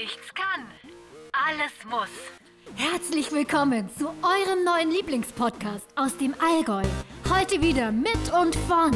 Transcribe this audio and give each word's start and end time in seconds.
Nichts 0.00 0.32
kann, 0.32 0.64
alles 1.32 1.72
muss. 1.90 2.08
Herzlich 2.76 3.32
willkommen 3.32 3.90
zu 3.98 4.06
eurem 4.06 4.62
neuen 4.62 4.92
Lieblingspodcast 4.92 5.86
aus 5.96 6.16
dem 6.16 6.36
Allgäu. 6.38 6.84
Heute 7.28 7.60
wieder 7.60 7.90
mit 7.90 8.32
und 8.32 8.54
von 8.54 8.92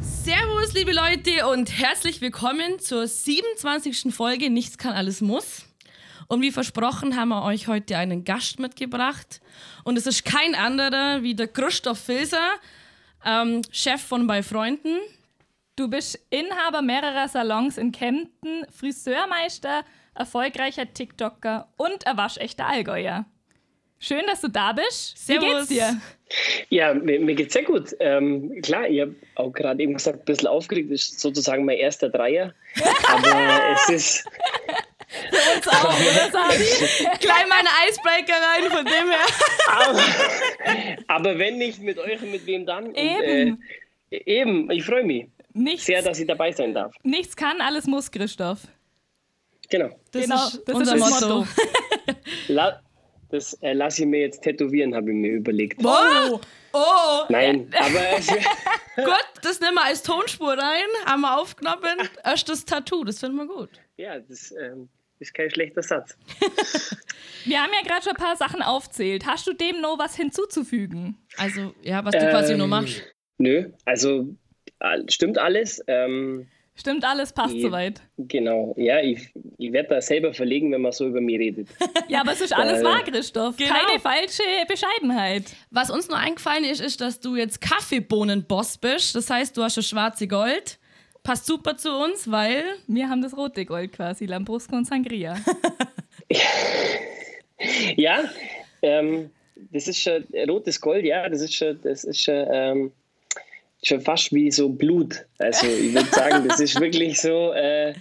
Servus, 0.00 0.72
liebe 0.72 0.90
Leute, 0.90 1.46
und 1.46 1.70
herzlich 1.78 2.20
willkommen 2.20 2.80
zur 2.80 3.06
27. 3.06 4.12
Folge 4.12 4.50
Nichts 4.50 4.78
kann, 4.78 4.94
alles 4.94 5.20
muss. 5.20 5.64
Und 6.26 6.42
wie 6.42 6.50
versprochen 6.50 7.14
haben 7.14 7.28
wir 7.28 7.44
euch 7.44 7.68
heute 7.68 7.96
einen 7.98 8.24
Gast 8.24 8.58
mitgebracht. 8.58 9.40
Und 9.84 9.96
es 9.96 10.08
ist 10.08 10.24
kein 10.24 10.56
anderer 10.56 11.22
wie 11.22 11.36
der 11.36 11.46
Christoph 11.46 12.00
Filser, 12.00 12.58
ähm, 13.24 13.62
Chef 13.70 14.00
von 14.00 14.26
Bei 14.26 14.42
Freunden. 14.42 14.98
Du 15.76 15.88
bist 15.88 16.18
Inhaber 16.30 16.82
mehrerer 16.82 17.28
Salons 17.28 17.78
in 17.78 17.90
Kempten, 17.90 18.64
Friseurmeister, 18.70 19.84
erfolgreicher 20.14 20.92
TikToker 20.92 21.68
und 21.76 22.06
ein 22.06 22.16
waschechter 22.16 22.66
Allgäuer. 22.66 23.26
Schön, 23.98 24.22
dass 24.26 24.40
du 24.42 24.48
da 24.48 24.72
bist. 24.72 25.16
Servus. 25.16 25.44
Wie 25.44 25.50
geht's 25.50 25.68
dir? 25.68 26.00
Ja, 26.68 26.94
mir, 26.94 27.20
mir 27.20 27.34
geht's 27.34 27.54
sehr 27.54 27.62
gut. 27.62 27.96
Ähm, 28.00 28.60
klar, 28.60 28.86
ich 28.88 29.00
habe 29.00 29.14
auch 29.36 29.50
gerade 29.50 29.82
eben 29.82 29.94
gesagt, 29.94 30.20
ein 30.20 30.24
bisschen 30.26 30.48
aufgeregt, 30.48 30.92
das 30.92 31.02
ist 31.02 31.20
sozusagen 31.20 31.64
mein 31.64 31.78
erster 31.78 32.10
Dreier. 32.10 32.52
Aber 33.08 33.72
es 33.72 33.88
ist. 33.88 34.24
Uns 35.56 35.68
auch, 35.68 35.84
oder 35.84 36.30
Sabi? 36.30 36.64
Gleich 37.20 37.46
meine 37.48 37.68
Icebreaker 37.88 38.34
rein, 38.34 38.70
von 38.70 38.84
dem 38.84 39.08
her. 39.10 39.26
Aber, 39.68 40.02
aber 41.08 41.38
wenn 41.38 41.58
nicht 41.58 41.80
mit 41.80 41.98
euch, 41.98 42.20
mit 42.20 42.44
wem 42.46 42.66
dann? 42.66 42.86
Und, 42.86 42.96
Eben. 42.96 43.62
äh, 44.10 44.40
eben, 44.40 44.70
ich 44.70 44.84
freue 44.84 45.04
mich 45.04 45.26
Nichts, 45.52 45.86
sehr, 45.86 46.02
dass 46.02 46.18
ich 46.18 46.26
dabei 46.26 46.50
sein 46.52 46.74
darf. 46.74 46.94
nichts 47.04 47.36
kann, 47.36 47.60
alles 47.60 47.86
muss, 47.86 48.10
Christoph. 48.10 48.60
Genau. 49.70 49.88
Das 50.12 50.22
genau, 50.22 50.46
ist 50.46 50.62
das 50.66 50.74
unser 50.74 50.94
ist 50.96 51.00
das 51.04 51.20
Motto. 51.20 51.34
Motto. 51.38 51.48
La 52.48 52.80
das 53.30 53.54
äh, 53.62 53.72
lasse 53.72 54.02
ich 54.02 54.08
mir 54.08 54.20
jetzt 54.20 54.42
tätowieren, 54.42 54.94
habe 54.94 55.10
ich 55.10 55.16
mir 55.16 55.32
überlegt. 55.32 55.80
Oh, 55.84 56.40
oh. 56.72 57.22
Nein, 57.30 57.68
aber 57.76 58.00
Gut, 58.96 59.26
das 59.42 59.58
nehmen 59.60 59.74
wir 59.74 59.84
als 59.84 60.02
Tonspur 60.04 60.52
rein, 60.52 60.84
haben 61.04 61.22
wir 61.22 61.40
aufgenommen. 61.40 62.08
Erstes 62.22 62.64
Tattoo, 62.64 63.02
das 63.02 63.18
finden 63.18 63.36
wir 63.38 63.46
gut. 63.46 63.70
ja, 63.96 64.20
das 64.20 64.52
ähm, 64.52 64.88
ist 65.18 65.34
kein 65.34 65.50
schlechter 65.50 65.82
Satz. 65.82 66.16
Wir 67.44 67.60
haben 67.62 67.70
ja 67.78 67.86
gerade 67.86 68.02
schon 68.02 68.16
ein 68.16 68.22
paar 68.22 68.36
Sachen 68.36 68.62
aufzählt. 68.62 69.26
Hast 69.26 69.46
du 69.46 69.52
dem 69.52 69.80
noch 69.80 69.98
was 69.98 70.16
hinzuzufügen? 70.16 71.18
Also, 71.36 71.74
ja, 71.82 72.04
was 72.04 72.12
du 72.12 72.30
quasi 72.30 72.52
Ähm, 72.52 72.58
nur 72.58 72.68
machst. 72.68 73.02
Nö, 73.38 73.70
also 73.84 74.34
stimmt 75.08 75.38
alles. 75.38 75.82
Ähm, 75.86 76.46
Stimmt 76.76 77.04
alles, 77.04 77.32
passt 77.32 77.54
Die- 77.54 77.60
soweit. 77.62 78.02
genau, 78.18 78.74
ja, 78.76 79.00
ich, 79.00 79.28
ich 79.58 79.72
werde 79.72 79.90
da 79.90 80.00
selber 80.00 80.34
verlegen, 80.34 80.72
wenn 80.72 80.80
man 80.80 80.90
so 80.90 81.06
über 81.06 81.20
mich 81.20 81.38
redet. 81.38 81.68
Ja, 82.08 82.22
aber 82.22 82.32
es 82.32 82.40
ist 82.40 82.52
alles 82.52 82.80
Äh, 82.80 82.84
wahr, 82.84 83.04
Christoph. 83.04 83.56
genau. 83.56 83.72
Keine 83.72 84.00
falsche 84.00 84.42
Bescheidenheit. 84.68 85.44
Was 85.70 85.88
uns 85.90 86.08
nur 86.08 86.18
eingefallen 86.18 86.64
ist, 86.64 86.80
ist, 86.80 87.00
dass 87.00 87.20
du 87.20 87.36
jetzt 87.36 87.60
Kaffeebohnen-Boss 87.60 88.78
bist. 88.78 89.14
Das 89.14 89.30
heißt, 89.30 89.56
du 89.56 89.62
hast 89.62 89.74
schon 89.74 89.82
schwarze 89.84 90.26
Gold. 90.26 90.78
Passt 91.24 91.46
super 91.46 91.76
zu 91.76 91.90
uns, 91.90 92.30
weil 92.30 92.62
Wir 92.86 93.08
haben 93.08 93.22
das 93.22 93.36
rote 93.36 93.64
Gold 93.64 93.92
quasi, 93.92 94.26
Lambrusco 94.26 94.76
und 94.76 94.86
Sangria. 94.86 95.36
Ja, 97.96 98.24
ähm, 98.82 99.30
das 99.72 99.88
ist 99.88 100.00
schon 100.00 100.24
rotes 100.48 100.80
Gold, 100.80 101.04
ja, 101.04 101.28
das 101.28 101.40
ist 101.40 101.54
schon, 101.54 101.80
das 101.82 102.04
ist 102.04 102.20
schon, 102.22 102.46
ähm, 102.52 102.92
schon 103.82 104.00
fast 104.00 104.32
wie 104.34 104.50
so 104.50 104.68
Blut. 104.68 105.24
Also 105.38 105.66
ich 105.66 105.94
würde 105.94 106.10
sagen, 106.10 106.48
das 106.48 106.60
ist 106.60 106.78
wirklich 106.80 107.18
so, 107.20 107.52
äh, 107.52 107.94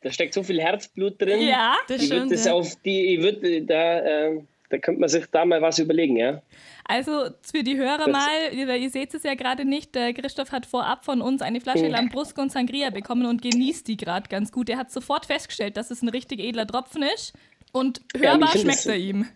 da 0.00 0.10
steckt 0.10 0.34
so 0.34 0.42
viel 0.42 0.60
Herzblut 0.60 1.20
drin. 1.20 1.42
Ja, 1.46 1.76
das 1.86 2.00
Ich 2.02 2.06
stimmt. 2.06 2.32
das 2.32 2.46
auf 2.46 2.74
die, 2.84 3.14
ich 3.14 3.22
würde 3.22 3.62
da, 3.62 4.00
äh, 4.00 4.40
da 4.70 4.78
könnte 4.78 5.00
man 5.00 5.08
sich 5.08 5.26
da 5.30 5.44
mal 5.44 5.60
was 5.62 5.78
überlegen, 5.78 6.16
ja. 6.16 6.42
Also 6.86 7.28
für 7.42 7.62
die 7.62 7.76
Hörer 7.76 7.98
Das- 8.06 8.12
mal, 8.12 8.52
ihr, 8.52 8.68
ihr 8.76 8.90
seht 8.90 9.14
es 9.14 9.22
ja 9.22 9.34
gerade 9.34 9.64
nicht, 9.64 9.94
der 9.94 10.12
Christoph 10.12 10.52
hat 10.52 10.66
vorab 10.66 11.04
von 11.04 11.20
uns 11.22 11.42
eine 11.42 11.60
Flasche 11.60 11.84
Mhm. 11.84 11.90
Lambrusco 11.92 12.42
und 12.42 12.52
Sangria 12.52 12.90
bekommen 12.90 13.26
und 13.26 13.42
genießt 13.42 13.86
die 13.88 13.96
gerade 13.96 14.28
ganz 14.28 14.52
gut. 14.52 14.68
Er 14.68 14.78
hat 14.78 14.90
sofort 14.90 15.26
festgestellt, 15.26 15.76
dass 15.76 15.90
es 15.90 16.02
ein 16.02 16.08
richtig 16.08 16.40
edler 16.40 16.66
Tropfen 16.66 17.02
ist 17.14 17.32
und 17.72 18.00
Ja, 18.14 18.32
hörbar 18.32 18.48
find 18.50 18.62
schmeckt 18.64 18.78
es- 18.80 18.86
er 18.86 18.96
ihm. 18.96 19.26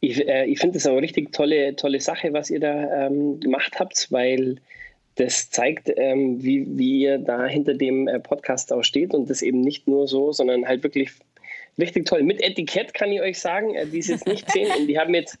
Ich, 0.00 0.26
äh, 0.28 0.44
ich 0.46 0.58
finde 0.60 0.74
das 0.74 0.86
eine 0.86 1.02
richtig 1.02 1.32
tolle, 1.32 1.74
tolle 1.74 2.00
Sache, 2.00 2.32
was 2.32 2.50
ihr 2.50 2.60
da 2.60 3.06
ähm, 3.06 3.40
gemacht 3.40 3.80
habt, 3.80 4.10
weil 4.12 4.56
das 5.16 5.50
zeigt, 5.50 5.90
ähm, 5.96 6.42
wie, 6.42 6.66
wie 6.78 7.00
ihr 7.00 7.18
da 7.18 7.46
hinter 7.46 7.74
dem 7.74 8.06
äh, 8.06 8.20
Podcast 8.20 8.72
auch 8.72 8.82
steht 8.84 9.14
und 9.14 9.28
das 9.30 9.42
eben 9.42 9.62
nicht 9.62 9.88
nur 9.88 10.06
so, 10.06 10.30
sondern 10.32 10.66
halt 10.68 10.82
wirklich 10.84 11.10
richtig 11.78 12.06
toll. 12.06 12.22
Mit 12.22 12.40
Etikett 12.42 12.94
kann 12.94 13.12
ich 13.12 13.20
euch 13.20 13.38
sagen, 13.38 13.74
äh, 13.74 13.86
die 13.86 13.98
es 13.98 14.08
jetzt 14.08 14.26
nicht 14.26 14.50
sehen. 14.50 14.70
Und 14.78 14.86
die 14.86 14.98
haben 14.98 15.14
jetzt 15.14 15.38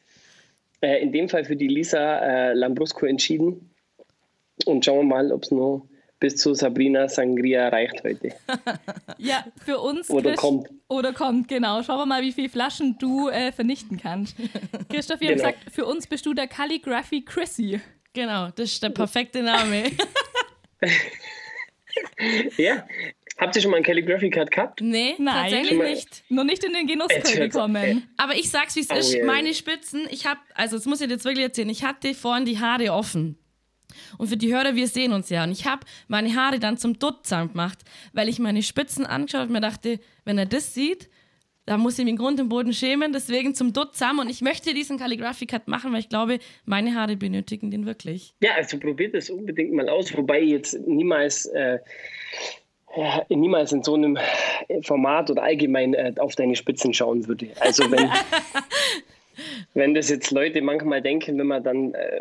äh, 0.80 1.00
in 1.02 1.12
dem 1.12 1.28
Fall 1.28 1.44
für 1.44 1.56
die 1.56 1.68
Lisa 1.68 2.18
äh, 2.20 2.52
Lambrusco 2.54 3.06
entschieden. 3.06 3.70
Und 4.64 4.84
schauen 4.84 4.98
wir 5.08 5.14
mal, 5.16 5.32
ob 5.32 5.42
es 5.44 5.50
nur 5.50 5.88
bis 6.18 6.36
zu 6.36 6.54
Sabrina 6.54 7.08
Sangria 7.08 7.68
reicht 7.68 8.02
heute. 8.04 8.34
Ja, 9.18 9.46
für 9.64 9.78
uns. 9.80 10.10
Oder 10.10 10.30
Christ- 10.30 10.40
kommt. 10.42 10.68
Oder 10.88 11.12
kommt, 11.14 11.48
genau. 11.48 11.82
Schauen 11.82 11.98
wir 11.98 12.06
mal, 12.06 12.22
wie 12.22 12.32
viele 12.32 12.48
Flaschen 12.50 12.96
du 12.98 13.28
äh, 13.28 13.50
vernichten 13.52 13.98
kannst. 13.98 14.36
Christoph, 14.90 15.20
wir 15.20 15.28
haben 15.28 15.36
Genau. 15.36 15.50
gesagt, 15.50 15.70
für 15.72 15.86
uns 15.86 16.06
bist 16.06 16.24
du 16.26 16.34
der 16.34 16.46
Calligraphy 16.48 17.22
Chrissy. 17.24 17.80
Genau, 18.12 18.48
das 18.54 18.72
ist 18.72 18.82
der 18.82 18.90
perfekte 18.90 19.42
Name. 19.42 19.84
Ja. 22.56 22.86
Habt 23.38 23.54
ihr 23.54 23.62
schon 23.62 23.70
mal 23.70 23.76
einen 23.76 23.84
Calligraphy 23.84 24.30
Card 24.30 24.50
gehabt? 24.50 24.80
nee, 24.80 25.14
Nein. 25.18 25.34
tatsächlich 25.50 25.78
nicht. 25.78 26.24
Noch 26.30 26.44
nicht 26.44 26.64
in 26.64 26.72
den 26.72 26.86
Genuss 26.86 27.08
gekommen. 27.34 28.08
Aber 28.16 28.34
ich 28.34 28.50
sag's, 28.50 28.76
wie 28.76 28.80
es 28.80 28.90
Oh, 28.90 28.94
ist. 28.94 29.14
yeah. 29.14 29.26
Meine 29.26 29.52
Spitzen, 29.54 30.06
ich 30.10 30.24
hab, 30.26 30.38
also 30.54 30.76
das 30.76 30.86
muss 30.86 31.00
ich 31.00 31.06
dir 31.08 31.14
jetzt 31.14 31.24
wirklich 31.24 31.44
erzählen, 31.44 31.68
ich 31.68 31.84
hatte 31.84 32.14
vorhin 32.14 32.44
die 32.46 32.58
Haare 32.58 32.92
offen. 32.92 33.38
Und 34.18 34.28
für 34.28 34.36
die 34.36 34.54
Hörer, 34.54 34.74
wir 34.74 34.88
sehen 34.88 35.12
uns 35.12 35.28
ja. 35.30 35.44
Und 35.44 35.52
ich 35.52 35.66
habe 35.66 35.86
meine 36.08 36.34
Haare 36.34 36.58
dann 36.58 36.76
zum 36.78 36.98
Dutzend 36.98 37.52
gemacht, 37.52 37.78
weil 38.12 38.28
ich 38.28 38.38
meine 38.38 38.62
Spitzen 38.62 39.06
angeschaut 39.06 39.46
und 39.48 39.52
mir 39.52 39.60
dachte, 39.60 40.00
wenn 40.24 40.38
er 40.38 40.46
das 40.46 40.74
sieht, 40.74 41.08
da 41.66 41.76
muss 41.78 41.98
ich 41.98 42.04
mich 42.04 42.12
im 42.12 42.18
Grund 42.18 42.38
und 42.40 42.48
Boden 42.48 42.72
schämen. 42.72 43.12
Deswegen 43.12 43.54
zum 43.54 43.72
Dutzend. 43.72 44.18
Und 44.20 44.28
ich 44.30 44.40
möchte 44.40 44.72
diesen 44.72 44.98
Calligraphy 44.98 45.46
Cut 45.46 45.66
machen, 45.68 45.92
weil 45.92 46.00
ich 46.00 46.08
glaube, 46.08 46.38
meine 46.64 46.94
Haare 46.94 47.16
benötigen 47.16 47.70
den 47.70 47.86
wirklich. 47.86 48.34
Ja, 48.40 48.54
also 48.54 48.78
probiert 48.78 49.14
es 49.14 49.30
unbedingt 49.30 49.72
mal 49.72 49.88
aus, 49.88 50.16
wobei 50.16 50.42
ich 50.42 50.50
jetzt 50.50 50.78
niemals, 50.86 51.46
äh, 51.46 51.78
ja, 52.96 53.22
niemals 53.28 53.72
in 53.72 53.82
so 53.82 53.94
einem 53.94 54.18
Format 54.82 55.30
oder 55.30 55.42
allgemein 55.42 55.94
äh, 55.94 56.12
auf 56.18 56.34
deine 56.34 56.56
Spitzen 56.56 56.94
schauen 56.94 57.26
würde. 57.28 57.48
Also 57.60 57.90
wenn, 57.90 58.08
wenn 59.74 59.94
das 59.94 60.08
jetzt 60.08 60.30
Leute 60.30 60.62
manchmal 60.62 61.02
denken, 61.02 61.38
wenn 61.38 61.46
man 61.46 61.62
dann 61.62 61.92
äh, 61.94 62.20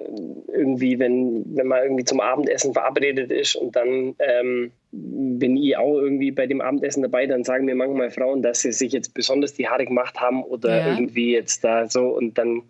irgendwie, 0.52 1.00
wenn, 1.00 1.46
wenn 1.56 1.68
man 1.68 1.84
irgendwie 1.84 2.04
zum 2.04 2.20
Abendessen 2.20 2.74
verabredet 2.74 3.32
ist 3.32 3.56
und 3.56 3.76
dann 3.76 4.16
ähm, 4.20 4.72
bin 4.92 5.56
ich 5.58 5.78
auch 5.78 5.96
irgendwie 5.98 6.32
bei 6.32 6.46
dem 6.48 6.60
Abendessen 6.62 7.02
dabei, 7.04 7.26
dann 7.26 7.44
sagen 7.46 7.66
mir 7.66 7.76
manchmal 7.76 8.12
Frauen, 8.12 8.42
dass 8.42 8.62
sie 8.62 8.74
sich 8.74 8.92
jetzt 8.92 9.14
besonders 9.14 9.54
die 9.54 9.68
Haare 9.68 9.86
gemacht 9.86 10.20
haben 10.20 10.44
oder 10.44 10.78
Ja. 10.78 10.94
irgendwie 10.94 11.32
jetzt 11.34 11.64
da 11.64 11.88
so 11.90 12.08
und 12.10 12.38
dann 12.38 12.64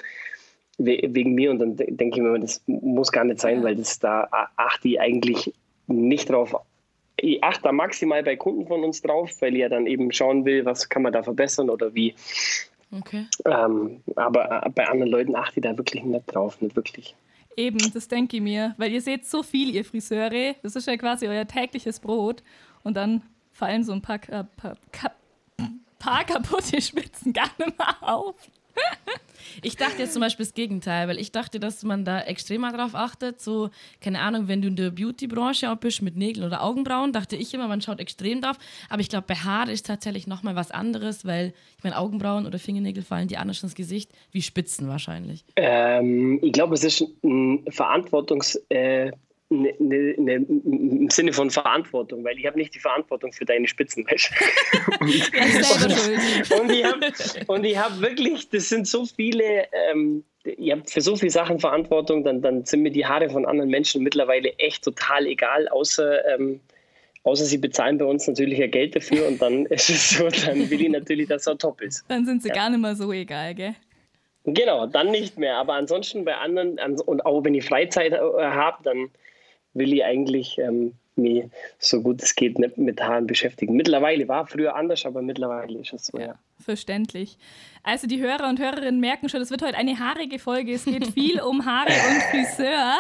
we- 0.77 1.01
wegen 1.07 1.33
mir 1.33 1.49
und 1.49 1.59
dann 1.59 1.75
de- 1.75 1.91
denke 1.91 2.17
ich 2.17 2.23
mir, 2.23 2.37
das 2.39 2.61
muss 2.67 3.11
gar 3.11 3.23
nicht 3.23 3.39
sein, 3.39 3.63
weil 3.63 3.75
das 3.75 3.97
da 3.99 4.27
achte 4.55 4.87
ich 4.89 4.99
eigentlich 4.99 5.53
nicht 5.87 6.29
drauf. 6.29 6.55
Ich 7.25 7.43
achte 7.43 7.63
da 7.63 7.71
maximal 7.71 8.21
bei 8.21 8.35
Kunden 8.35 8.67
von 8.67 8.83
uns 8.83 9.01
drauf, 9.01 9.31
weil 9.39 9.55
ja 9.55 9.67
dann 9.67 9.87
eben 9.87 10.11
schauen 10.11 10.45
will, 10.45 10.63
was 10.63 10.89
kann 10.89 11.01
man 11.01 11.11
da 11.11 11.23
verbessern 11.23 11.71
oder 11.71 11.95
wie. 11.95 12.13
Okay. 12.91 13.25
Ähm, 13.45 14.03
aber 14.15 14.63
äh, 14.63 14.69
bei 14.69 14.87
anderen 14.87 15.11
Leuten 15.11 15.35
achte 15.35 15.59
ich 15.59 15.63
da 15.63 15.75
wirklich 15.75 16.03
nicht 16.03 16.27
drauf, 16.27 16.61
nicht 16.61 16.75
wirklich. 16.75 17.15
Eben, 17.57 17.79
das 17.93 18.07
denke 18.07 18.37
ich 18.37 18.43
mir. 18.43 18.75
Weil 18.77 18.91
ihr 18.91 19.01
seht 19.01 19.25
so 19.25 19.41
viel, 19.41 19.73
ihr 19.73 19.83
Friseure. 19.83 20.53
Das 20.61 20.75
ist 20.75 20.85
ja 20.85 20.95
quasi 20.97 21.27
euer 21.27 21.47
tägliches 21.47 21.99
Brot. 21.99 22.43
Und 22.83 22.95
dann 22.95 23.23
fallen 23.53 23.83
so 23.83 23.93
ein 23.93 24.03
paar, 24.03 24.19
äh, 24.29 24.43
paar, 24.55 24.77
paar 25.97 26.25
kaputte 26.25 26.79
Spitzen 26.79 27.33
gar 27.33 27.49
nicht 27.57 27.75
mehr 27.75 27.97
auf. 28.01 28.35
Ich 29.61 29.77
dachte 29.77 30.01
jetzt 30.03 30.13
zum 30.13 30.21
Beispiel 30.21 30.45
das 30.45 30.53
Gegenteil, 30.53 31.07
weil 31.07 31.19
ich 31.19 31.31
dachte, 31.31 31.59
dass 31.59 31.83
man 31.83 32.05
da 32.05 32.21
extremer 32.21 32.71
drauf 32.71 32.93
achtet. 32.93 33.41
So, 33.41 33.69
keine 34.01 34.19
Ahnung, 34.19 34.47
wenn 34.47 34.61
du 34.61 34.67
in 34.67 34.75
der 34.75 34.91
Beauty-Branche 34.91 35.75
bist 35.79 36.01
mit 36.01 36.15
Nägeln 36.15 36.45
oder 36.45 36.61
Augenbrauen, 36.63 37.13
dachte 37.13 37.35
ich 37.35 37.53
immer, 37.53 37.67
man 37.67 37.81
schaut 37.81 37.99
extrem 37.99 38.41
drauf. 38.41 38.57
Aber 38.89 39.01
ich 39.01 39.09
glaube, 39.09 39.25
bei 39.27 39.35
Haaren 39.35 39.69
ist 39.69 39.85
tatsächlich 39.85 40.27
nochmal 40.27 40.55
was 40.55 40.71
anderes, 40.71 41.25
weil 41.25 41.53
ich 41.77 41.83
meine, 41.83 41.97
Augenbrauen 41.97 42.45
oder 42.45 42.59
Fingernägel 42.59 43.03
fallen 43.03 43.27
die 43.27 43.37
anders 43.37 43.63
ins 43.63 43.75
Gesicht, 43.75 44.11
wie 44.31 44.41
Spitzen 44.41 44.87
wahrscheinlich. 44.87 45.45
Ähm, 45.55 46.39
ich 46.41 46.51
glaube, 46.51 46.75
es 46.75 46.83
ist 46.83 47.03
ein 47.23 47.65
Verantwortungsbereich, 47.69 49.09
äh, 49.09 49.11
ne, 49.49 49.73
ne, 49.79 50.15
ne, 50.17 50.33
im 50.35 51.09
Sinne 51.09 51.33
von 51.33 51.49
Verantwortung, 51.49 52.23
weil 52.23 52.37
ich 52.37 52.45
habe 52.45 52.57
nicht 52.57 52.73
die 52.73 52.79
Verantwortung 52.79 53.31
für 53.31 53.45
deine 53.45 53.67
Spitzen. 53.67 54.05
weißt 54.05 54.31
du? 54.99 55.07
Selber 55.63 55.95
schuld. 55.95 56.59
und 56.59 56.71
ich 56.71 56.85
habe 56.85 57.11
und 57.47 57.63
ich 57.63 57.77
hab 57.77 58.01
wirklich, 58.01 58.49
das 58.49 58.69
sind 58.69 58.87
so 58.87 59.05
viele, 59.05 59.67
ähm, 59.91 60.23
ihr 60.57 60.75
habt 60.75 60.89
für 60.89 61.01
so 61.01 61.15
viele 61.15 61.31
Sachen 61.31 61.59
Verantwortung, 61.59 62.23
dann, 62.23 62.41
dann 62.41 62.65
sind 62.65 62.81
mir 62.81 62.91
die 62.91 63.05
Haare 63.05 63.29
von 63.29 63.45
anderen 63.45 63.69
Menschen 63.69 64.03
mittlerweile 64.03 64.57
echt 64.57 64.83
total 64.83 65.27
egal, 65.27 65.67
außer, 65.67 66.25
ähm, 66.33 66.59
außer 67.23 67.45
sie 67.45 67.57
bezahlen 67.57 67.97
bei 67.97 68.05
uns 68.05 68.27
natürlich 68.27 68.59
ja 68.59 68.67
Geld 68.67 68.95
dafür 68.95 69.27
und 69.27 69.41
dann 69.41 69.65
ist 69.67 69.89
es 69.89 70.09
so, 70.11 70.27
dann 70.29 70.69
will 70.69 70.81
ich 70.81 70.89
natürlich, 70.89 71.27
dass 71.27 71.47
er 71.47 71.57
top 71.57 71.81
ist. 71.81 72.03
Dann 72.07 72.25
sind 72.25 72.41
sie 72.41 72.49
gar 72.49 72.69
nicht 72.69 72.81
mehr 72.81 72.95
so 72.95 73.11
egal, 73.11 73.53
gell? 73.53 73.75
Genau, 74.47 74.85
dann 74.85 75.09
nicht 75.09 75.39
mehr. 75.39 75.57
Aber 75.57 75.73
ansonsten 75.73 76.23
bei 76.23 76.35
anderen, 76.35 76.77
und 76.77 77.25
auch 77.25 77.43
wenn 77.43 77.55
ich 77.55 77.65
Freizeit 77.65 78.13
äh, 78.13 78.17
habe, 78.17 78.77
dann 78.83 79.09
will 79.75 79.93
ich 79.93 80.03
eigentlich 80.03 80.57
ähm, 80.57 80.93
mich 81.15 81.45
so 81.79 82.01
gut 82.01 82.21
es 82.21 82.35
geht 82.35 82.59
nicht 82.59 82.77
mit 82.77 83.01
Haaren 83.01 83.27
beschäftigen. 83.27 83.75
Mittlerweile 83.75 84.27
war 84.27 84.47
früher 84.47 84.75
anders, 84.75 85.05
aber 85.05 85.21
mittlerweile 85.21 85.79
ist 85.79 85.93
es 85.93 86.07
so, 86.07 86.19
ja. 86.19 86.35
Verständlich. 86.59 87.37
Also 87.83 88.07
die 88.07 88.19
Hörer 88.19 88.49
und 88.49 88.59
Hörerinnen 88.59 88.99
merken 88.99 89.29
schon, 89.29 89.41
es 89.41 89.51
wird 89.51 89.61
heute 89.61 89.77
eine 89.77 89.99
haarige 89.99 90.39
Folge. 90.39 90.73
Es 90.73 90.85
geht 90.85 91.07
viel 91.13 91.39
um 91.41 91.65
Haare 91.65 91.89
und 92.09 92.21
Friseur. 92.23 92.95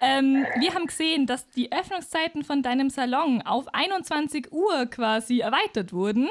Ähm, 0.00 0.46
wir 0.58 0.74
haben 0.74 0.86
gesehen, 0.86 1.26
dass 1.26 1.48
die 1.50 1.70
Öffnungszeiten 1.72 2.42
von 2.44 2.62
deinem 2.62 2.90
Salon 2.90 3.42
auf 3.42 3.66
21 3.72 4.52
Uhr 4.52 4.86
quasi 4.86 5.40
erweitert 5.40 5.92
wurden. 5.92 6.28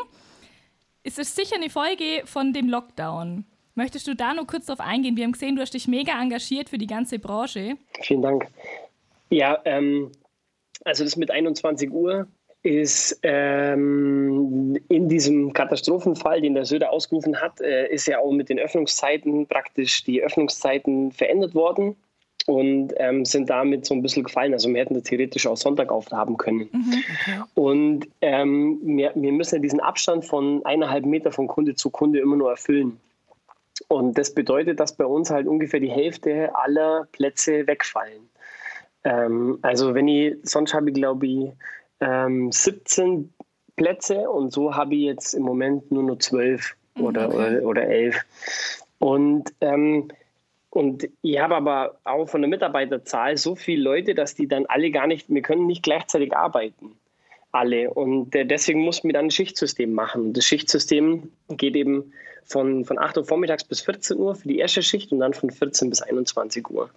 Es 1.04 1.18
ist 1.18 1.36
sicher 1.36 1.58
eine 1.58 1.70
Folge 1.70 2.24
von 2.26 2.54
dem 2.54 2.70
Lockdown. 2.70 3.46
Möchtest 3.76 4.08
du 4.08 4.16
da 4.16 4.34
nur 4.34 4.46
kurz 4.46 4.68
drauf 4.68 4.80
eingehen? 4.80 5.18
Wir 5.18 5.24
haben 5.26 5.32
gesehen, 5.32 5.56
du 5.56 5.62
hast 5.62 5.74
dich 5.74 5.88
mega 5.88 6.20
engagiert 6.22 6.70
für 6.70 6.78
die 6.78 6.88
ganze 6.88 7.18
Branche. 7.20 7.76
Vielen 8.02 8.22
Dank. 8.22 8.48
Ja, 9.34 9.60
ähm, 9.66 10.12
also 10.86 11.04
das 11.04 11.16
mit 11.16 11.32
21 11.32 11.92
Uhr 11.92 12.28
ist 12.62 13.20
ähm, 13.24 14.78
in 14.90 15.10
diesem 15.10 15.54
Katastrophenfall, 15.54 16.42
den 16.42 16.54
der 16.54 16.66
Söder 16.66 16.92
ausgerufen 16.92 17.42
hat, 17.42 17.60
äh, 17.60 17.92
ist 17.92 18.06
ja 18.06 18.20
auch 18.20 18.32
mit 18.32 18.50
den 18.50 18.60
Öffnungszeiten 18.60 19.48
praktisch 19.48 20.04
die 20.04 20.22
Öffnungszeiten 20.22 21.12
verändert 21.12 21.56
worden 21.56 21.96
und 22.46 22.94
ähm, 22.98 23.26
sind 23.26 23.50
damit 23.50 23.88
so 23.88 23.96
ein 23.96 24.04
bisschen 24.04 24.24
gefallen. 24.24 24.54
Also 24.54 24.70
wir 24.70 24.80
hätten 24.80 24.94
das 24.94 25.04
theoretisch 25.04 25.48
auch 25.48 25.58
Sonntag 25.58 25.92
aufhaben 25.92 26.38
können. 26.38 26.70
Und 27.56 28.08
ähm, 28.22 28.80
wir, 28.84 29.14
wir 29.16 29.32
müssen 29.32 29.56
ja 29.56 29.62
diesen 29.62 29.80
Abstand 29.80 30.26
von 30.26 30.64
eineinhalb 30.64 31.06
Meter 31.06 31.32
von 31.32 31.48
Kunde 31.48 31.74
zu 31.74 31.90
Kunde 31.90 32.20
immer 32.20 32.36
nur 32.36 32.52
erfüllen. 32.52 33.00
Und 33.88 34.16
das 34.18 34.34
bedeutet, 34.34 34.80
dass 34.80 34.96
bei 34.96 35.06
uns 35.06 35.32
halt 35.32 35.48
ungefähr 35.48 35.80
die 35.80 35.90
Hälfte 35.90 36.56
aller 36.56 37.08
Plätze 37.12 37.66
wegfallen. 37.66 38.30
Ähm, 39.04 39.60
also 39.62 39.94
wenn 39.94 40.08
ich, 40.08 40.36
sonst 40.44 40.74
habe 40.74 40.90
ich 40.90 40.96
glaube 40.96 41.28
ich 41.28 41.52
ähm, 42.00 42.52
17 42.52 43.34
Plätze 43.76 44.30
und 44.30 44.52
so 44.52 44.76
habe 44.76 44.96
ich 44.96 45.02
jetzt 45.02 45.34
im 45.34 45.44
Moment 45.44 45.92
nur 45.92 46.04
noch 46.04 46.18
12 46.18 46.76
oder, 47.00 47.34
oder, 47.34 47.64
oder 47.64 47.84
11. 47.84 48.18
Und, 49.00 49.54
ähm, 49.62 50.10
und 50.70 51.08
ich 51.22 51.40
habe 51.40 51.56
aber 51.56 52.00
auch 52.04 52.28
von 52.28 52.42
der 52.42 52.50
Mitarbeiterzahl 52.50 53.38
so 53.38 53.56
viele 53.56 53.84
Leute, 53.84 54.16
dass 54.16 54.36
die 54.36 54.48
dann 54.48 54.66
alle 54.68 54.92
gar 54.92 55.08
nicht, 55.08 55.30
wir 55.30 55.42
können 55.42 55.68
nicht 55.68 55.84
gleichzeitig 55.84 56.36
arbeiten. 56.36 56.96
Alle. 57.52 57.92
Und 57.92 58.34
äh, 58.34 58.46
deswegen 58.46 58.82
mussten 58.82 59.08
wir 59.08 59.14
dann 59.14 59.26
ein 59.26 59.32
Schichtsystem 59.32 59.94
machen. 59.94 60.28
Und 60.28 60.38
das 60.38 60.46
Schichtsystem 60.46 61.32
geht 61.50 61.76
eben 61.76 62.14
von, 62.46 62.86
von 62.86 62.98
8 62.98 63.18
Uhr 63.18 63.26
vormittags 63.26 63.64
bis 63.64 63.82
14 63.82 64.18
Uhr 64.18 64.36
für 64.36 64.48
die 64.48 64.58
erste 64.58 64.82
Schicht 64.82 65.12
und 65.12 65.20
dann 65.20 65.34
von 65.34 65.52
14 65.52 65.90
bis 65.90 66.02
21 66.02 66.70
Uhr. 66.70 66.90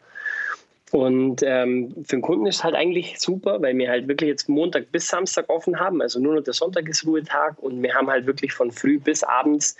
Und 0.93 1.43
ähm, 1.43 1.95
für 2.05 2.17
den 2.17 2.23
Kunden 2.23 2.47
ist 2.47 2.57
es 2.57 2.65
halt 2.65 2.77
eigentlich 2.77 3.19
super, 3.19 3.61
weil 3.61 3.77
wir 3.77 3.89
halt 3.89 4.07
wirklich 4.07 4.29
jetzt 4.29 4.49
Montag 4.49 4.93
bis 4.93 5.09
Samstag 5.09 5.49
offen 5.51 5.81
haben. 5.81 6.01
Also 6.01 6.21
nur 6.21 6.35
noch 6.35 6.43
der 6.43 6.55
Sonntag 6.55 6.89
ist 6.89 7.05
Ruhetag 7.05 7.59
und 7.59 7.83
wir 7.83 7.95
haben 7.95 8.09
halt 8.09 8.27
wirklich 8.27 8.53
von 8.53 8.71
früh 8.71 8.99
bis 8.99 9.25
abends 9.25 9.77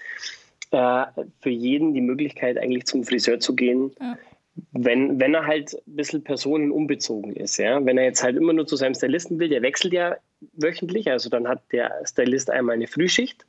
äh, 0.73 1.05
für 1.41 1.51
jeden 1.51 1.95
die 1.95 2.01
Möglichkeit, 2.01 2.59
eigentlich 2.59 2.87
zum 2.87 3.05
Friseur 3.05 3.39
zu 3.39 3.55
gehen. 3.55 3.93
Ja. 4.01 4.19
Wenn, 4.73 5.21
wenn 5.21 5.35
er 5.35 5.47
halt 5.47 5.75
ein 5.75 5.97
bisschen 5.97 6.25
personenunbezogen 6.25 7.37
ist. 7.37 7.59
Ja? 7.59 7.85
Wenn 7.85 7.99
er 7.99 8.05
jetzt 8.05 8.25
halt 8.25 8.37
immer 8.37 8.53
nur 8.53 8.67
zu 8.67 8.75
seinem 8.75 8.95
Stylisten 8.95 9.39
will, 9.39 9.49
der 9.49 9.63
wechselt 9.63 9.93
ja 9.93 10.17
wöchentlich. 10.55 11.11
Also 11.11 11.29
dann 11.29 11.47
hat 11.47 11.63
der 11.73 11.93
Stylist 12.05 12.51
einmal 12.51 12.75
eine 12.75 12.89
Frühschicht 12.89 13.45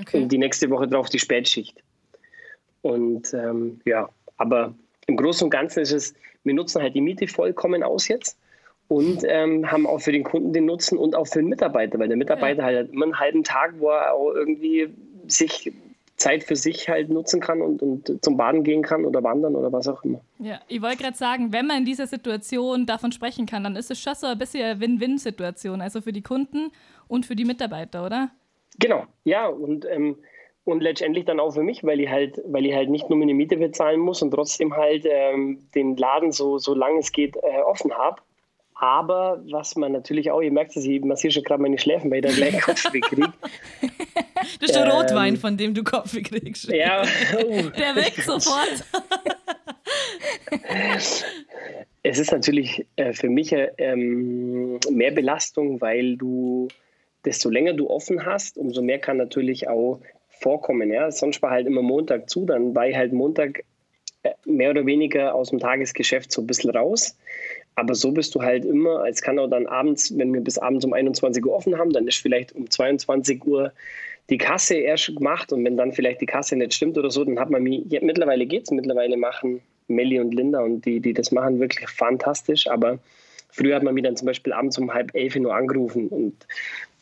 Okay. 0.00 0.22
und 0.22 0.28
die 0.28 0.38
nächste 0.38 0.70
Woche 0.70 0.88
drauf 0.88 1.08
die 1.08 1.18
Spätschicht. 1.18 1.82
Und 2.80 3.32
ähm, 3.34 3.80
ja, 3.84 4.08
aber 4.36 4.74
im 5.06 5.16
Großen 5.16 5.44
und 5.44 5.50
Ganzen 5.50 5.80
ist 5.80 5.92
es, 5.92 6.14
wir 6.44 6.54
nutzen 6.54 6.82
halt 6.82 6.94
die 6.94 7.00
Miete 7.00 7.26
vollkommen 7.26 7.82
aus 7.82 8.08
jetzt 8.08 8.38
und 8.88 9.24
ähm, 9.26 9.70
haben 9.70 9.86
auch 9.86 10.00
für 10.00 10.12
den 10.12 10.24
Kunden 10.24 10.52
den 10.52 10.66
Nutzen 10.66 10.98
und 10.98 11.14
auch 11.14 11.26
für 11.26 11.40
den 11.40 11.48
Mitarbeiter, 11.48 11.98
weil 11.98 12.08
der 12.08 12.16
Mitarbeiter 12.16 12.64
halt 12.64 12.92
immer 12.92 13.06
einen 13.06 13.18
halben 13.18 13.44
Tag, 13.44 13.74
wo 13.78 13.90
er 13.90 14.12
auch 14.12 14.32
irgendwie 14.34 14.88
sich 15.26 15.72
Zeit 16.16 16.44
für 16.44 16.56
sich 16.56 16.88
halt 16.88 17.08
nutzen 17.08 17.40
kann 17.40 17.60
und, 17.60 17.82
und 17.82 18.24
zum 18.24 18.36
Baden 18.36 18.62
gehen 18.62 18.82
kann 18.82 19.04
oder 19.04 19.22
wandern 19.22 19.56
oder 19.56 19.72
was 19.72 19.88
auch 19.88 20.04
immer. 20.04 20.20
Ja, 20.38 20.60
ich 20.68 20.80
wollte 20.80 20.98
gerade 20.98 21.16
sagen, 21.16 21.52
wenn 21.52 21.66
man 21.66 21.78
in 21.78 21.84
dieser 21.84 22.06
Situation 22.06 22.86
davon 22.86 23.12
sprechen 23.12 23.46
kann, 23.46 23.64
dann 23.64 23.76
ist 23.76 23.90
es 23.90 24.00
schon 24.00 24.14
so 24.14 24.26
ein 24.26 24.38
bisschen 24.38 24.62
eine 24.62 24.80
Win-Win-Situation, 24.80 25.80
also 25.80 26.00
für 26.00 26.12
die 26.12 26.22
Kunden 26.22 26.70
und 27.08 27.26
für 27.26 27.34
die 27.34 27.44
Mitarbeiter, 27.44 28.04
oder? 28.06 28.30
Genau, 28.78 29.06
ja, 29.24 29.46
und, 29.48 29.84
ähm, 29.90 30.16
und 30.64 30.80
letztendlich 30.82 31.24
dann 31.24 31.40
auch 31.40 31.52
für 31.52 31.62
mich, 31.62 31.82
weil 31.84 32.00
ich 32.00 32.08
halt, 32.08 32.40
weil 32.46 32.66
ich 32.66 32.74
halt 32.74 32.88
nicht 32.88 33.10
nur 33.10 33.18
meine 33.18 33.34
Miete 33.34 33.56
bezahlen 33.56 34.00
muss 34.00 34.22
und 34.22 34.30
trotzdem 34.30 34.76
halt 34.76 35.04
ähm, 35.08 35.66
den 35.74 35.96
Laden 35.96 36.32
so, 36.32 36.58
so 36.58 36.74
lange 36.74 37.00
es 37.00 37.12
geht 37.12 37.36
äh, 37.36 37.62
offen 37.66 37.92
habe. 37.92 38.22
Aber 38.74 39.40
was 39.50 39.76
man 39.76 39.92
natürlich 39.92 40.30
auch, 40.30 40.40
ihr 40.40 40.50
merkt 40.50 40.76
es, 40.76 40.84
ich 40.84 41.00
massiere 41.02 41.32
schon 41.32 41.44
gerade 41.44 41.62
meine 41.62 41.78
Schläfen, 41.78 42.10
weil 42.10 42.24
ich 42.24 42.30
da 42.30 42.36
gleich 42.36 42.60
Kopfweh 42.62 43.00
kriege. 43.00 43.32
Das 44.60 44.70
ist 44.70 44.74
der 44.74 44.86
Ähm, 44.86 44.90
Rotwein, 44.90 45.36
von 45.36 45.56
dem 45.56 45.74
du 45.74 45.84
Kopf 45.84 46.16
kriegst. 46.20 46.68
Ja, 46.68 47.02
oh. 47.36 47.62
Der 47.78 47.94
wirkt 47.94 48.22
sofort. 48.22 48.84
es 52.02 52.18
ist 52.18 52.32
natürlich 52.32 52.86
äh, 52.96 53.12
für 53.12 53.28
mich 53.28 53.52
äh, 53.52 53.70
ähm, 53.78 54.80
mehr 54.90 55.12
Belastung, 55.12 55.80
weil 55.80 56.16
du, 56.16 56.68
desto 57.24 57.50
länger 57.50 57.74
du 57.74 57.88
offen 57.88 58.26
hast, 58.26 58.58
umso 58.58 58.82
mehr 58.82 58.98
kann 58.98 59.16
natürlich 59.16 59.68
auch 59.68 60.00
vorkommen. 60.42 60.92
Ja? 60.92 61.10
Sonst 61.10 61.40
war 61.42 61.50
halt 61.50 61.66
immer 61.66 61.82
Montag 61.82 62.28
zu, 62.28 62.44
dann 62.44 62.74
war 62.74 62.88
ich 62.88 62.96
halt 62.96 63.12
Montag 63.12 63.64
äh, 64.22 64.30
mehr 64.44 64.70
oder 64.70 64.86
weniger 64.86 65.34
aus 65.34 65.50
dem 65.50 65.58
Tagesgeschäft 65.58 66.32
so 66.32 66.42
ein 66.42 66.46
bisschen 66.46 66.70
raus. 66.70 67.16
Aber 67.74 67.94
so 67.94 68.12
bist 68.12 68.34
du 68.34 68.42
halt 68.42 68.64
immer, 68.64 69.06
es 69.08 69.22
kann 69.22 69.38
auch 69.38 69.48
dann 69.48 69.66
abends, 69.66 70.16
wenn 70.18 70.32
wir 70.34 70.42
bis 70.42 70.58
abends 70.58 70.84
um 70.84 70.92
21 70.92 71.44
Uhr 71.44 71.54
offen 71.54 71.78
haben, 71.78 71.92
dann 71.92 72.06
ist 72.06 72.18
vielleicht 72.18 72.52
um 72.52 72.68
22 72.68 73.44
Uhr 73.46 73.72
die 74.30 74.38
Kasse 74.38 74.74
erst 74.74 75.16
gemacht 75.16 75.52
und 75.52 75.64
wenn 75.64 75.76
dann 75.76 75.92
vielleicht 75.92 76.20
die 76.20 76.26
Kasse 76.26 76.56
nicht 76.56 76.74
stimmt 76.74 76.98
oder 76.98 77.10
so, 77.10 77.24
dann 77.24 77.40
hat 77.40 77.50
man 77.50 77.62
mich, 77.62 77.84
ja, 77.88 78.00
mittlerweile 78.02 78.46
geht 78.46 78.64
es, 78.64 78.70
mittlerweile 78.70 79.16
machen 79.16 79.62
Melli 79.88 80.20
und 80.20 80.34
Linda 80.34 80.60
und 80.60 80.84
die, 80.84 81.00
die 81.00 81.12
das 81.12 81.32
machen, 81.32 81.60
wirklich 81.60 81.88
fantastisch, 81.88 82.66
aber 82.66 82.98
früher 83.50 83.76
hat 83.76 83.82
man 83.82 83.94
mich 83.94 84.04
dann 84.04 84.16
zum 84.16 84.26
Beispiel 84.26 84.52
abends 84.52 84.78
um 84.78 84.92
halb 84.92 85.14
elf 85.14 85.34
nur 85.36 85.54
angerufen 85.54 86.08
und, 86.08 86.46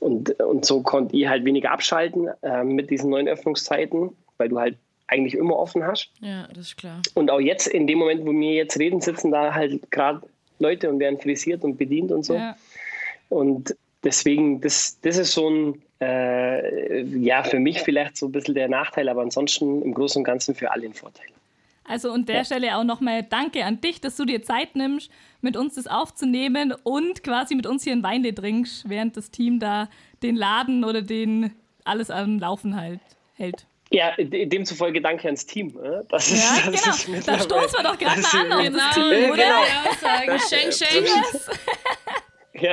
und, 0.00 0.40
und 0.40 0.64
so 0.64 0.82
konnte 0.82 1.16
ich 1.16 1.28
halt 1.28 1.44
weniger 1.44 1.70
abschalten 1.70 2.28
äh, 2.42 2.64
mit 2.64 2.90
diesen 2.90 3.10
neuen 3.10 3.28
Öffnungszeiten, 3.28 4.10
weil 4.38 4.48
du 4.48 4.58
halt 4.58 4.76
eigentlich 5.06 5.34
immer 5.34 5.56
offen 5.56 5.84
hast. 5.84 6.10
Ja, 6.20 6.48
das 6.48 6.68
ist 6.68 6.76
klar. 6.76 7.00
Und 7.14 7.30
auch 7.30 7.40
jetzt, 7.40 7.66
in 7.66 7.86
dem 7.86 7.98
Moment, 7.98 8.24
wo 8.24 8.32
wir 8.32 8.52
jetzt 8.52 8.78
reden, 8.78 9.00
sitzen 9.00 9.30
da 9.30 9.54
halt 9.54 9.90
gerade 9.90 10.22
Leute 10.58 10.88
und 10.88 11.00
werden 11.00 11.18
frisiert 11.18 11.64
und 11.64 11.76
bedient 11.76 12.12
und 12.12 12.24
so. 12.24 12.34
Ja. 12.34 12.56
Und 13.28 13.76
deswegen, 14.04 14.60
das, 14.60 14.98
das 15.02 15.18
ist 15.18 15.32
so 15.32 15.50
ein, 15.50 15.82
äh, 16.00 17.02
ja, 17.02 17.42
für 17.42 17.58
mich 17.58 17.80
vielleicht 17.80 18.16
so 18.16 18.26
ein 18.26 18.32
bisschen 18.32 18.54
der 18.54 18.68
Nachteil, 18.68 19.08
aber 19.08 19.22
ansonsten 19.22 19.82
im 19.82 19.94
Großen 19.94 20.20
und 20.20 20.24
Ganzen 20.24 20.54
für 20.54 20.70
alle 20.70 20.86
ein 20.86 20.94
Vorteil. 20.94 21.26
Also 21.90 22.12
an 22.12 22.24
der 22.24 22.44
Stelle 22.44 22.76
auch 22.76 22.84
nochmal 22.84 23.22
Danke 23.22 23.64
an 23.64 23.80
dich, 23.80 24.00
dass 24.00 24.16
du 24.16 24.24
dir 24.24 24.42
Zeit 24.42 24.76
nimmst, 24.76 25.10
mit 25.40 25.56
uns 25.56 25.74
das 25.74 25.86
aufzunehmen 25.86 26.72
und 26.84 27.24
quasi 27.24 27.54
mit 27.54 27.66
uns 27.66 27.82
hier 27.84 27.92
ein 27.94 28.02
Weinle 28.02 28.34
trinkst, 28.34 28.88
während 28.88 29.16
das 29.16 29.30
Team 29.30 29.58
da 29.58 29.88
den 30.22 30.36
Laden 30.36 30.84
oder 30.84 31.02
den 31.02 31.52
alles 31.84 32.10
am 32.10 32.38
Laufen 32.38 32.76
halt, 32.80 33.00
hält. 33.34 33.66
Ja, 33.92 34.14
de- 34.16 34.46
demzufolge 34.46 35.00
danke 35.00 35.24
ans 35.26 35.44
Team. 35.46 35.76
äh, 35.82 36.02
Das 36.10 36.30
ist, 36.30 36.64
Ja, 36.64 36.70
das 36.70 37.04
genau. 37.06 37.18
ist 37.18 37.26
Da 37.28 37.38
stoßen 37.40 37.78
wir 37.78 37.82
doch 37.82 37.98
gerade 37.98 38.20
das 38.22 38.32
mal 38.32 38.40
an 38.46 38.52
auf 38.52 38.62
Genau, 38.62 38.78
das 38.78 38.94
Team, 38.94 39.12
Ja, 39.12 39.32
oder? 39.32 39.36
genau. 39.36 39.92
sagen. 40.00 40.38
Schenk, 40.48 40.72
schenk. 40.72 41.08
Ja, 42.62 42.72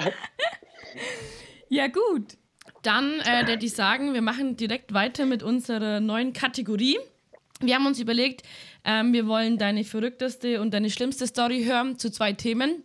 Ja, 1.70 1.88
gut. 1.88 2.38
Dann, 2.84 3.20
äh, 3.22 3.58
die 3.58 3.68
sagen, 3.68 4.14
wir 4.14 4.22
machen 4.22 4.56
direkt 4.58 4.94
weiter 4.94 5.26
mit 5.26 5.44
unserer 5.44 6.00
neuen 6.00 6.34
Kategorie. 6.34 6.98
Wir 7.60 7.76
haben 7.76 7.86
uns 7.88 8.00
überlegt, 8.00 8.44
ähm, 8.88 9.14
wir 9.14 9.28
wollen 9.28 9.60
deine 9.60 9.84
verrückteste 9.84 10.62
und 10.62 10.74
deine 10.74 10.90
schlimmste 10.90 11.28
Story 11.28 11.64
hören 11.66 12.00
zu 12.00 12.10
zwei 12.10 12.34
Themen. 12.34 12.84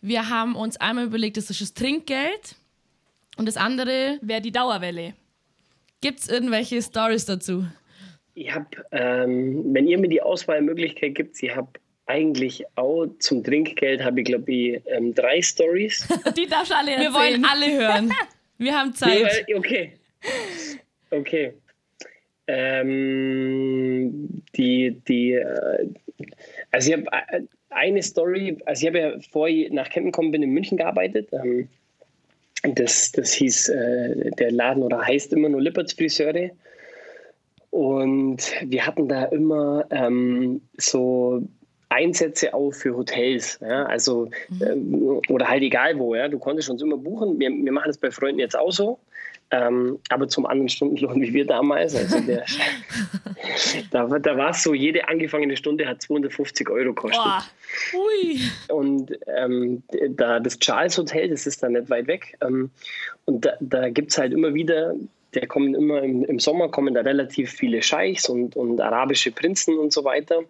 Wir 0.00 0.30
haben 0.30 0.56
uns 0.56 0.78
einmal 0.78 1.04
überlegt, 1.04 1.36
das 1.36 1.50
ist 1.50 1.60
das 1.60 1.74
Trinkgeld. 1.74 2.56
Und 3.36 3.46
das 3.46 3.56
andere, 3.56 4.18
Wäre 4.22 4.40
die 4.40 4.52
Dauerwelle. 4.52 5.14
gibt 6.00 6.20
es 6.20 6.28
irgendwelche 6.28 6.80
Stories 6.82 7.24
dazu? 7.24 7.66
ich 8.34 8.54
habe, 8.54 8.66
ähm, 8.92 9.74
wenn 9.74 9.86
ihr 9.86 9.98
mir 9.98 10.08
die 10.08 10.22
Auswahlmöglichkeit 10.22 11.14
gibt, 11.14 11.42
ich 11.42 11.54
habe 11.54 11.68
eigentlich 12.06 12.64
auch 12.76 13.06
zum 13.18 13.44
Trinkgeld 13.44 14.02
habe 14.02 14.20
ich, 14.20 14.26
glaube 14.26 14.52
ich, 14.52 14.82
ähm, 14.86 15.14
drei 15.14 15.40
Stories. 15.40 16.06
Die 16.36 16.46
darfst 16.46 16.70
du 16.70 16.76
alle 16.76 16.92
erzählen. 16.92 17.12
Wir 17.12 17.18
wollen 17.18 17.44
alle 17.44 17.72
hören. 17.72 18.12
Wir 18.58 18.78
haben 18.78 18.94
Zeit. 18.94 19.44
Nee, 19.46 19.54
okay. 19.54 19.92
Okay. 21.10 21.54
Ähm, 22.46 24.42
die, 24.56 25.00
die, 25.06 25.32
äh, 25.34 25.88
also 26.70 26.90
ich 26.90 26.96
habe 26.96 27.06
äh, 27.28 27.42
eine 27.70 28.02
Story, 28.02 28.58
also 28.66 28.82
ich 28.82 28.88
habe 28.88 28.98
ja 28.98 29.20
vor 29.30 29.48
ich 29.48 29.70
nach 29.70 29.88
Kempten 29.88 30.12
gekommen 30.12 30.32
bin 30.32 30.42
in 30.42 30.50
München 30.50 30.76
gearbeitet. 30.76 31.28
Ähm, 31.32 31.68
das, 32.74 33.12
das 33.12 33.32
hieß, 33.32 33.68
äh, 33.70 34.30
der 34.32 34.52
Laden 34.52 34.82
oder 34.82 35.04
heißt 35.04 35.32
immer 35.32 35.48
nur 35.48 35.62
Lipperts 35.62 35.92
Friseure. 35.92 36.50
Und 37.70 38.52
wir 38.66 38.86
hatten 38.86 39.08
da 39.08 39.24
immer 39.24 39.86
ähm, 39.90 40.60
so 40.76 41.42
Einsätze 41.92 42.54
auch 42.54 42.72
für 42.72 42.96
Hotels, 42.96 43.58
ja, 43.60 43.84
also 43.84 44.30
ähm, 44.60 45.20
oder 45.28 45.48
halt 45.48 45.62
egal 45.62 45.98
wo, 45.98 46.14
ja, 46.14 46.28
du 46.28 46.38
konntest 46.38 46.70
uns 46.70 46.82
immer 46.82 46.96
buchen. 46.96 47.38
Wir, 47.38 47.50
wir 47.50 47.72
machen 47.72 47.88
das 47.88 47.98
bei 47.98 48.10
Freunden 48.10 48.40
jetzt 48.40 48.56
auch 48.56 48.72
so, 48.72 48.98
ähm, 49.52 49.98
aber 50.08 50.28
zum 50.28 50.46
anderen 50.46 50.70
Stundenlohn 50.70 51.20
wie 51.20 51.34
wir 51.34 51.46
damals. 51.46 51.94
Also 51.94 52.20
der, 52.20 52.44
da, 53.90 54.06
da 54.06 54.36
war 54.36 54.50
es 54.50 54.62
so, 54.62 54.72
jede 54.72 55.08
angefangene 55.08 55.56
Stunde 55.56 55.86
hat 55.86 56.00
250 56.00 56.70
Euro 56.70 56.94
gekostet. 56.94 57.22
Und 58.68 59.12
ähm, 59.26 59.82
da 60.10 60.40
das 60.40 60.58
Charles 60.58 60.96
Hotel, 60.96 61.28
das 61.28 61.46
ist 61.46 61.62
da 61.62 61.68
nicht 61.68 61.90
weit 61.90 62.06
weg. 62.06 62.36
Ähm, 62.40 62.70
und 63.26 63.44
da, 63.44 63.52
da 63.60 63.90
gibt 63.90 64.12
es 64.12 64.18
halt 64.18 64.32
immer 64.32 64.54
wieder, 64.54 64.94
der 65.34 65.46
kommen 65.46 65.74
immer 65.74 66.02
im, 66.02 66.24
im 66.24 66.38
Sommer 66.38 66.70
kommen 66.70 66.94
da 66.94 67.02
relativ 67.02 67.52
viele 67.52 67.82
Scheichs 67.82 68.30
und, 68.30 68.56
und 68.56 68.80
arabische 68.80 69.32
Prinzen 69.32 69.78
und 69.78 69.92
so 69.92 70.02
weiter. 70.04 70.40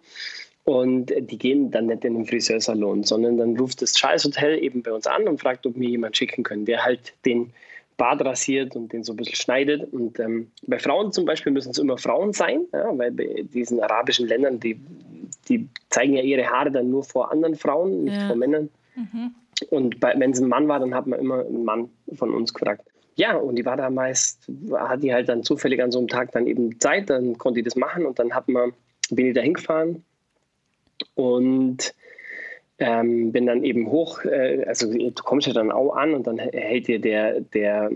Und 0.65 1.13
die 1.17 1.37
gehen 1.37 1.71
dann 1.71 1.87
nicht 1.87 2.05
in 2.05 2.13
den 2.13 2.25
Friseursalon, 2.25 3.03
sondern 3.03 3.37
dann 3.37 3.57
ruft 3.57 3.81
das 3.81 3.93
Charles 3.93 4.23
Hotel 4.23 4.63
eben 4.63 4.81
bei 4.81 4.93
uns 4.93 5.07
an 5.07 5.27
und 5.27 5.41
fragt, 5.41 5.65
ob 5.65 5.75
wir 5.75 5.89
jemanden 5.89 6.15
schicken 6.15 6.43
können, 6.43 6.63
der 6.65 6.85
halt 6.85 7.13
den 7.25 7.51
Bart 7.97 8.23
rasiert 8.23 8.75
und 8.75 8.93
den 8.93 9.03
so 9.03 9.11
ein 9.13 9.17
bisschen 9.17 9.35
schneidet. 9.35 9.91
Und 9.91 10.19
ähm, 10.19 10.49
bei 10.65 10.79
Frauen 10.79 11.11
zum 11.11 11.25
Beispiel 11.25 11.51
müssen 11.51 11.71
es 11.71 11.77
immer 11.79 11.97
Frauen 11.97 12.31
sein, 12.31 12.61
ja, 12.71 12.97
weil 12.97 13.11
bei 13.11 13.43
diesen 13.53 13.81
arabischen 13.81 14.27
Ländern, 14.27 14.59
die, 14.59 14.79
die 15.49 15.67
zeigen 15.89 16.13
ja 16.13 16.21
ihre 16.21 16.49
Haare 16.49 16.71
dann 16.71 16.89
nur 16.89 17.03
vor 17.03 17.31
anderen 17.31 17.55
Frauen, 17.55 18.05
nicht 18.05 18.15
Ja. 18.15 18.27
vor 18.27 18.37
Männern. 18.37 18.69
Und 19.69 20.01
wenn 20.01 20.31
es 20.31 20.39
ein 20.39 20.47
Mann 20.47 20.67
war, 20.67 20.79
dann 20.79 20.95
hat 20.95 21.07
man 21.07 21.19
immer 21.19 21.45
einen 21.45 21.65
Mann 21.65 21.89
von 22.15 22.33
uns 22.33 22.53
gefragt. 22.53 22.87
Ja, 23.15 23.35
und 23.35 23.57
die 23.57 23.65
war 23.65 23.77
da 23.77 23.89
meist, 23.89 24.49
hat 24.73 25.03
die 25.03 25.13
halt 25.13 25.29
dann 25.29 25.43
zufällig 25.43 25.81
an 25.81 25.91
so 25.91 25.99
einem 25.99 26.07
Tag 26.07 26.31
dann 26.31 26.47
eben 26.47 26.79
Zeit, 26.79 27.09
dann 27.09 27.37
konnte 27.37 27.59
ich 27.59 27.65
das 27.65 27.75
machen 27.75 28.05
und 28.05 28.17
dann 28.17 28.33
hat 28.33 28.47
man, 28.47 28.73
bin 29.11 29.27
ich 29.27 29.35
da 29.35 29.41
hingefahren 29.41 30.03
und 31.15 31.93
ähm, 32.79 33.31
bin 33.31 33.45
dann 33.45 33.63
eben 33.63 33.89
hoch, 33.89 34.25
äh, 34.25 34.63
also 34.67 34.91
du 34.91 35.11
kommst 35.23 35.47
ja 35.47 35.53
dann 35.53 35.71
auch 35.71 35.95
an 35.95 36.13
und 36.13 36.27
dann 36.27 36.39
hält 36.39 36.87
dir 36.87 36.99
der, 36.99 37.41
der 37.41 37.91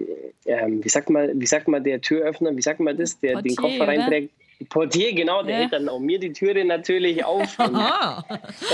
ähm, 0.46 0.84
wie 0.84 0.90
sagt 0.90 1.10
man, 1.10 1.40
wie 1.40 1.46
sagt 1.46 1.68
man 1.68 1.84
der 1.84 2.02
Türöffner, 2.02 2.56
wie 2.56 2.62
sagt 2.62 2.80
man 2.80 2.98
das, 2.98 3.20
der 3.20 3.42
den 3.42 3.56
Portier, 3.56 3.80
Koffer 3.80 3.84
oder? 3.84 3.88
reinträgt. 3.88 4.32
Portier, 4.70 5.14
genau, 5.14 5.44
der 5.44 5.54
Ja. 5.56 5.62
hält 5.62 5.74
dann 5.74 5.88
auch 5.90 6.00
mir 6.00 6.20
die 6.20 6.34
Türe 6.34 6.66
natürlich 6.66 7.24
auf 7.24 7.58
und, 7.60 7.78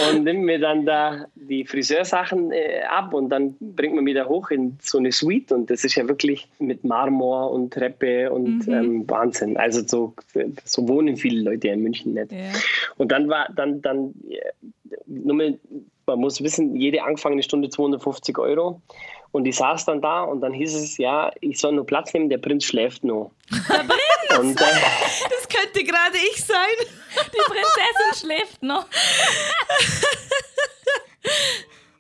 und 0.10 0.24
nimmt 0.24 0.44
mir 0.44 0.60
dann 0.60 0.86
da 0.86 1.26
die 1.36 1.66
Friseursachen 1.66 2.52
äh, 2.52 2.82
ab 2.90 3.14
und 3.14 3.30
dann 3.30 3.56
bringt 3.60 3.96
man 3.96 4.04
mich 4.06 4.16
da 4.16 4.26
hoch 4.26 4.50
in 4.52 4.78
so 4.82 4.98
eine 4.98 5.12
Suite 5.12 5.52
und 5.52 5.70
das 5.70 5.84
ist 5.84 5.96
ja 5.96 6.08
wirklich 6.08 6.48
mit 6.60 6.84
Marmor 6.84 7.52
und 7.52 7.74
Treppe 7.74 8.32
und 8.32 8.68
Mhm. 8.68 8.74
ähm, 8.74 9.10
Wahnsinn. 9.10 9.58
Also 9.58 9.82
so, 9.86 10.14
so 10.64 10.88
wohnen 10.88 11.18
viele 11.18 11.42
Leute 11.50 11.68
in 11.68 11.82
München 11.84 12.14
nicht. 12.14 12.32
Ja. 12.32 12.38
Und 12.98 13.12
dann 13.12 13.28
war 13.30 13.50
dann, 13.56 13.82
dann 13.82 14.14
äh, 14.30 14.40
nur 15.06 15.36
mal, 15.36 15.60
man 16.06 16.20
muss 16.20 16.42
wissen, 16.44 16.76
jede 16.76 17.04
angefangene 17.04 17.44
Stunde 17.44 17.70
250 17.70 18.38
Euro. 18.38 18.82
Und 19.34 19.46
ich 19.46 19.56
saß 19.56 19.86
dann 19.86 20.00
da 20.00 20.22
und 20.22 20.42
dann 20.42 20.54
hieß 20.54 20.76
es, 20.76 20.98
ja, 20.98 21.32
ich 21.42 21.60
soll 21.60 21.74
nur 21.74 21.88
Platz 21.88 22.14
nehmen, 22.14 22.30
der 22.30 22.38
Prinz 22.38 22.66
schläft 22.66 23.04
noch. 23.04 23.32
Der 23.50 23.84
Prinz? 23.84 24.40
Und, 24.40 24.62
äh, 24.62 24.66
Das 25.30 25.50
könnte 25.50 25.84
gerade 25.84 26.18
ich 26.32 26.46
sein. 26.46 26.78
Die 26.80 27.52
Prinzessin 27.52 28.28
schläft 28.28 28.64
noch. 28.64 28.86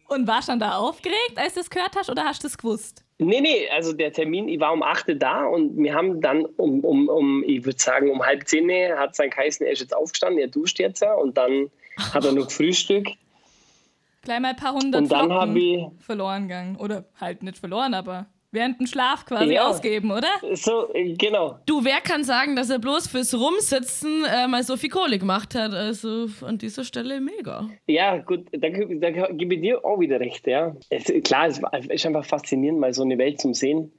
Und 0.07 0.27
warst 0.27 0.47
du 0.47 0.51
dann 0.51 0.59
da 0.59 0.77
aufgeregt, 0.77 1.33
als 1.37 1.55
du 1.55 1.61
das 1.61 1.69
gehört 1.69 1.95
hast, 1.95 2.09
oder 2.09 2.23
hast 2.23 2.43
du 2.43 2.47
es 2.47 2.57
gewusst? 2.57 3.03
nee, 3.17 3.41
nee, 3.41 3.69
also 3.69 3.93
der 3.93 4.11
Termin, 4.11 4.47
ich 4.47 4.59
war 4.59 4.73
um 4.73 4.83
8 4.83 5.09
Uhr 5.09 5.15
da 5.15 5.45
und 5.45 5.77
wir 5.77 5.93
haben 5.93 6.21
dann 6.21 6.45
um, 6.45 6.81
um, 6.81 7.07
um 7.09 7.43
ich 7.43 7.65
würde 7.65 7.79
sagen, 7.79 8.11
um 8.11 8.23
halb 8.23 8.47
10 8.47 8.69
hat 8.95 9.11
es 9.11 9.17
dann 9.17 9.29
geheißen, 9.29 9.65
er 9.65 9.71
ist 9.71 9.79
jetzt 9.79 9.95
aufgestanden, 9.95 10.39
er 10.39 10.47
duscht 10.47 10.79
jetzt 10.79 11.01
ja 11.01 11.13
und 11.15 11.37
dann 11.37 11.71
hat 12.13 12.25
er 12.25 12.31
noch 12.33 12.51
Frühstück. 12.51 13.07
Gleich 14.23 14.39
mal 14.39 14.49
ein 14.49 14.55
paar 14.55 14.73
hundert 14.73 15.01
Und 15.01 15.11
dann 15.11 15.29
Flocken 15.29 15.99
verloren 15.99 16.43
gegangen. 16.47 16.75
Oder 16.77 17.05
halt 17.19 17.43
nicht 17.43 17.57
verloren, 17.57 17.93
aber 17.93 18.27
während 18.51 18.79
dem 18.79 18.87
Schlaf 18.87 19.25
quasi 19.25 19.55
Ja. 19.55 19.67
ausgeben, 19.67 20.11
oder? 20.11 20.27
So, 20.53 20.93
äh, 20.93 21.13
genau. 21.13 21.57
Du, 21.65 21.83
wer 21.83 21.99
kann 22.01 22.23
sagen, 22.23 22.55
dass 22.55 22.69
er 22.69 22.79
bloß 22.79 23.07
fürs 23.07 23.33
Rumsitzen 23.33 24.23
äh, 24.25 24.47
mal 24.47 24.63
so 24.63 24.77
viel 24.77 24.89
Kohle 24.89 25.19
gemacht 25.19 25.55
hat? 25.55 25.73
Also 25.73 26.27
an 26.45 26.57
dieser 26.57 26.83
Stelle 26.83 27.19
mega. 27.19 27.67
Ja, 27.87 28.17
gut, 28.19 28.45
da, 28.51 28.69
da 28.69 29.27
gebe 29.31 29.55
ich 29.55 29.61
dir 29.61 29.83
auch 29.83 29.99
wieder 29.99 30.19
recht, 30.19 30.47
ja. 30.47 30.73
Es, 30.89 31.05
klar, 31.23 31.47
es 31.47 31.59
ist 31.89 32.05
einfach 32.05 32.25
faszinierend, 32.25 32.79
mal 32.79 32.93
so 32.93 33.01
eine 33.03 33.17
Welt 33.17 33.41
zum 33.41 33.53
Sehen. 33.53 33.91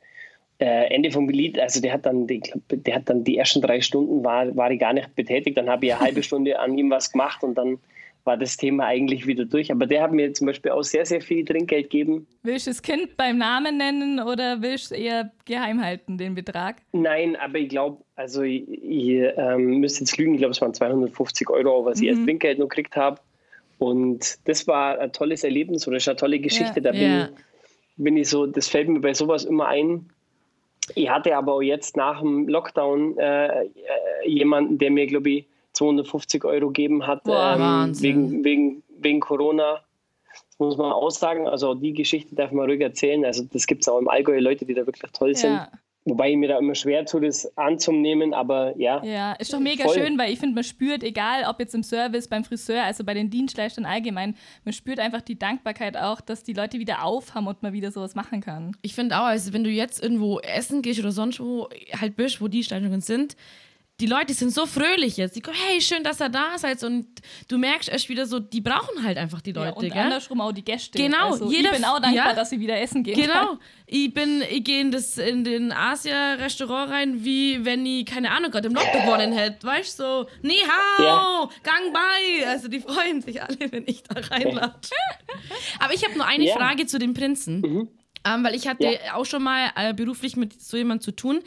Äh, 0.60 0.94
Ende 0.94 1.10
vom 1.10 1.28
Lied, 1.28 1.58
also 1.58 1.80
der 1.82 1.92
hat 1.94 2.06
dann, 2.06 2.28
die, 2.28 2.40
der 2.70 2.94
hat 2.94 3.10
dann 3.10 3.24
die 3.24 3.36
ersten 3.36 3.60
drei 3.60 3.80
Stunden 3.80 4.22
war, 4.24 4.54
war 4.56 4.70
ich 4.70 4.78
gar 4.78 4.92
nicht 4.92 5.12
betätigt, 5.16 5.58
dann 5.58 5.68
habe 5.68 5.84
ich 5.86 5.92
eine 5.92 6.00
halbe 6.00 6.22
Stunde 6.22 6.60
an 6.60 6.78
ihm 6.78 6.90
was 6.90 7.10
gemacht 7.10 7.42
und 7.42 7.56
dann 7.58 7.78
war 8.24 8.36
das 8.36 8.56
Thema 8.56 8.86
eigentlich 8.86 9.26
wieder 9.26 9.44
durch. 9.44 9.70
Aber 9.70 9.86
der 9.86 10.02
hat 10.02 10.12
mir 10.12 10.32
zum 10.32 10.46
Beispiel 10.46 10.70
auch 10.72 10.82
sehr, 10.82 11.04
sehr 11.04 11.20
viel 11.20 11.44
Trinkgeld 11.44 11.90
gegeben. 11.90 12.26
Willst 12.42 12.66
du 12.66 12.70
das 12.70 12.80
Kind 12.82 13.16
beim 13.16 13.38
Namen 13.38 13.76
nennen 13.76 14.18
oder 14.20 14.62
willst 14.62 14.90
du 14.90 14.94
eher 14.96 15.30
geheim 15.44 15.82
halten, 15.82 16.16
den 16.18 16.34
Betrag? 16.34 16.76
Nein, 16.92 17.36
aber 17.36 17.58
ich 17.58 17.68
glaube, 17.68 18.02
also 18.16 18.42
ich, 18.42 18.66
ich 18.68 19.30
ähm, 19.36 19.78
müsste 19.80 20.00
jetzt 20.00 20.16
lügen, 20.16 20.34
ich 20.34 20.38
glaube, 20.38 20.52
es 20.52 20.60
waren 20.60 20.72
250 20.74 21.50
Euro, 21.50 21.84
was 21.84 22.00
ich 22.00 22.08
als 22.10 22.24
Trinkgeld 22.24 22.58
noch 22.58 22.68
gekriegt 22.68 22.96
habe. 22.96 23.20
Und 23.78 24.38
das 24.48 24.66
war 24.66 24.98
ein 24.98 25.12
tolles 25.12 25.44
Erlebnis 25.44 25.86
oder 25.86 25.98
ist 25.98 26.08
eine 26.08 26.16
tolle 26.16 26.38
Geschichte. 26.38 26.76
Ja. 26.80 26.80
Da 26.80 26.90
bin, 26.92 27.00
Ja. 27.02 27.28
bin 27.96 28.16
ich 28.16 28.28
so, 28.28 28.46
das 28.46 28.68
fällt 28.68 28.88
mir 28.88 29.00
bei 29.00 29.12
sowas 29.14 29.44
immer 29.44 29.68
ein. 29.68 30.08
Ich 30.94 31.08
hatte 31.08 31.36
aber 31.36 31.54
auch 31.54 31.62
jetzt 31.62 31.96
nach 31.96 32.20
dem 32.20 32.46
Lockdown 32.48 33.18
äh, 33.18 33.64
äh, 33.64 33.68
jemanden, 34.26 34.78
der 34.78 34.90
mir, 34.90 35.06
glaube 35.06 35.30
ich, 35.30 35.44
250 35.74 36.44
Euro 36.44 36.68
gegeben 36.68 37.06
hat, 37.06 37.24
Boah, 37.24 37.84
ähm, 37.86 38.00
wegen, 38.00 38.44
wegen, 38.44 38.82
wegen 38.98 39.20
Corona. 39.20 39.80
Das 40.32 40.58
muss 40.58 40.76
man 40.76 40.92
aussagen. 40.92 41.46
Also 41.46 41.70
auch 41.70 41.74
die 41.74 41.92
Geschichte 41.92 42.34
darf 42.34 42.52
man 42.52 42.66
ruhig 42.66 42.80
erzählen. 42.80 43.24
Also 43.24 43.44
das 43.44 43.66
gibt 43.66 43.82
es 43.82 43.88
auch 43.88 43.98
im 43.98 44.08
Allgäu 44.08 44.38
Leute, 44.40 44.64
die 44.64 44.74
da 44.74 44.86
wirklich 44.86 45.10
toll 45.12 45.34
sind. 45.34 45.52
Ja, 45.52 45.70
Wobei 46.06 46.32
ich 46.32 46.36
mir 46.36 46.48
da 46.48 46.58
immer 46.58 46.74
schwer 46.74 47.06
tue, 47.06 47.22
das 47.22 47.56
anzunehmen, 47.56 48.34
aber 48.34 48.76
ja. 48.76 49.02
ja, 49.02 49.32
ist 49.32 49.54
doch 49.54 49.58
mega 49.58 49.84
Voll. 49.84 49.94
schön, 49.94 50.18
weil 50.18 50.30
ich 50.30 50.38
finde, 50.38 50.54
man 50.54 50.64
spürt, 50.64 51.02
egal 51.02 51.44
ob 51.48 51.58
jetzt 51.60 51.74
im 51.74 51.82
Service, 51.82 52.28
beim 52.28 52.44
Friseur, 52.44 52.82
also 52.82 53.04
bei 53.04 53.14
den 53.14 53.30
Dienstleistern 53.30 53.86
allgemein, 53.86 54.36
man 54.64 54.74
spürt 54.74 55.00
einfach 55.00 55.22
die 55.22 55.38
Dankbarkeit 55.38 55.96
auch, 55.96 56.20
dass 56.20 56.42
die 56.42 56.52
Leute 56.52 56.78
wieder 56.78 57.04
aufhaben 57.04 57.46
und 57.46 57.62
man 57.62 57.72
wieder 57.72 57.90
sowas 57.90 58.14
machen 58.14 58.42
kann. 58.42 58.76
Ich 58.82 58.94
finde 58.94 59.16
auch, 59.16 59.24
also 59.24 59.54
wenn 59.54 59.64
du 59.64 59.70
jetzt 59.70 60.02
irgendwo 60.02 60.40
essen 60.40 60.82
gehst 60.82 61.00
oder 61.00 61.10
sonst 61.10 61.40
wo 61.40 61.70
halt 61.98 62.16
bist, 62.16 62.42
wo 62.42 62.48
die 62.48 62.62
Steigerungen 62.62 63.00
sind, 63.00 63.34
die 64.00 64.06
Leute 64.06 64.34
sind 64.34 64.52
so 64.52 64.66
fröhlich 64.66 65.16
jetzt. 65.18 65.36
Die 65.36 65.40
kommen, 65.40 65.56
hey, 65.68 65.80
schön, 65.80 66.02
dass 66.02 66.20
ihr 66.20 66.28
da 66.28 66.58
seid. 66.58 66.82
Und 66.82 67.06
du 67.46 67.58
merkst 67.58 67.88
erst 67.88 68.08
wieder 68.08 68.26
so, 68.26 68.40
die 68.40 68.60
brauchen 68.60 69.04
halt 69.04 69.16
einfach 69.16 69.40
die 69.40 69.52
Ja, 69.52 69.66
Leute, 69.66 69.76
und 69.76 69.88
gell? 69.88 69.96
andersrum 70.02 70.40
auch 70.40 70.50
die 70.50 70.64
Gäste. 70.64 70.98
Genau, 70.98 71.30
also 71.30 71.48
jeder- 71.48 71.70
ich 71.70 71.76
bin 71.76 71.84
auch 71.84 72.00
dankbar, 72.00 72.12
ja. 72.30 72.32
dass 72.34 72.50
sie 72.50 72.58
wieder 72.58 72.80
essen 72.80 73.04
gehen 73.04 73.14
Genau. 73.20 73.32
kann. 73.46 73.58
Ich 73.86 74.12
bin, 74.12 74.42
ich 74.50 74.64
gehe 74.64 74.80
in, 74.80 74.90
das- 74.90 75.18
in 75.18 75.44
den 75.44 75.70
Asia-Restaurant 75.70 76.90
rein, 76.90 77.24
wie 77.24 77.64
wenn 77.64 77.84
ich, 77.86 78.06
keine 78.06 78.30
Ahnung, 78.30 78.50
gerade 78.50 78.66
im 78.68 78.74
Lotto 78.74 78.98
gewonnen 78.98 79.32
hätte. 79.32 79.64
Weißt 79.64 80.00
du, 80.00 80.02
so, 80.02 80.26
ni 80.42 80.54
hao, 80.56 81.04
Ja. 81.04 81.48
gang 81.62 81.92
bei. 81.92 82.46
Also 82.48 82.66
die 82.68 82.80
freuen 82.80 83.20
sich 83.22 83.40
alle, 83.42 83.70
wenn 83.70 83.84
ich 83.86 84.02
da 84.02 84.18
reinlatsche. 84.20 84.94
Aber 85.78 85.94
ich 85.94 86.04
habe 86.04 86.14
nur 86.16 86.26
eine 86.26 86.46
Ja. 86.46 86.56
Frage 86.56 86.86
zu 86.86 86.98
dem 86.98 87.14
Prinzen. 87.14 87.88
Ähm, 88.26 88.42
weil 88.42 88.54
ich 88.54 88.66
hatte 88.66 88.84
Ja. 89.04 89.14
auch 89.14 89.26
schon 89.26 89.42
mal 89.42 89.70
äh, 89.76 89.92
beruflich 89.92 90.34
mit 90.36 90.60
so 90.60 90.76
jemandem 90.76 91.02
zu 91.04 91.12
tun. 91.12 91.40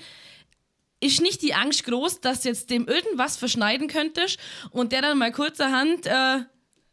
Ist 1.00 1.22
nicht 1.22 1.42
die 1.44 1.54
Angst 1.54 1.84
groß, 1.86 2.22
dass 2.22 2.42
du 2.42 2.50
jetzt 2.50 2.70
dem 2.72 2.88
irgendwas 2.88 3.38
verschneiden 3.38 3.88
könntest 3.88 4.39
und 4.72 4.92
der 4.92 5.01
dann 5.04 5.18
mal 5.20 5.32
kurzerhand 5.32 6.08
äh, 6.08 6.39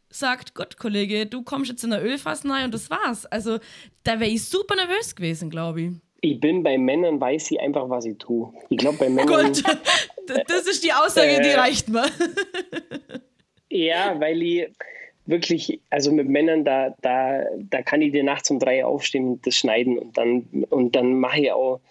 sagt, 0.09 0.53
Gott, 0.53 0.77
Kollege, 0.77 1.25
du 1.25 1.41
kommst 1.43 1.71
jetzt 1.71 1.83
in 1.83 1.89
der 1.89 2.03
Ölfass 2.03 2.45
rein 2.45 2.65
und 2.65 2.73
das 2.73 2.89
war's. 2.89 3.25
Also 3.25 3.57
da 4.03 4.19
wäre 4.19 4.29
ich 4.29 4.45
super 4.45 4.75
nervös 4.75 5.15
gewesen, 5.15 5.49
glaube 5.49 5.81
ich. 5.81 5.89
Ich 6.21 6.39
bin 6.39 6.63
bei 6.63 6.77
Männern, 6.77 7.19
weiß 7.19 7.51
ich 7.51 7.59
einfach, 7.59 7.89
was 7.89 8.05
ich 8.05 8.17
tue. 8.17 8.51
Ich 8.69 8.77
glaube, 8.77 8.97
bei 8.97 9.09
Männern. 9.09 9.47
Gut, 9.47 9.63
das 10.47 10.67
ist 10.67 10.83
die 10.83 10.93
Aussage, 10.93 11.41
die 11.41 11.49
Äh, 11.49 11.55
reicht 11.59 11.89
mir. 11.89 12.05
Ja, 13.69 14.17
weil 14.21 14.41
ich 14.41 14.67
wirklich, 15.25 15.81
also 15.89 16.11
mit 16.11 16.29
Männern, 16.29 16.63
da, 16.63 16.95
da, 17.01 17.43
da 17.69 17.81
kann 17.81 18.01
ich 18.01 18.13
dir 18.13 18.23
nachts 18.23 18.49
um 18.51 18.59
drei 18.59 18.85
aufstehen 18.85 19.27
und 19.27 19.45
das 19.45 19.55
schneiden 19.55 19.97
und 19.97 20.17
dann, 20.17 20.65
und 20.69 20.95
dann 20.95 21.19
mache 21.19 21.41
ich 21.41 21.51
auch 21.51 21.81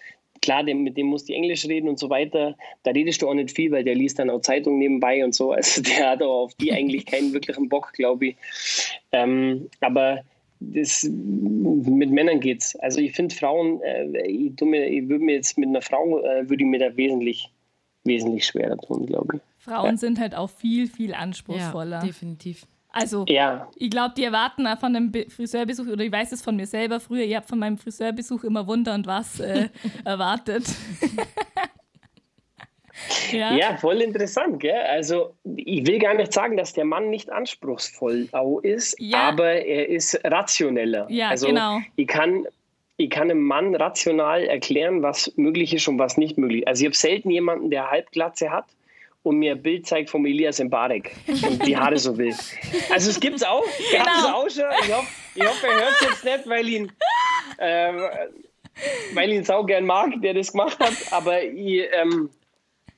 klar, 0.41 0.63
dem, 0.63 0.83
mit 0.83 0.97
dem 0.97 1.07
musst 1.07 1.29
du 1.29 1.33
Englisch 1.33 1.65
reden 1.65 1.89
und 1.89 1.99
so 1.99 2.09
weiter. 2.09 2.55
Da 2.83 2.91
redest 2.91 3.21
du 3.21 3.29
auch 3.29 3.33
nicht 3.33 3.51
viel, 3.51 3.71
weil 3.71 3.83
der 3.83 3.95
liest 3.95 4.19
dann 4.19 4.29
auch 4.29 4.41
Zeitung 4.41 4.77
nebenbei 4.77 5.23
und 5.23 5.33
so. 5.33 5.51
Also 5.65 5.81
der 5.81 6.11
hat 6.11 6.21
auch 6.21 6.45
auf 6.45 6.53
die 6.55 6.71
eigentlich 6.71 7.05
keinen 7.05 7.33
wirklichen 7.33 7.69
Bock, 7.69 7.93
glaube 7.93 8.27
ich. 8.27 8.35
Ähm, 9.11 9.69
aber 9.81 10.21
das, 10.59 11.03
mit 11.03 12.11
Männern 12.11 12.39
geht's. 12.39 12.75
Also 12.77 12.99
ich 12.99 13.13
finde 13.13 13.35
Frauen, 13.35 13.81
äh, 13.81 14.27
ich, 14.27 14.59
mir, 14.61 14.87
ich 14.87 15.07
würde 15.09 15.23
mir 15.23 15.35
jetzt 15.35 15.57
mit 15.57 15.69
einer 15.69 15.81
Frau, 15.81 16.19
äh, 16.23 16.49
würde 16.49 16.63
ich 16.63 16.69
mir 16.69 16.79
da 16.79 16.95
wesentlich, 16.95 17.49
wesentlich 18.03 18.45
schwerer 18.45 18.77
tun, 18.77 19.05
glaube 19.05 19.37
ich. 19.37 19.41
Frauen 19.57 19.91
Ja. 19.91 19.97
sind 19.97 20.19
halt 20.19 20.35
auch 20.35 20.49
viel, 20.49 20.87
viel 20.87 21.13
anspruchsvoller. 21.13 21.99
Ja, 21.99 22.05
definitiv. 22.05 22.65
Also, 22.95 23.25
Ja, 23.27 23.69
ich 23.75 23.89
glaube, 23.89 24.13
die 24.17 24.23
erwarten 24.23 24.65
auch 24.65 24.79
von 24.79 24.95
einem 24.95 25.11
Be 25.11 25.25
Friseurbesuch, 25.29 25.87
oder 25.87 26.03
ich 26.03 26.11
weiß 26.11 26.31
es 26.31 26.41
von 26.41 26.55
mir 26.55 26.65
selber 26.65 26.99
früher, 26.99 27.25
ihr 27.25 27.37
habt 27.37 27.49
von 27.49 27.59
meinem 27.59 27.77
Friseurbesuch 27.77 28.43
immer 28.45 28.65
Wunder 28.67 28.93
und 28.93 29.05
was 29.05 29.39
äh, 29.39 29.69
erwartet. 30.05 30.63
ja. 33.31 33.53
Ja, 33.53 33.77
voll 33.77 34.01
interessant, 34.01 34.59
gell? 34.61 34.81
Also, 34.89 35.35
ich 35.57 35.85
will 35.85 35.99
gar 35.99 36.13
nicht 36.13 36.31
sagen, 36.31 36.55
dass 36.57 36.73
der 36.73 36.85
Mann 36.85 37.09
nicht 37.09 37.29
anspruchsvoll 37.29 38.29
ist, 38.63 38.95
Ja. 38.99 39.29
aber 39.29 39.51
er 39.51 39.89
ist 39.89 40.17
rationeller. 40.23 41.05
Ja, 41.09 41.29
also, 41.29 41.47
genau. 41.47 41.79
Ich 41.97 42.07
kann, 42.07 42.45
ich 42.97 43.09
kann 43.09 43.29
einem 43.29 43.43
Mann 43.43 43.75
rational 43.75 44.43
erklären, 44.45 45.01
was 45.01 45.31
möglich 45.35 45.73
ist 45.73 45.87
und 45.89 45.99
was 45.99 46.17
nicht 46.17 46.37
möglich 46.37 46.61
ist. 46.61 46.67
Also, 46.67 46.83
ich 46.83 46.87
habe 46.87 46.95
selten 46.95 47.29
jemanden, 47.29 47.69
der 47.69 47.91
Halbglatze 47.91 48.51
hat 48.51 48.65
und 49.25 49.37
mir 49.37 49.53
ein 49.53 49.61
Bild 49.61 49.87
zeigt 49.87 50.09
vom 50.09 50.25
Elias 50.25 50.59
Mbarek 50.63 51.15
und 51.27 51.65
die 51.65 51.75
Haare 51.75 51.97
so 51.97 52.17
will. 52.17 52.33
Also, 52.91 53.09
es 53.09 53.19
gibt's 53.19 53.43
auch. 53.43 53.63
Gab's 53.91 54.09
Genau. 54.23 54.33
auch 54.35 54.49
schon. 54.49 54.63
Ich 54.83 54.93
hoffe, 54.93 55.07
ich 55.35 55.43
hoffe 55.43 55.67
er 55.67 55.73
hört 55.73 55.95
es 55.99 56.01
jetzt 56.01 56.25
nicht, 56.25 56.47
weil 56.49 56.67
ihn. 56.69 56.91
Ähm, 57.59 58.01
weil 59.13 59.29
ich 59.29 59.35
ihn 59.37 59.43
sau 59.45 59.63
gern 59.63 59.85
mag, 59.85 60.11
der 60.21 60.33
das 60.33 60.51
gemacht 60.51 60.77
hat, 60.79 60.93
aber 61.11 61.41
ich, 61.43 61.85
ähm, 61.93 62.29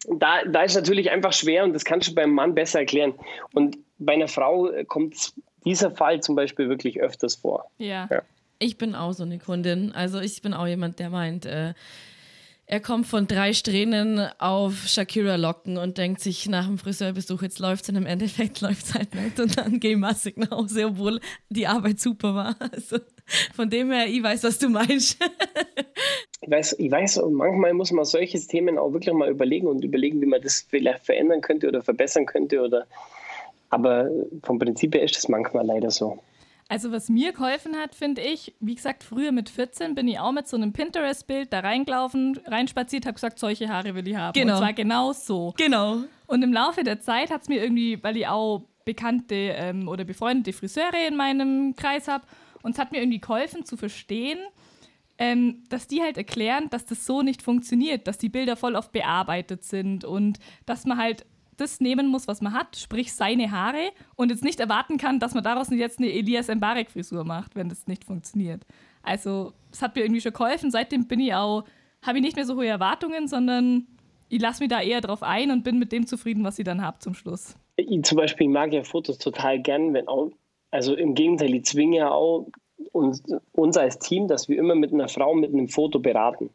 da, 0.09 0.43
da 0.45 0.63
ist 0.63 0.75
natürlich 0.75 1.11
einfach 1.11 1.33
schwer 1.33 1.63
und 1.63 1.73
das 1.73 1.85
kannst 1.85 2.09
du 2.09 2.15
beim 2.15 2.31
Mann 2.31 2.55
besser 2.55 2.79
erklären. 2.79 3.13
Und 3.53 3.77
bei 3.99 4.13
einer 4.13 4.27
Frau 4.27 4.69
äh, 4.69 4.85
kommt 4.85 5.33
dieser 5.65 5.91
Fall 5.91 6.21
zum 6.21 6.35
Beispiel 6.35 6.67
wirklich 6.69 6.99
öfters 6.99 7.35
vor. 7.35 7.69
Ja. 7.77 8.07
Ja. 8.09 8.21
Ich 8.59 8.77
bin 8.79 8.95
auch 8.95 9.11
so 9.13 9.23
eine 9.23 9.37
Kundin. 9.37 9.91
Also 9.91 10.19
ich 10.19 10.41
bin 10.41 10.53
auch 10.55 10.65
jemand, 10.65 10.97
der 10.99 11.09
meint, 11.11 11.45
äh, 11.45 11.73
er 12.69 12.81
kommt 12.81 13.07
von 13.07 13.27
drei 13.27 13.53
Strähnen 13.53 14.27
auf 14.39 14.87
Shakira-Locken 14.87 15.77
und 15.77 15.97
denkt 15.97 16.19
sich 16.19 16.49
nach 16.49 16.67
dem 16.67 16.77
Friseurbesuch, 16.77 17.41
jetzt 17.41 17.59
läuft 17.59 17.83
es 17.83 17.89
und 17.89 17.95
im 17.95 18.05
Endeffekt 18.05 18.59
läuft 18.61 18.87
es 18.87 18.93
halt 18.93 19.15
nicht 19.15 19.39
und 19.39 19.57
dann 19.57 19.79
ich 19.81 19.95
massig 19.95 20.37
nach 20.37 20.51
Hause, 20.51 20.87
obwohl 20.87 21.21
die 21.49 21.65
Arbeit 21.65 21.99
super 21.99 22.35
war. 22.35 22.55
Also 22.71 22.97
von 23.55 23.69
dem 23.69 23.91
her, 23.91 24.07
ich 24.07 24.21
weiß, 24.21 24.43
was 24.43 24.59
du 24.59 24.69
meinst. 24.69 25.17
Ich 26.39 26.51
weiß, 26.51 26.75
ich 26.77 26.91
weiß, 26.91 27.19
manchmal 27.31 27.73
muss 27.73 27.91
man 27.91 28.05
solche 28.05 28.39
Themen 28.39 28.77
auch 28.77 28.93
wirklich 28.93 29.13
mal 29.13 29.29
überlegen 29.29 29.67
und 29.67 29.83
überlegen, 29.83 30.21
wie 30.21 30.27
man 30.27 30.39
das 30.39 30.65
vielleicht 30.69 31.03
verändern 31.03 31.41
könnte 31.41 31.67
oder 31.67 31.81
verbessern 31.81 32.27
könnte. 32.27 32.61
Oder, 32.61 32.85
aber 33.69 34.09
vom 34.43 34.59
Prinzip 34.59 34.93
her 34.93 35.03
ist 35.03 35.17
das 35.17 35.27
manchmal 35.27 35.65
leider 35.65 35.89
so. 35.89 36.19
Also 36.69 36.91
was 36.91 37.07
mir 37.07 37.31
geholfen 37.31 37.77
hat, 37.77 37.95
finde 37.95 38.21
ich, 38.21 38.53
wie 38.59 38.75
gesagt, 38.75 39.03
früher 39.03 39.31
mit 39.31 39.49
14 39.49 39.95
bin 39.95 40.07
ich 40.07 40.19
auch 40.19 40.33
mit 40.33 40.47
so 40.47 40.57
einem 40.57 40.73
Pinterest-Bild 40.73 41.53
da 41.53 41.61
reingelaufen, 41.61 42.39
reinspaziert, 42.45 43.05
habe 43.05 43.13
gesagt, 43.13 43.39
solche 43.39 43.69
Haare 43.69 43.95
will 43.95 44.07
ich 44.07 44.17
haben. 44.17 44.33
Genau. 44.33 44.53
Und 44.53 44.59
zwar 44.59 44.73
genau 44.73 45.13
so. 45.13 45.53
Genau. 45.57 45.99
Und 46.25 46.43
im 46.43 46.51
Laufe 46.51 46.83
der 46.83 46.99
Zeit 46.99 47.31
hat 47.31 47.43
es 47.43 47.47
mir 47.47 47.63
irgendwie, 47.63 48.03
weil 48.03 48.17
ich 48.17 48.27
auch 48.27 48.63
bekannte 48.83 49.35
ähm, 49.35 49.87
oder 49.87 50.03
befreundete 50.03 50.51
Friseure 50.51 51.07
in 51.07 51.15
meinem 51.15 51.75
Kreis 51.75 52.07
habe, 52.07 52.25
und 52.63 52.73
es 52.73 52.79
hat 52.79 52.91
mir 52.91 52.99
irgendwie 52.99 53.21
geholfen 53.21 53.63
zu 53.63 53.77
verstehen, 53.77 54.39
ähm, 55.17 55.63
dass 55.69 55.87
die 55.87 56.01
halt 56.01 56.17
erklären, 56.17 56.69
dass 56.69 56.85
das 56.85 57.05
so 57.05 57.21
nicht 57.21 57.41
funktioniert, 57.41 58.07
dass 58.07 58.17
die 58.17 58.29
Bilder 58.29 58.55
voll 58.55 58.75
oft 58.75 58.91
bearbeitet 58.91 59.63
sind 59.63 60.03
und 60.03 60.39
dass 60.65 60.85
man 60.85 60.97
halt 60.97 61.25
das 61.57 61.81
nehmen 61.81 62.07
muss, 62.07 62.27
was 62.27 62.41
man 62.41 62.53
hat, 62.53 62.75
sprich 62.75 63.13
seine 63.13 63.51
Haare 63.51 63.91
und 64.15 64.29
jetzt 64.29 64.43
nicht 64.43 64.59
erwarten 64.59 64.97
kann, 64.97 65.19
dass 65.19 65.33
man 65.33 65.43
daraus 65.43 65.69
jetzt 65.69 65.99
eine 65.99 66.11
Elias 66.11 66.47
Mbarek 66.47 66.91
Frisur 66.91 67.23
macht, 67.23 67.55
wenn 67.55 67.69
das 67.69 67.87
nicht 67.87 68.05
funktioniert. 68.05 68.65
Also, 69.03 69.53
es 69.71 69.81
hat 69.81 69.95
mir 69.95 70.03
irgendwie 70.03 70.21
schon 70.21 70.33
geholfen. 70.33 70.71
Seitdem 70.71 71.07
bin 71.07 71.19
ich 71.19 71.33
auch, 71.33 71.63
habe 72.01 72.17
ich 72.17 72.23
nicht 72.23 72.35
mehr 72.35 72.45
so 72.45 72.55
hohe 72.55 72.67
Erwartungen, 72.67 73.27
sondern 73.27 73.87
ich 74.29 74.41
lasse 74.41 74.61
mich 74.61 74.69
da 74.69 74.81
eher 74.81 75.01
drauf 75.01 75.23
ein 75.23 75.51
und 75.51 75.63
bin 75.63 75.79
mit 75.79 75.91
dem 75.91 76.05
zufrieden, 76.05 76.43
was 76.43 76.59
ich 76.59 76.65
dann 76.65 76.81
habe 76.81 76.99
zum 76.99 77.13
Schluss. 77.13 77.55
Ich 77.77 78.03
zum 78.03 78.17
Beispiel 78.17 78.49
mag 78.49 78.73
ja 78.73 78.83
Fotos 78.83 79.17
total 79.17 79.59
gern, 79.61 79.93
wenn 79.93 80.07
auch, 80.07 80.31
also 80.71 80.95
im 80.95 81.13
Gegenteil, 81.13 81.53
ich 81.53 81.65
zwinge 81.65 81.97
ja 81.97 82.11
auch 82.11 82.47
uns, 82.91 83.23
uns 83.53 83.77
als 83.77 83.99
Team, 83.99 84.27
dass 84.27 84.49
wir 84.49 84.57
immer 84.57 84.75
mit 84.75 84.93
einer 84.93 85.07
Frau 85.07 85.33
mit 85.33 85.53
einem 85.53 85.67
Foto 85.67 85.99
beraten. 85.99 86.49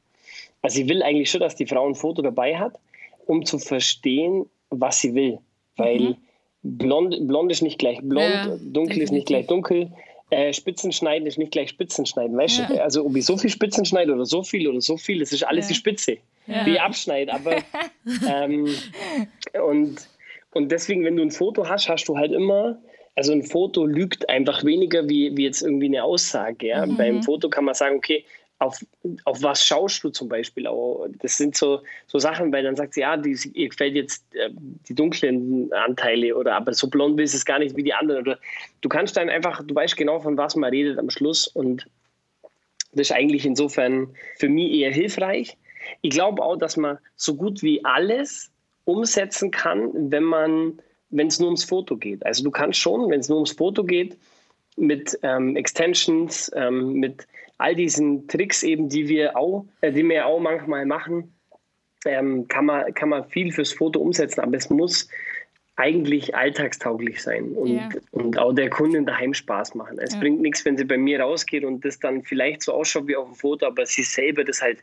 Also 0.60 0.80
ich 0.80 0.88
will 0.88 1.02
eigentlich 1.02 1.30
schon, 1.30 1.40
dass 1.40 1.56
die 1.56 1.66
Frau 1.66 1.86
ein 1.86 1.94
Foto 1.94 2.22
dabei 2.22 2.58
hat, 2.58 2.78
um 3.26 3.44
zu 3.44 3.58
verstehen, 3.58 4.46
was 4.80 5.00
sie 5.00 5.14
will. 5.14 5.38
Weil 5.76 6.16
blond, 6.62 7.26
blond 7.28 7.50
ist 7.50 7.62
nicht 7.62 7.78
gleich 7.78 7.98
blond, 8.02 8.24
Ja, 8.32 8.56
dunkel 8.60 9.00
ist 9.02 9.10
nicht 9.12 9.28
definitiv. 9.28 9.28
gleich 9.28 9.46
dunkel. 9.46 9.92
Äh, 10.30 10.52
Spitzenschneiden 10.54 11.26
ist 11.26 11.36
nicht 11.38 11.52
gleich 11.52 11.68
Spitzenschneiden. 11.70 12.36
Weißt 12.36 12.60
du, 12.68 12.82
also 12.82 13.04
ob 13.04 13.14
ich 13.16 13.24
so 13.26 13.36
viel 13.36 13.50
Spitzen 13.50 13.84
schneide 13.84 14.12
oder 14.14 14.24
so 14.24 14.42
viel 14.42 14.66
oder 14.66 14.80
so 14.80 14.96
viel, 14.96 15.20
das 15.20 15.32
ist 15.32 15.42
alles 15.42 15.66
Ja. 15.66 15.68
die 15.68 15.74
Spitze, 15.74 16.16
Ja. 16.46 16.64
die 16.64 16.70
ich 16.72 16.80
abschneide. 16.80 17.32
Aber 17.34 17.56
ähm, 18.28 18.66
und, 19.66 20.08
und 20.54 20.72
deswegen, 20.72 21.04
wenn 21.04 21.16
du 21.16 21.22
ein 21.22 21.30
Foto 21.30 21.68
hast, 21.68 21.88
hast 21.88 22.08
du 22.08 22.16
halt 22.16 22.32
immer, 22.32 22.78
also 23.14 23.32
ein 23.32 23.42
Foto 23.42 23.84
lügt 23.84 24.28
einfach 24.30 24.64
weniger 24.64 25.06
wie, 25.08 25.36
wie 25.36 25.44
jetzt 25.44 25.60
irgendwie 25.62 25.86
eine 25.86 26.02
Aussage. 26.04 26.68
Ja? 26.68 26.86
Beim 26.86 27.22
Foto 27.22 27.50
kann 27.50 27.64
man 27.66 27.74
sagen, 27.74 27.96
okay, 27.96 28.24
auf, 28.62 28.78
auf 29.24 29.42
was 29.42 29.64
schaust 29.64 30.04
du 30.04 30.10
zum 30.10 30.28
Beispiel 30.28 30.66
auch? 30.66 31.06
Das 31.20 31.36
sind 31.36 31.56
so, 31.56 31.82
so 32.06 32.18
Sachen, 32.18 32.52
weil 32.52 32.62
dann 32.62 32.76
sagt 32.76 32.94
sie, 32.94 33.00
ja, 33.00 33.16
die, 33.16 33.36
ihr 33.54 33.68
gefällt 33.68 33.94
jetzt 33.94 34.24
äh, 34.34 34.50
die 34.88 34.94
dunklen 34.94 35.72
Anteile 35.72 36.36
oder 36.36 36.54
aber 36.54 36.72
so 36.72 36.88
blond 36.88 37.20
ist 37.20 37.34
es 37.34 37.44
gar 37.44 37.58
nicht 37.58 37.76
wie 37.76 37.82
die 37.82 37.94
anderen. 37.94 38.22
Oder 38.22 38.38
du 38.80 38.88
kannst 38.88 39.16
dann 39.16 39.28
einfach, 39.28 39.62
du 39.64 39.74
weißt 39.74 39.96
genau, 39.96 40.20
von 40.20 40.36
was 40.36 40.54
man 40.56 40.70
redet 40.70 40.98
am 40.98 41.10
Schluss 41.10 41.46
und 41.46 41.86
das 42.92 43.08
ist 43.08 43.12
eigentlich 43.12 43.44
insofern 43.44 44.14
für 44.38 44.48
mich 44.48 44.72
eher 44.72 44.92
hilfreich. 44.92 45.56
Ich 46.02 46.10
glaube 46.10 46.42
auch, 46.42 46.56
dass 46.56 46.76
man 46.76 46.98
so 47.16 47.34
gut 47.34 47.62
wie 47.62 47.84
alles 47.84 48.50
umsetzen 48.84 49.50
kann, 49.50 49.90
wenn 50.10 50.24
man, 50.24 50.78
wenn 51.10 51.26
es 51.26 51.40
nur 51.40 51.48
ums 51.48 51.64
Foto 51.64 51.96
geht. 51.96 52.24
Also 52.24 52.44
du 52.44 52.50
kannst 52.50 52.78
schon, 52.78 53.10
wenn 53.10 53.20
es 53.20 53.28
nur 53.28 53.38
ums 53.38 53.52
Foto 53.52 53.82
geht, 53.82 54.16
mit 54.76 55.18
ähm, 55.22 55.56
Extensions, 55.56 56.50
ähm, 56.54 56.94
mit 56.94 57.26
all 57.62 57.74
diesen 57.76 58.26
Tricks 58.28 58.62
eben, 58.62 58.88
die 58.88 59.08
wir 59.08 59.36
auch, 59.36 59.64
äh, 59.80 59.92
die 59.92 60.06
wir 60.08 60.26
auch 60.26 60.40
manchmal 60.40 60.84
machen, 60.84 61.32
ähm, 62.04 62.48
kann, 62.48 62.66
man, 62.66 62.92
kann 62.94 63.08
man 63.10 63.24
viel 63.28 63.52
fürs 63.52 63.72
Foto 63.72 64.00
umsetzen, 64.00 64.40
aber 64.40 64.56
es 64.56 64.68
muss 64.68 65.08
eigentlich 65.76 66.34
alltagstauglich 66.34 67.22
sein 67.22 67.52
und, 67.52 67.76
Ja. 67.76 67.88
und 68.10 68.36
auch 68.38 68.52
der 68.52 68.68
Kundin 68.68 69.06
daheim 69.06 69.32
Spaß 69.32 69.74
machen. 69.74 69.98
Es 70.00 70.12
Ja. 70.12 70.20
bringt 70.20 70.40
nichts, 70.42 70.64
wenn 70.64 70.76
sie 70.76 70.84
bei 70.84 70.98
mir 70.98 71.20
rausgeht 71.20 71.64
und 71.64 71.84
das 71.84 71.98
dann 71.98 72.22
vielleicht 72.24 72.62
so 72.62 72.72
ausschaut 72.72 73.06
wie 73.06 73.16
auf 73.16 73.26
dem 73.28 73.34
Foto, 73.36 73.66
aber 73.66 73.86
sie 73.86 74.02
selber 74.02 74.44
das 74.44 74.60
halt 74.60 74.78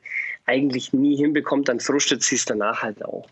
eigentlich 0.46 0.94
nie 0.94 1.16
hinbekommt, 1.18 1.68
dann 1.68 1.80
frustet 1.80 2.24
sie 2.24 2.36
es 2.36 2.46
danach 2.46 2.82
halt 2.82 3.04
auch. 3.06 3.28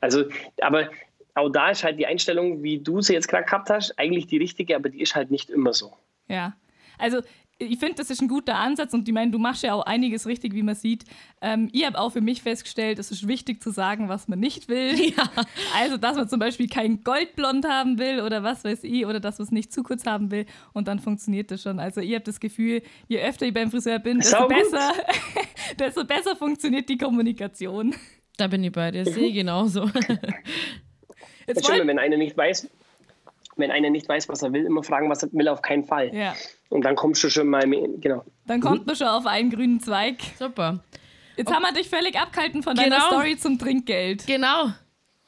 Also, 0.00 0.24
aber 0.60 0.90
auch 1.34 1.50
da 1.50 1.70
ist 1.70 1.84
halt 1.84 1.98
die 1.98 2.06
Einstellung, 2.06 2.62
wie 2.62 2.78
du 2.78 3.02
sie 3.02 3.12
jetzt 3.14 3.28
gerade 3.28 3.44
gehabt 3.44 3.68
hast, 3.68 3.98
eigentlich 3.98 4.26
die 4.28 4.38
richtige, 4.38 4.74
aber 4.76 4.88
die 4.88 5.02
ist 5.02 5.14
halt 5.14 5.30
nicht 5.30 5.50
immer 5.50 5.74
so. 5.74 5.92
Ja, 6.28 6.54
also 6.98 7.20
ich 7.58 7.78
finde, 7.78 7.94
das 7.94 8.10
ist 8.10 8.20
ein 8.20 8.28
guter 8.28 8.56
Ansatz 8.56 8.92
und 8.92 9.08
ich 9.08 9.14
meine, 9.14 9.30
du 9.30 9.38
machst 9.38 9.62
ja 9.62 9.72
auch 9.72 9.86
einiges 9.86 10.26
richtig, 10.26 10.54
wie 10.54 10.62
man 10.62 10.74
sieht. 10.74 11.04
Ähm, 11.40 11.70
ich 11.72 11.86
habe 11.86 11.98
auch 11.98 12.10
für 12.10 12.20
mich 12.20 12.42
festgestellt, 12.42 12.98
es 12.98 13.10
ist 13.10 13.26
wichtig 13.26 13.62
zu 13.62 13.70
sagen, 13.70 14.08
was 14.08 14.28
man 14.28 14.38
nicht 14.38 14.68
will. 14.68 14.94
Also, 15.74 15.96
dass 15.96 16.16
man 16.16 16.28
zum 16.28 16.38
Beispiel 16.38 16.68
kein 16.68 17.02
Goldblond 17.02 17.66
haben 17.66 17.98
will 17.98 18.20
oder 18.20 18.42
was 18.42 18.64
weiß 18.64 18.84
ich, 18.84 19.06
oder 19.06 19.20
dass 19.20 19.38
man 19.38 19.46
es 19.46 19.52
nicht 19.52 19.72
zu 19.72 19.82
kurz 19.82 20.06
haben 20.06 20.30
will 20.30 20.46
und 20.72 20.88
dann 20.88 20.98
funktioniert 20.98 21.50
das 21.50 21.62
schon. 21.62 21.78
Also, 21.78 22.00
ich 22.00 22.14
habe 22.14 22.24
das 22.24 22.40
Gefühl, 22.40 22.82
je 23.08 23.20
öfter 23.20 23.46
ich 23.46 23.54
beim 23.54 23.70
Friseur 23.70 23.98
bin, 23.98 24.18
desto 24.18 24.48
besser, 24.48 24.92
desto 25.78 26.04
besser 26.04 26.36
funktioniert 26.36 26.88
die 26.88 26.98
Kommunikation. 26.98 27.94
Da 28.36 28.46
bin 28.48 28.64
ich 28.64 28.72
bei 28.72 28.90
dir, 28.90 29.04
sehe 29.04 29.28
ich 29.28 29.34
genauso. 29.34 29.90
Jetzt 31.46 31.68
wollt, 31.68 31.86
wenn 31.86 31.98
einer 31.98 32.16
nicht 32.16 32.36
weiß, 32.36 32.68
wenn 33.56 33.70
einer 33.70 33.90
nicht 33.90 34.08
weiß, 34.08 34.28
was 34.28 34.42
er 34.42 34.52
will, 34.52 34.64
immer 34.64 34.82
fragen, 34.82 35.08
was 35.10 35.22
er 35.22 35.32
will, 35.32 35.48
auf 35.48 35.62
keinen 35.62 35.84
Fall. 35.84 36.14
ja, 36.14 36.34
Und 36.68 36.84
dann 36.84 36.94
kommst 36.96 37.22
du 37.24 37.30
schon 37.30 37.48
mal, 37.48 37.62
genau. 38.00 38.22
dann 38.46 38.60
kommt 38.60 38.86
man 38.86 38.96
schon 38.96 39.06
auf 39.08 39.26
einen 39.26 39.50
grünen 39.50 39.80
Zweig. 39.80 40.18
Super. 40.38 40.80
Jetzt 41.36 41.52
haben 41.52 41.62
wir 41.62 41.72
dich 41.72 41.88
völlig 41.88 42.18
abgehalten 42.18 42.62
von 42.62 42.74
deiner 42.74 42.96
Genau. 42.96 43.06
Story 43.08 43.36
zum 43.36 43.58
Trinkgeld. 43.58 44.26
Genau. 44.26 44.70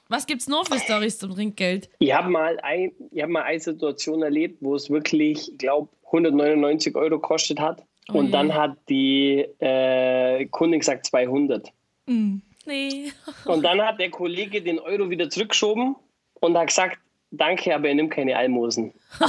Was 0.09 0.25
gibt's 0.27 0.49
noch 0.49 0.67
für 0.67 0.79
Stories 0.79 1.19
zum 1.19 1.35
Trinkgeld? 1.35 1.91
Ich 1.99 2.15
habe 2.15 2.31
mal, 2.31 2.59
ein, 2.63 2.93
ich 3.11 3.21
hab 3.23 3.29
mal 3.29 3.43
eine 3.43 3.61
Situation 3.61 4.23
erlebt, 4.23 4.59
wo 4.63 4.75
es 4.75 4.89
wirklich, 4.89 5.53
ich 5.53 5.59
glaube, 5.59 5.91
199 6.07 6.95
Euro 6.97 7.19
gekostet 7.19 7.61
hat. 7.61 7.85
Und 8.11 8.27
Ui. 8.27 8.31
dann 8.31 8.55
hat 8.55 8.79
die 8.89 9.41
äh, 9.59 10.47
Kundin 10.47 10.81
gesagt 10.81 11.05
200. 11.05 11.69
Nee. 12.07 13.13
Und 13.45 13.63
dann 13.63 13.83
hat 13.83 14.01
der 14.01 14.11
Kollege 14.11 14.63
den 14.63 14.79
Euro 14.79 15.11
wieder 15.11 15.29
zurückgeschoben 15.29 15.95
und 16.41 16.57
hat 16.57 16.69
gesagt, 16.69 16.99
danke, 17.31 17.75
aber 17.75 17.89
er 17.89 17.95
nimmt 17.95 18.13
keine 18.13 18.37
Almosen. 18.37 18.93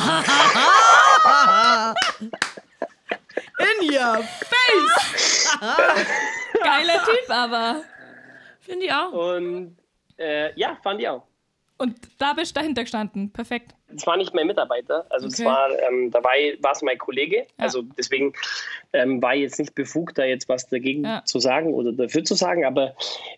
In 3.60 3.90
your 3.92 4.24
face! 4.24 5.58
Geiler 6.64 7.04
Typ, 7.04 7.30
aber. 7.30 7.82
Finde 8.62 8.86
ich 8.86 8.92
auch. 8.94 9.12
Und 9.36 9.78
äh, 10.18 10.52
ja, 10.60 10.78
fand 10.84 11.02
ich 11.02 11.08
auch. 11.08 11.24
Und 11.78 11.96
da 12.18 12.34
bist 12.34 12.56
du 12.56 12.60
dahinter 12.60 12.84
gestanden. 12.84 13.32
Perfekt. 13.32 13.74
Es 13.96 14.06
war 14.06 14.18
nicht 14.18 14.34
mein 14.34 14.48
Mitarbeiter, 14.48 15.06
also 15.10 15.28
es 15.28 15.36
Okay. 15.40 15.46
war, 15.46 15.70
ähm, 15.80 16.12
dabei 16.12 16.58
war 16.62 16.74
es 16.74 16.82
mein 16.82 16.98
Kollege. 16.98 17.48
Also 17.58 17.82
deswegen 17.98 18.34
ähm, 18.94 19.22
war 19.22 19.34
ich 19.34 19.42
jetzt 19.42 19.60
nicht 19.60 19.74
befugt, 19.76 20.18
da 20.18 20.26
jetzt 20.26 20.48
was 20.50 20.68
dagegen 20.68 21.06
Ja. 21.06 21.24
zu 21.26 21.40
sagen 21.40 21.74
oder 21.74 21.94
dafür 21.94 22.24
zu 22.26 22.36
sagen, 22.36 22.66
aber 22.66 22.94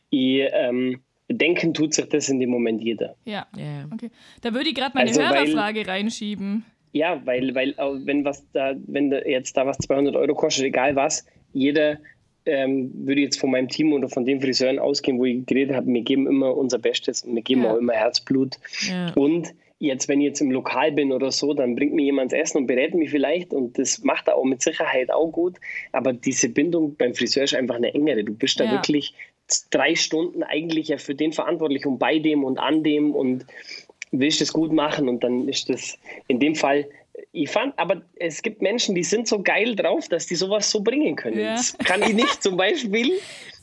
ich, 0.10 0.42
ähm, 0.52 1.02
denken 1.34 1.74
tut 1.74 1.94
sich 1.94 2.06
das 2.10 2.30
in 2.30 2.40
dem 2.40 2.50
Moment 2.50 2.82
jeder. 2.82 3.16
Ja. 3.26 3.48
Ja. 3.58 3.88
Okay. 3.94 4.10
Da 4.42 4.54
würde 4.54 4.70
ich 4.70 4.76
gerade 4.76 4.92
meine 4.96 5.10
Also, 5.10 5.22
weil- 5.22 5.30
Hörerfrage 5.48 5.88
reinschieben. 5.88 6.66
Ja, 6.94 7.22
weil, 7.26 7.56
weil 7.56 7.74
auch 7.78 7.96
wenn 8.04 8.26
was 8.26 8.46
da, 8.52 8.74
wenn 8.88 9.10
da 9.10 9.20
jetzt 9.20 9.56
da 9.56 9.66
was 9.66 9.78
200 9.78 10.16
Euro 10.16 10.34
kostet, 10.36 10.66
egal 10.66 10.96
was, 10.96 11.26
jeder 11.54 12.00
ähm, 12.46 12.92
würde 13.06 13.22
jetzt 13.22 13.40
von 13.40 13.52
meinem 13.52 13.70
Team 13.70 13.94
oder 13.94 14.10
von 14.10 14.26
den 14.26 14.42
Friseuren 14.42 14.80
ausgehen, 14.80 15.20
wo 15.20 15.26
ich 15.26 15.46
geredet 15.46 15.76
habe, 15.76 15.88
wir 15.94 16.02
geben 16.02 16.28
immer 16.28 16.58
unser 16.58 16.80
Bestes 16.80 17.24
und 17.24 17.36
wir 17.36 17.44
geben 17.44 17.64
Ja. 17.64 17.74
auch 17.74 17.78
immer 17.78 17.94
Herzblut. 17.94 18.58
Ja. 18.90 19.14
Und 19.14 19.54
jetzt, 19.78 20.10
wenn 20.10 20.20
ich 20.22 20.26
jetzt 20.28 20.42
im 20.42 20.52
Lokal 20.52 20.92
bin 20.92 21.12
oder 21.12 21.32
so, 21.32 21.54
dann 21.54 21.76
bringt 21.76 21.94
mir 21.94 22.04
jemand 22.04 22.34
Essen 22.34 22.58
und 22.58 22.68
berät 22.68 22.94
mich 22.96 23.10
vielleicht 23.12 23.54
und 23.54 23.78
das 23.80 24.04
macht 24.04 24.28
er 24.28 24.36
auch 24.38 24.44
mit 24.44 24.62
Sicherheit 24.62 25.12
auch 25.12 25.30
gut. 25.32 25.58
Aber 25.92 26.14
diese 26.14 26.50
Bindung 26.50 26.96
beim 26.98 27.14
Friseur 27.14 27.44
ist 27.44 27.54
einfach 27.56 27.76
eine 27.76 27.94
engere. 27.94 28.24
Du 28.24 28.34
bist 28.34 28.60
da 28.60 28.66
Ja. 28.66 28.72
wirklich 28.74 29.14
drei 29.72 29.96
Stunden 29.96 30.44
eigentlich 30.44 30.90
ja 30.90 30.98
für 30.98 31.16
den 31.16 31.34
verantwortlich 31.34 31.86
und 31.86 32.00
bei 32.00 32.20
dem 32.20 32.44
und 32.44 32.60
an 32.60 32.84
dem 32.84 33.16
und 33.16 33.46
willst 34.12 34.42
es 34.42 34.52
gut 34.54 34.72
machen 34.72 35.08
und 35.08 35.24
dann 35.24 35.48
ist 35.48 35.70
das 35.70 35.98
in 36.28 36.40
dem 36.40 36.56
Fall. 36.56 36.88
Ich 37.34 37.50
fand, 37.50 37.78
aber 37.78 38.02
es 38.16 38.42
gibt 38.42 38.62
Menschen, 38.62 38.96
die 38.96 39.04
sind 39.04 39.28
so 39.28 39.42
geil 39.42 39.76
drauf, 39.76 40.10
dass 40.10 40.26
die 40.26 40.36
sowas 40.36 40.70
so 40.70 40.82
bringen 40.82 41.16
können. 41.16 41.40
Ja. 41.40 41.56
Das 41.56 41.78
kann 41.78 42.02
ich 42.02 42.14
nicht. 42.14 42.44
Zum 42.44 42.58
Beispiel, 42.58 43.12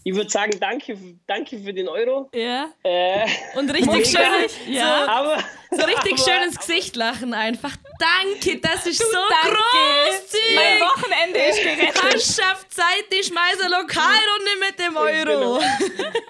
ich 0.08 0.14
würde 0.14 0.30
sagen, 0.30 0.52
danke, 0.60 0.96
danke 1.26 1.58
für 1.58 1.72
den 1.74 1.88
Euro. 1.88 2.30
Ja. 2.34 2.68
Äh, 2.82 3.26
Und 3.56 3.70
richtig 3.72 4.06
schön, 4.08 4.72
Ja. 4.74 5.06
aber 5.06 5.38
so 5.70 5.84
richtig 5.84 6.12
aber- 6.14 6.22
schön 6.22 6.42
ins 6.44 6.58
Gesicht 6.58 6.96
lachen 6.96 7.34
einfach. 7.34 7.76
Danke, 7.98 8.58
das 8.60 8.86
ist 8.86 8.98
so 9.00 9.18
Danke. 9.42 9.58
großzügig. 9.58 10.54
Mein 10.54 10.80
Wochenende 10.80 11.38
ist 11.40 11.62
gerettet. 11.62 12.02
Mannschaftszeit, 12.02 13.04
ich 13.10 13.26
schmeiße 13.26 13.64
eine 13.66 13.74
Lokalrunde 13.76 14.52
mit 14.60 14.78
dem 14.78 14.96
Euro. 14.96 15.60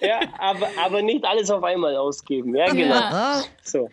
Ja, 0.00 0.20
aber, 0.38 0.68
aber 0.82 1.02
nicht 1.02 1.24
alles 1.24 1.50
auf 1.50 1.62
einmal 1.62 1.94
ausgeben. 1.96 2.54
Ja, 2.56 2.66
genau. 2.72 2.94
Ja. 2.94 3.44
So. 3.62 3.88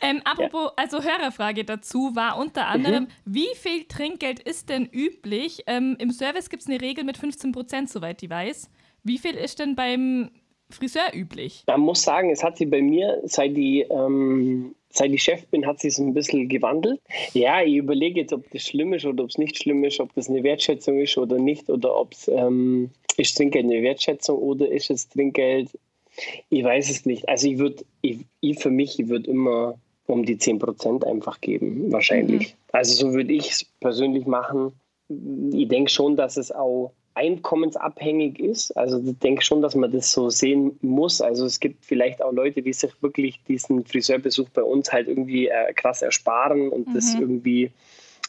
Ähm, 0.00 0.22
apropos, 0.24 0.70
also 0.76 1.02
Hörerfrage 1.02 1.64
dazu 1.64 2.12
war 2.14 2.38
unter 2.38 2.66
anderem, 2.68 3.04
Mhm. 3.04 3.08
wie 3.24 3.48
viel 3.60 3.84
Trinkgeld 3.84 4.38
ist 4.40 4.68
denn 4.68 4.86
üblich? 4.86 5.64
Ähm, 5.66 5.96
Im 5.98 6.12
Service 6.12 6.48
gibt 6.50 6.62
es 6.62 6.68
eine 6.68 6.80
Regel 6.80 7.02
mit 7.04 7.18
15 7.18 7.50
Prozent, 7.52 7.90
soweit 7.90 8.22
ich 8.22 8.30
weiß. 8.30 8.70
Wie 9.08 9.16
viel 9.18 9.34
ist 9.34 9.58
denn 9.58 9.74
beim 9.74 10.30
Friseur 10.68 11.14
üblich? 11.14 11.64
Man 11.66 11.80
muss 11.80 12.02
sagen, 12.02 12.30
es 12.30 12.44
hat 12.44 12.58
sich 12.58 12.68
bei 12.68 12.82
mir, 12.82 13.20
seit 13.24 13.56
ich, 13.56 13.86
ähm, 13.90 14.74
seit 14.90 15.10
ich 15.12 15.22
Chef 15.22 15.46
bin, 15.46 15.66
hat 15.66 15.80
sich 15.80 15.94
so 15.94 16.02
ein 16.02 16.12
bisschen 16.12 16.46
gewandelt. 16.46 17.00
Ja, 17.32 17.62
ich 17.62 17.76
überlege 17.76 18.20
jetzt, 18.20 18.34
ob 18.34 18.50
das 18.50 18.62
schlimm 18.62 18.92
ist 18.92 19.06
oder 19.06 19.24
ob 19.24 19.30
es 19.30 19.38
nicht 19.38 19.56
schlimm 19.56 19.82
ist, 19.82 19.98
ob 19.98 20.14
das 20.14 20.28
eine 20.28 20.42
Wertschätzung 20.42 21.00
ist 21.00 21.16
oder 21.16 21.38
nicht, 21.38 21.70
oder 21.70 21.98
ob 21.98 22.12
es 22.12 22.28
ähm, 22.28 22.90
ist 23.16 23.34
Trinkgeld 23.34 23.64
eine 23.64 23.82
Wertschätzung 23.82 24.38
oder 24.38 24.70
ist 24.70 24.90
es 24.90 25.08
Trinkgeld. 25.08 25.70
Ich 26.50 26.62
weiß 26.62 26.90
es 26.90 27.06
nicht. 27.06 27.26
Also 27.30 27.48
ich 27.48 27.58
würde, 27.58 27.84
ich, 28.02 28.18
ich 28.40 28.58
für 28.58 28.70
mich, 28.70 29.00
ich 29.00 29.08
würde 29.08 29.30
immer 29.30 29.78
um 30.06 30.26
die 30.26 30.36
10% 30.36 31.04
einfach 31.04 31.40
geben, 31.40 31.90
wahrscheinlich. 31.90 32.56
Also 32.72 32.94
so 32.94 33.14
würde 33.14 33.32
ich 33.32 33.50
es 33.52 33.64
persönlich 33.80 34.26
machen. 34.26 34.72
Ich 35.08 35.68
denke 35.68 35.90
schon, 35.90 36.16
dass 36.16 36.36
es 36.36 36.52
auch 36.52 36.92
einkommensabhängig 37.18 38.38
ist. 38.38 38.76
Also 38.76 39.00
ich 39.04 39.18
denke 39.18 39.42
schon, 39.42 39.60
dass 39.60 39.74
man 39.74 39.90
das 39.90 40.12
so 40.12 40.30
sehen 40.30 40.78
muss. 40.82 41.20
Also 41.20 41.46
es 41.46 41.58
gibt 41.58 41.84
vielleicht 41.84 42.22
auch 42.22 42.32
Leute, 42.32 42.62
die 42.62 42.72
sich 42.72 42.92
wirklich 43.02 43.42
diesen 43.48 43.84
Friseurbesuch 43.84 44.48
bei 44.50 44.62
uns 44.62 44.92
halt 44.92 45.08
irgendwie 45.08 45.48
äh, 45.48 45.72
krass 45.74 46.02
ersparen 46.02 46.68
und 46.68 46.86
das 46.94 47.14
irgendwie 47.18 47.72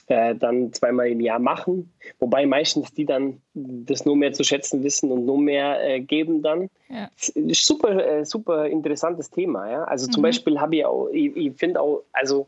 äh, 0.08 0.34
dann 0.34 0.74
zweimal 0.74 1.08
im 1.10 1.22
Jahr 1.22 1.38
machen. 1.38 1.94
Wobei 2.18 2.48
meistens 2.48 2.92
die 2.92 3.06
dann 3.06 3.42
das 3.54 4.06
nur 4.06 4.16
mehr 4.16 4.34
zu 4.34 4.44
schätzen 4.44 4.84
wissen 4.84 5.12
und 5.12 5.26
nur 5.26 5.40
mehr 5.40 5.88
äh, 5.88 6.00
geben 6.00 6.42
dann. 6.42 6.70
Ja. 6.90 7.12
Super, 7.54 8.06
äh, 8.06 8.26
super 8.26 8.66
interessantes 8.66 9.30
Thema. 9.30 9.70
Ja? 9.70 9.84
Also 9.84 10.08
zum 10.08 10.24
Beispiel 10.24 10.60
habe 10.60 10.78
ich 10.78 10.86
auch, 10.86 11.10
ich, 11.10 11.36
ich 11.38 11.54
finde 11.58 11.80
auch, 11.80 12.02
also 12.12 12.48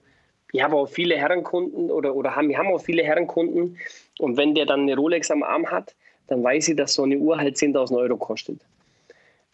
ich 0.51 0.63
habe 0.63 0.75
auch 0.75 0.87
viele 0.87 1.15
Herrenkunden 1.15 1.91
oder, 1.91 2.15
oder 2.15 2.35
haben, 2.35 2.49
wir 2.49 2.57
haben 2.57 2.73
auch 2.73 2.81
viele 2.81 3.03
Herrenkunden 3.03 3.77
und 4.19 4.37
wenn 4.37 4.55
der 4.55 4.65
dann 4.65 4.81
eine 4.81 4.95
Rolex 4.95 5.29
am 5.29 5.43
Arm 5.43 5.67
hat, 5.67 5.95
dann 6.31 6.43
weiß 6.43 6.69
ich, 6.69 6.75
dass 6.75 6.93
so 6.93 7.03
eine 7.03 7.17
Uhr 7.17 7.37
halt 7.37 7.55
10.000 7.57 7.97
Euro 7.97 8.15
kostet. 8.17 8.59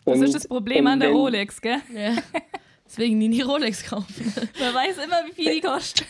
Das 0.05 0.17
Und- 0.19 0.23
ist 0.23 0.35
das 0.35 0.47
Problem 0.47 0.87
an 0.87 0.99
der 0.99 1.09
wenn- 1.09 1.15
Rolex, 1.17 1.59
gell? 1.61 1.77
Ja. 1.93 2.15
Deswegen 2.85 3.17
nie 3.17 3.27
die 3.29 3.41
Rolex 3.41 3.83
kaufen. 3.83 4.33
Man 4.59 4.73
weiß 4.73 4.97
immer, 5.03 5.21
wie 5.27 5.33
viel 5.33 5.53
die 5.55 5.59
kostet. 5.61 6.07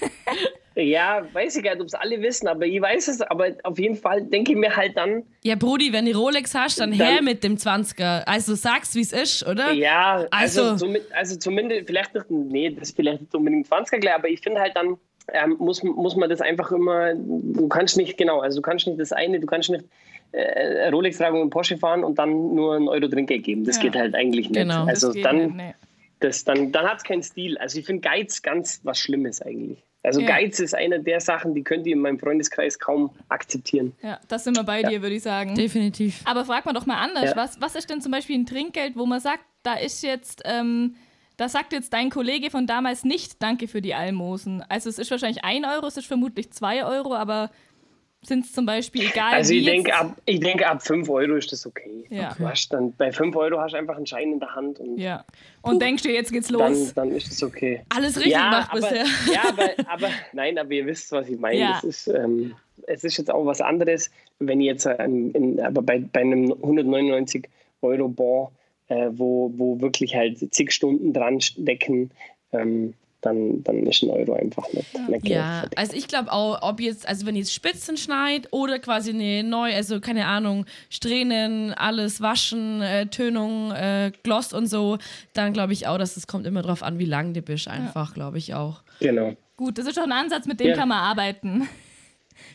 Ja, 0.75 1.25
weiß 1.33 1.55
ich 1.57 1.63
gar 1.63 1.71
nicht, 1.73 1.81
ob 1.81 1.87
es 1.87 1.95
alle 1.95 2.21
wissen, 2.21 2.47
aber 2.47 2.67
ich 2.67 2.79
weiß 2.79 3.07
es, 3.07 3.19
aber 3.21 3.47
auf 3.63 3.79
jeden 3.79 3.95
Fall 3.95 4.21
denke 4.21 4.51
ich 4.51 4.57
mir 4.59 4.75
halt 4.75 4.95
dann, 4.95 5.23
Ja, 5.43 5.55
Brudi, 5.55 5.91
wenn 5.91 6.05
du 6.05 6.11
Rolex 6.15 6.53
hast, 6.53 6.79
dann, 6.79 6.91
Dann- 6.95 6.99
her 7.07 7.21
mit 7.23 7.43
dem 7.43 7.55
20er. 7.57 8.21
Also 8.27 8.53
sag's, 8.53 8.93
wie 8.93 9.01
es 9.01 9.11
ist, 9.11 9.47
oder? 9.47 9.71
Ja, 9.71 10.27
also, 10.29 10.61
Also- 10.63 10.77
somit, 10.85 11.11
also 11.13 11.35
zumindest, 11.37 11.87
vielleicht 11.87 12.13
nicht, 12.13 12.29
nee, 12.29 12.69
das 12.69 12.89
ist 12.89 12.95
vielleicht 12.95 13.21
nicht 13.21 13.33
unbedingt 13.33 13.65
20er 13.67 13.97
gleich, 13.97 14.13
aber 14.13 14.27
ich 14.29 14.39
finde 14.41 14.61
halt 14.61 14.75
dann, 14.75 14.97
ähm, 15.33 15.55
muss, 15.57 15.81
muss 15.81 16.15
man 16.15 16.29
das 16.29 16.41
einfach 16.41 16.71
immer, 16.71 17.15
du 17.15 17.67
kannst 17.67 17.97
nicht, 17.97 18.15
genau, 18.19 18.41
also 18.41 18.57
du 18.57 18.61
kannst 18.61 18.85
nicht 18.85 18.99
das 18.99 19.11
eine, 19.11 19.39
du 19.39 19.47
kannst 19.47 19.71
nicht 19.71 19.83
äh, 20.31 20.89
Rolex 20.89 21.17
tragen 21.17 21.41
und 21.41 21.49
Porsche 21.49 21.77
fahren 21.77 22.03
und 22.03 22.19
dann 22.19 22.31
nur 22.55 22.75
einen 22.75 22.87
Euro 22.87 23.07
Trinkgeld 23.07 23.43
geben. 23.43 23.63
Das 23.65 23.77
Ja. 23.77 23.83
geht 23.83 23.95
halt 23.95 24.15
eigentlich 24.15 24.49
nicht. 24.49 24.59
Genau. 24.59 24.85
Also 24.85 25.13
dann, 25.13 25.37
nicht, 25.37 25.55
nee. 25.55 25.73
das, 26.19 26.43
dann, 26.43 26.71
dann 26.71 26.85
hat 26.85 26.97
es 26.97 27.03
keinen 27.03 27.23
Stil. 27.23 27.57
Also 27.57 27.79
ich 27.79 27.85
finde 27.85 28.01
Geiz 28.01 28.41
ganz 28.41 28.81
was 28.83 28.99
Schlimmes 28.99 29.41
eigentlich. 29.41 29.83
Also 30.03 30.21
Ja. 30.21 30.27
Geiz 30.27 30.59
ist 30.59 30.73
eine 30.75 30.99
der 31.01 31.19
Sachen, 31.19 31.53
die 31.53 31.63
könnt 31.63 31.85
ihr 31.87 31.93
in 31.93 31.99
meinem 31.99 32.19
Freundeskreis 32.19 32.79
kaum 32.79 33.09
akzeptieren. 33.29 33.93
Ja, 34.01 34.19
das 34.27 34.43
sind 34.43 34.55
wir 34.55 34.63
bei 34.63 34.83
dir, 34.83 35.01
würde 35.01 35.15
ich 35.15 35.23
sagen. 35.23 35.55
Definitiv. 35.55 36.21
Aber 36.25 36.45
frag 36.45 36.65
mal 36.65 36.73
doch 36.73 36.85
mal 36.85 36.97
anders. 36.97 37.31
Ja. 37.31 37.35
Was, 37.35 37.59
was 37.59 37.75
ist 37.75 37.89
denn 37.89 38.01
zum 38.01 38.11
Beispiel 38.11 38.37
ein 38.37 38.45
Trinkgeld, 38.45 38.95
wo 38.95 39.05
man 39.05 39.19
sagt, 39.19 39.43
da 39.63 39.73
ist 39.73 40.03
jetzt, 40.03 40.43
ähm, 40.45 40.95
da 41.35 41.49
sagt 41.49 41.73
jetzt 41.73 41.91
dein 41.93 42.09
Kollege 42.09 42.49
von 42.49 42.67
damals 42.67 43.03
nicht 43.03 43.41
Danke 43.43 43.67
für 43.67 43.81
die 43.81 43.93
Almosen. 43.95 44.63
Also 44.69 44.89
es 44.89 44.97
ist 44.97 45.11
wahrscheinlich 45.11 45.43
ein 45.43 45.65
Euro, 45.65 45.87
es 45.87 45.97
ist 45.97 46.07
vermutlich 46.07 46.51
zwei 46.51 46.85
Euro, 46.85 47.13
aber 47.13 47.51
sind 48.23 48.45
es 48.45 48.51
zum 48.51 48.65
Beispiel 48.65 49.03
egal 49.03 49.33
Also 49.33 49.51
wie 49.51 49.59
ich 49.59 49.65
denke, 49.65 49.95
ab, 49.95 50.17
ich 50.25 50.39
denke, 50.39 50.67
ab 50.67 50.81
5 50.81 51.09
Euro 51.09 51.35
ist 51.35 51.51
das 51.51 51.65
okay. 51.65 52.05
Ja. 52.09 52.33
Du 52.37 52.47
hast 52.47 52.69
dann, 52.73 52.93
bei 52.93 53.11
5 53.11 53.35
Euro 53.35 53.59
hast 53.59 53.73
du 53.73 53.77
einfach 53.77 53.95
einen 53.95 54.07
Schein 54.07 54.33
in 54.33 54.39
der 54.39 54.55
Hand 54.55 54.79
und 54.79 54.97
Ja. 54.97 55.23
Und 55.61 55.81
denkst 55.81 56.03
dir, 56.03 56.13
jetzt 56.13 56.31
geht's 56.31 56.47
dann, 56.47 56.73
los. 56.73 56.93
dann 56.93 57.11
ist 57.11 57.29
das 57.29 57.43
okay. 57.43 57.83
Alles 57.89 58.17
richtig 58.17 58.33
gemacht 58.33 58.69
aber, 58.71 58.81
bisher. 58.81 59.05
Ja, 59.33 59.49
aber, 59.49 59.69
aber 59.87 60.09
nein, 60.33 60.57
aber 60.57 60.71
ihr 60.71 60.85
wisst, 60.85 61.11
was 61.11 61.29
ich 61.29 61.37
meine. 61.37 61.59
Ja. 61.59 61.77
Es, 61.77 61.83
ist, 61.83 62.07
ähm, 62.07 62.55
es 62.87 63.03
ist 63.03 63.17
jetzt 63.17 63.31
auch 63.31 63.45
was 63.45 63.61
anderes, 63.61 64.09
wenn 64.39 64.61
ihr 64.61 64.73
jetzt 64.73 64.85
ähm, 64.85 65.31
in, 65.33 65.59
aber 65.59 65.81
bei, 65.81 65.99
bei 65.99 66.21
einem 66.21 66.51
199 66.51 67.47
Euro 67.81 68.07
Bon, 68.07 68.49
äh, 68.87 69.09
wo, 69.11 69.51
wo 69.55 69.79
wirklich 69.79 70.15
halt 70.15 70.53
zig 70.53 70.71
Stunden 70.71 71.13
dran 71.13 71.39
stecken, 71.39 72.11
ähm, 72.51 72.93
dann, 73.21 73.63
dann 73.63 73.85
ist 73.87 74.03
ein 74.03 74.09
Euro 74.11 74.33
einfach 74.33 74.65
nicht, 74.73 74.93
nicht 75.09 75.27
Ja, 75.27 75.61
gerechtfertigt. 75.61 75.77
also 75.77 75.93
ich 75.95 76.07
glaube 76.07 76.31
auch, 76.31 76.61
ob 76.61 76.79
jetzt, 76.79 77.07
also 77.07 77.25
wenn 77.25 77.35
jetzt 77.35 77.53
Spitzen 77.53 77.97
schneit 77.97 78.47
oder 78.51 78.77
quasi 78.79 79.09
eine 79.11 79.43
neue, 79.43 79.73
also 79.75 79.99
keine 79.99 80.27
Ahnung, 80.27 80.65
Strähnen, 80.89 81.73
alles 81.73 82.21
waschen, 82.21 82.81
äh, 82.81 83.07
Tönung, 83.07 83.71
äh, 83.71 84.11
Gloss 84.23 84.53
und 84.53 84.67
so, 84.67 84.97
dann 85.33 85.53
glaube 85.53 85.73
ich 85.73 85.87
auch, 85.87 85.97
dass 85.97 86.15
es 86.17 86.27
kommt 86.27 86.45
immer 86.45 86.61
drauf 86.61 86.83
an, 86.83 86.99
wie 86.99 87.05
lang 87.05 87.33
du 87.33 87.41
bist, 87.41 87.67
einfach, 87.67 88.13
glaube 88.13 88.37
ich 88.37 88.53
auch. 88.53 88.83
Genau. 88.99 89.33
Gut, 89.55 89.77
das 89.79 89.87
ist 89.87 89.97
doch 89.97 90.03
ein 90.03 90.11
Ansatz, 90.11 90.45
mit 90.45 90.59
dem 90.59 90.67
Ja. 90.67 90.75
kann 90.75 90.89
man 90.89 90.99
arbeiten. 90.99 91.67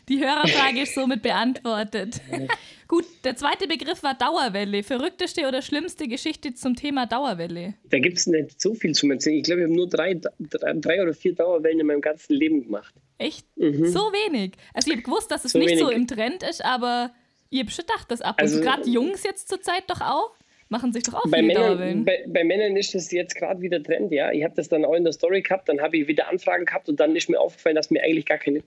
Die 0.09 0.19
Hörerfrage 0.21 0.81
ist 0.83 0.95
somit 0.95 1.23
beantwortet. 1.23 2.21
Gut, 2.89 3.05
der 3.25 3.37
zweite 3.37 3.67
Begriff 3.67 4.03
war 4.03 4.15
Dauerwelle. 4.15 4.83
Verrückteste 4.83 5.47
oder 5.49 5.63
schlimmste 5.63 6.09
Geschichte 6.09 6.53
zum 6.55 6.77
Thema 6.77 7.07
Dauerwelle? 7.07 7.75
Da 7.91 7.99
gibt 7.99 8.19
es 8.19 8.27
nicht 8.27 8.61
so 8.61 8.75
viel 8.75 8.93
zu 8.95 9.11
erzählen. 9.11 9.37
Ich 9.39 9.45
glaube, 9.45 9.63
ich 9.63 9.67
habe 9.67 9.75
nur 9.75 9.89
drei, 9.89 10.15
drei, 10.41 10.73
drei 10.75 11.03
oder 11.03 11.15
vier 11.15 11.35
Dauerwellen 11.35 11.81
in 11.81 11.87
meinem 11.87 12.01
ganzen 12.03 12.35
Leben 12.35 12.65
gemacht. 12.65 12.95
Echt? 13.19 13.47
So 13.57 13.65
wenig. 14.13 14.53
Also 14.75 14.91
ich 14.91 14.97
habe 14.97 15.03
gewusst, 15.05 15.31
dass 15.31 15.45
es 15.45 15.55
Mhm. 15.55 15.61
So 15.61 15.65
nicht 15.67 15.79
so 15.79 15.87
wenig. 15.87 15.97
im 15.99 16.07
Trend 16.09 16.43
ist, 16.43 16.65
aber 16.65 17.13
ich 17.51 17.61
habe 17.61 17.71
schon 17.71 17.87
gedacht, 17.87 18.11
dass 18.11 18.21
ab 18.21 18.37
und 18.37 18.43
Also- 18.43 18.61
gerade 18.61 18.89
Jungs 18.89 19.23
jetzt 19.23 19.49
zur 19.49 19.61
Zeit 19.63 19.85
doch 19.89 20.01
auch 20.01 20.33
machen 20.69 20.91
sich 20.95 21.03
doch 21.03 21.13
auch 21.13 21.25
Bei 21.25 21.39
viele 21.41 21.49
Männern, 21.49 21.63
Dauerwellen. 21.77 22.05
bei, 22.07 22.25
bei 22.27 22.45
Männern 22.45 22.75
ist 22.79 22.95
das 22.95 23.11
jetzt 23.13 23.35
gerade 23.35 23.61
wieder 23.61 23.83
Trend, 23.83 24.11
ja. 24.11 24.33
Ich 24.33 24.43
habe 24.43 24.55
das 24.57 24.71
dann 24.71 24.87
auch 24.87 24.95
in 24.95 25.05
der 25.05 25.13
Story 25.13 25.43
gehabt, 25.43 25.69
dann 25.69 25.83
habe 25.83 25.99
ich 25.99 26.09
wieder 26.09 26.29
Anfragen 26.31 26.65
gehabt 26.65 26.89
und 26.89 26.99
dann 26.99 27.15
ist 27.15 27.29
mir 27.29 27.39
aufgefallen, 27.39 27.77
dass 27.77 27.91
mir 27.91 28.03
eigentlich 28.03 28.25
gar 28.25 28.39
keine, 28.39 28.63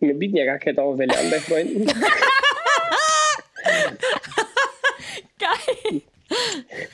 wir 0.00 0.14
bieten 0.14 0.36
ja 0.36 0.44
gar 0.44 0.58
keine 0.58 0.76
Dauerwelle 0.76 1.16
an 1.18 1.30
bei 1.30 1.38
Freunden. 1.40 1.86
Geil. 5.38 6.02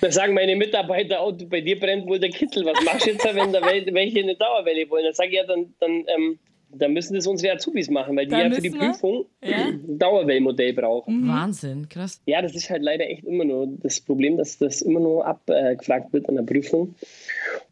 Da 0.01 0.11
sagen 0.11 0.35
meine 0.35 0.55
Mitarbeiter, 0.57 1.25
oh, 1.25 1.33
bei 1.33 1.61
dir 1.63 1.79
brennt 1.79 2.07
wohl 2.07 2.19
der 2.19 2.29
Kittel, 2.31 2.65
was 2.67 2.83
machst 2.85 3.07
du 3.07 3.11
jetzt, 3.13 3.25
wenn 3.25 3.53
da 3.53 3.61
wel- 3.61 3.95
welche 3.95 4.19
eine 4.19 4.35
Dauerwelle 4.35 4.91
wollen? 4.91 5.05
Dann 5.05 5.15
sage 5.15 5.31
ich 5.31 5.37
ja, 5.37 5.45
dann, 5.45 5.73
dann 5.79 6.05
ähm, 6.09 6.39
dann 6.72 6.92
müssen 6.92 7.14
das 7.14 7.26
unsere 7.26 7.54
Azubis 7.54 7.90
machen, 7.90 8.16
weil 8.16 8.26
die 8.26 8.30
Da 8.30 8.42
ja 8.44 8.50
für 8.50 8.61
die 8.61 8.70
Prüfung 8.70 9.26
Ja. 9.42 9.66
ein 9.66 9.98
Dauerwellmodell 9.98 10.72
brauchen. 10.72 11.26
Wahnsinn, 11.28 11.88
krass. 11.88 12.20
Ja, 12.26 12.42
das 12.42 12.54
ist 12.54 12.70
halt 12.70 12.83
leider 12.83 13.09
echt 13.09 13.24
immer 13.24 13.44
nur 13.44 13.66
das 13.83 14.00
Problem, 14.00 14.37
dass 14.37 14.59
das 14.59 14.83
immer 14.83 15.00
nur 15.00 15.26
abgefragt 15.26 16.12
wird 16.12 16.28
an 16.28 16.37
der 16.37 16.42
Prüfung. 16.44 16.94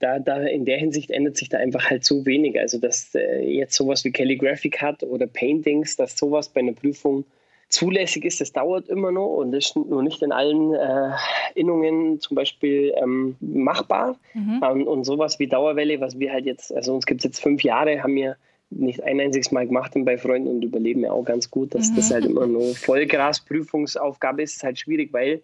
Da, 0.00 0.18
da 0.18 0.42
in 0.42 0.64
der 0.64 0.78
Hinsicht 0.78 1.10
ändert 1.10 1.36
sich 1.36 1.48
da 1.48 1.58
einfach 1.58 1.90
halt 1.90 2.04
so 2.04 2.26
wenig. 2.26 2.58
Also, 2.58 2.78
dass 2.78 3.14
äh, 3.14 3.40
jetzt 3.42 3.74
sowas 3.74 4.04
wie 4.04 4.10
Calligraphic 4.10 4.80
hat 4.82 5.02
oder 5.02 5.26
Paintings, 5.26 5.96
dass 5.96 6.16
sowas 6.18 6.48
bei 6.48 6.60
einer 6.60 6.72
Prüfung 6.72 7.24
zulässig 7.68 8.24
ist, 8.24 8.40
das 8.40 8.52
dauert 8.52 8.88
immer 8.88 9.12
noch 9.12 9.36
und 9.36 9.52
ist 9.52 9.76
nur 9.76 10.02
nicht 10.02 10.22
in 10.22 10.32
allen 10.32 10.72
äh, 10.74 11.10
Innungen 11.54 12.18
zum 12.18 12.34
Beispiel 12.34 12.94
ähm, 12.96 13.36
machbar. 13.40 14.16
Und, 14.34 14.86
und 14.88 15.04
sowas 15.04 15.38
wie 15.38 15.48
Dauerwelle, 15.48 16.00
was 16.00 16.18
wir 16.18 16.32
halt 16.32 16.46
jetzt, 16.46 16.72
also 16.74 16.94
uns 16.94 17.04
gibt 17.04 17.20
es 17.20 17.24
jetzt 17.24 17.40
fünf 17.42 17.62
Jahre, 17.62 18.02
haben 18.02 18.14
wir 18.14 18.36
nicht 18.70 19.02
ein 19.02 19.20
einziges 19.20 19.50
Mal 19.50 19.66
gemacht 19.66 19.94
und 19.96 20.04
bei 20.04 20.18
Freunden 20.18 20.48
und 20.48 20.62
überleben 20.62 21.00
ja 21.00 21.12
auch 21.12 21.24
ganz 21.24 21.50
gut, 21.50 21.74
dass 21.74 21.94
das 21.94 22.10
halt 22.10 22.26
immer 22.26 22.46
nur 22.46 22.74
Vollgrasprüfungsaufgabe 22.74 24.42
ist, 24.42 24.56
ist 24.56 24.62
halt 24.62 24.78
schwierig, 24.78 25.12
weil 25.12 25.42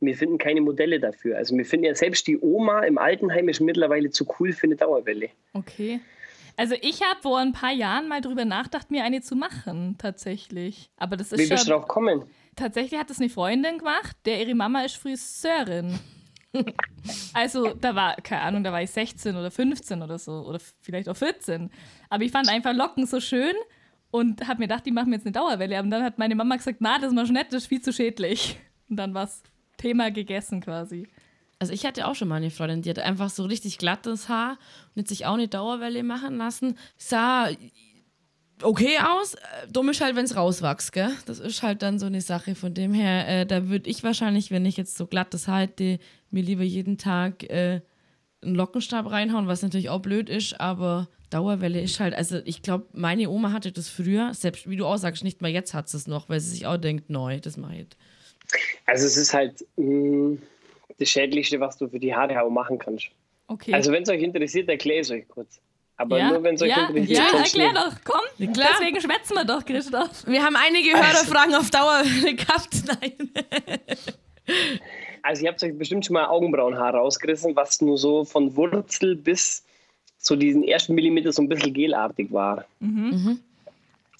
wir 0.00 0.16
finden 0.16 0.38
keine 0.38 0.60
Modelle 0.60 0.98
dafür. 0.98 1.36
Also 1.36 1.56
wir 1.56 1.64
finden 1.64 1.86
ja 1.86 1.94
selbst 1.94 2.26
die 2.26 2.38
Oma 2.38 2.80
im 2.84 2.98
Altenheim 2.98 3.48
ist 3.48 3.60
mittlerweile 3.60 4.10
zu 4.10 4.26
cool 4.38 4.52
für 4.52 4.66
eine 4.66 4.76
Dauerwelle. 4.76 5.28
Okay. 5.52 6.00
Also 6.56 6.76
ich 6.80 7.02
habe 7.02 7.20
vor 7.22 7.38
ein 7.38 7.52
paar 7.52 7.72
Jahren 7.72 8.08
mal 8.08 8.20
drüber 8.20 8.44
nachgedacht, 8.44 8.90
mir 8.90 9.04
eine 9.04 9.20
zu 9.20 9.34
machen, 9.34 9.96
tatsächlich. 9.98 10.90
Aber 10.96 11.16
das 11.16 11.32
ist 11.32 11.40
Wie 11.40 11.48
bist 11.48 11.66
du 11.66 11.72
drauf 11.72 11.82
gekommen? 11.82 12.24
Tatsächlich 12.56 12.98
hat 12.98 13.10
es 13.10 13.18
eine 13.18 13.28
Freundin 13.28 13.78
gemacht, 13.78 14.16
der 14.24 14.40
ihre 14.40 14.54
Mama 14.54 14.82
ist 14.82 14.96
Friseurin. 14.96 15.98
Also 17.32 17.74
da 17.74 17.94
war, 17.94 18.16
keine 18.16 18.42
Ahnung, 18.42 18.64
da 18.64 18.72
war 18.72 18.82
ich 18.82 18.90
16 18.90 19.36
oder 19.36 19.50
15 19.50 20.02
oder 20.02 20.18
so 20.18 20.32
oder 20.46 20.58
vielleicht 20.80 21.08
auch 21.08 21.16
14. 21.16 21.70
Aber 22.08 22.24
ich 22.24 22.32
fand 22.32 22.48
einfach 22.48 22.74
Locken 22.74 23.06
so 23.06 23.20
schön 23.20 23.54
und 24.10 24.46
habe 24.46 24.60
mir 24.60 24.68
gedacht, 24.68 24.86
die 24.86 24.92
machen 24.92 25.12
jetzt 25.12 25.26
eine 25.26 25.32
Dauerwelle. 25.32 25.78
Aber 25.78 25.88
dann 25.88 26.02
hat 26.02 26.18
meine 26.18 26.34
Mama 26.34 26.56
gesagt, 26.56 26.78
na, 26.80 26.98
das 26.98 27.12
machst 27.12 27.30
du 27.30 27.32
nicht, 27.34 27.52
das 27.52 27.64
ist 27.64 27.68
viel 27.68 27.82
zu 27.82 27.92
schädlich. 27.92 28.58
Und 28.88 28.96
dann 28.96 29.14
war 29.14 29.28
Thema 29.76 30.10
gegessen 30.10 30.60
quasi. 30.60 31.08
Also 31.58 31.72
ich 31.72 31.86
hatte 31.86 32.06
auch 32.06 32.14
schon 32.14 32.28
mal 32.28 32.36
eine 32.36 32.50
Freundin, 32.50 32.82
die 32.82 32.90
hatte 32.90 33.04
einfach 33.04 33.30
so 33.30 33.44
richtig 33.44 33.78
glattes 33.78 34.28
Haar 34.28 34.58
und 34.94 35.02
hat 35.02 35.08
sich 35.08 35.26
auch 35.26 35.34
eine 35.34 35.48
Dauerwelle 35.48 36.02
machen 36.02 36.36
lassen. 36.36 36.76
Sah 36.96 37.48
okay 38.64 38.98
aus, 38.98 39.34
äh, 39.34 39.38
dumm 39.72 39.88
ist 39.90 40.00
halt, 40.00 40.16
wenn 40.16 40.24
es 40.24 40.36
rauswächst, 40.36 40.92
gell? 40.92 41.10
Das 41.26 41.38
ist 41.38 41.62
halt 41.62 41.82
dann 41.82 41.98
so 41.98 42.06
eine 42.06 42.20
Sache. 42.20 42.54
Von 42.54 42.74
dem 42.74 42.92
her, 42.92 43.28
äh, 43.28 43.46
da 43.46 43.68
würde 43.68 43.88
ich 43.88 44.02
wahrscheinlich, 44.02 44.50
wenn 44.50 44.66
ich 44.66 44.76
jetzt 44.76 44.96
so 44.96 45.06
glattes 45.06 45.48
Haar 45.48 45.62
hätte, 45.62 45.98
mir 46.30 46.42
lieber 46.42 46.62
jeden 46.62 46.98
Tag 46.98 47.44
äh, 47.44 47.80
einen 48.42 48.54
Lockenstab 48.54 49.10
reinhauen, 49.10 49.46
was 49.46 49.62
natürlich 49.62 49.88
auch 49.88 50.00
blöd 50.00 50.28
ist, 50.28 50.60
aber 50.60 51.08
Dauerwelle 51.30 51.80
ist 51.80 51.98
halt, 52.00 52.14
also 52.14 52.40
ich 52.44 52.62
glaube, 52.62 52.86
meine 52.92 53.28
Oma 53.28 53.52
hatte 53.52 53.72
das 53.72 53.88
früher, 53.88 54.34
selbst 54.34 54.68
wie 54.68 54.76
du 54.76 54.86
auch 54.86 54.98
sagst, 54.98 55.24
nicht 55.24 55.42
mal 55.42 55.50
jetzt 55.50 55.74
hat 55.74 55.88
sie 55.88 55.96
es 55.96 56.06
noch, 56.06 56.28
weil 56.28 56.40
sie 56.40 56.50
sich 56.50 56.66
auch 56.66 56.76
denkt, 56.76 57.10
neu, 57.10 57.40
das 57.40 57.56
mache 57.56 57.72
ich 57.72 57.78
jetzt. 57.80 57.96
Also 58.86 59.06
es 59.06 59.16
ist 59.16 59.34
halt 59.34 59.64
mh, 59.76 60.38
das 60.98 61.08
Schädlichste, 61.08 61.60
was 61.60 61.78
du 61.78 61.88
für 61.88 61.98
die 61.98 62.14
Haare 62.14 62.42
auch 62.42 62.50
machen 62.50 62.78
kannst. 62.78 63.08
Okay. 63.46 63.72
Also 63.72 63.92
wenn 63.92 64.02
es 64.02 64.08
euch 64.08 64.22
interessiert, 64.22 64.68
erkläre 64.68 65.00
ich 65.00 65.06
es 65.06 65.10
euch 65.10 65.28
kurz. 65.28 65.60
Aber 65.96 66.18
ja, 66.18 66.30
nur 66.30 66.42
wenn 66.42 66.56
es 66.56 66.62
euch 66.62 66.70
ja, 66.70 66.88
interessiert. 66.88 67.18
ja, 67.32 67.38
erklär 67.38 67.72
doch, 67.72 67.92
komm. 68.04 68.52
klar. 68.52 68.70
Deswegen 68.80 69.00
schwätzen 69.00 69.34
wir 69.34 69.44
doch, 69.44 69.64
Christoph. 69.64 70.26
Wir 70.26 70.42
haben 70.42 70.56
einige 70.56 70.90
Hörerfragen 70.92 71.54
auf 71.54 71.70
Dauerwelle 71.70 72.34
gehabt. 72.34 72.82
Nein. 73.00 73.30
Also 75.22 75.44
ihr 75.44 75.50
habt 75.50 75.62
euch 75.62 75.76
bestimmt 75.78 76.04
schon 76.04 76.14
mal 76.14 76.26
Augenbrauenhaar 76.26 76.94
rausgerissen, 76.94 77.54
was 77.56 77.80
nur 77.80 77.96
so 77.96 78.24
von 78.24 78.54
Wurzel 78.56 79.14
bis 79.16 79.64
zu 80.18 80.36
diesen 80.36 80.64
ersten 80.64 80.94
Millimeter 80.94 81.32
so 81.32 81.42
ein 81.42 81.48
bisschen 81.48 81.72
gelartig 81.72 82.32
war. 82.32 82.64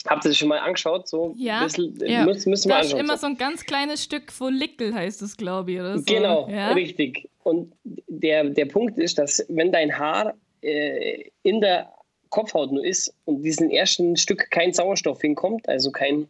Habt 0.06 0.24
ihr 0.24 0.28
das 0.28 0.37
schon 0.38 0.48
mal 0.48 0.58
angeschaut? 0.60 1.08
So 1.08 1.34
Ja. 1.37 1.64
bisschen, 1.64 1.96
Ja. 2.06 2.24
Müssen, 2.24 2.50
müssen 2.50 2.68
wir 2.68 2.76
anschauen. 2.76 3.00
immer 3.00 3.16
so. 3.16 3.22
so 3.22 3.26
ein 3.28 3.37
ganz 3.37 3.64
kleines 3.64 4.04
Stück 4.04 4.30
Follikel, 4.30 4.94
heißt 4.94 5.22
es, 5.22 5.37
glaube 5.37 5.72
ich, 5.72 5.80
oder 5.80 5.98
so. 5.98 6.04
Genau, 6.04 6.48
ja? 6.48 6.72
richtig. 6.72 7.28
Und 7.42 7.72
der, 8.06 8.44
der 8.44 8.66
Punkt 8.66 8.96
ist, 8.98 9.18
dass 9.18 9.44
wenn 9.48 9.72
dein 9.72 9.98
Haar 9.98 10.34
äh, 10.64 11.31
in 11.42 11.61
der 11.61 11.92
Kopfhaut 12.31 12.72
nur 12.72 12.85
ist 12.85 13.14
und 13.27 13.42
diesen 13.42 13.70
ersten 13.70 14.16
Stück 14.16 14.50
kein 14.50 14.72
Sauerstoff 14.72 15.20
hinkommt, 15.20 15.68
also 15.68 15.92
kein, 15.92 16.29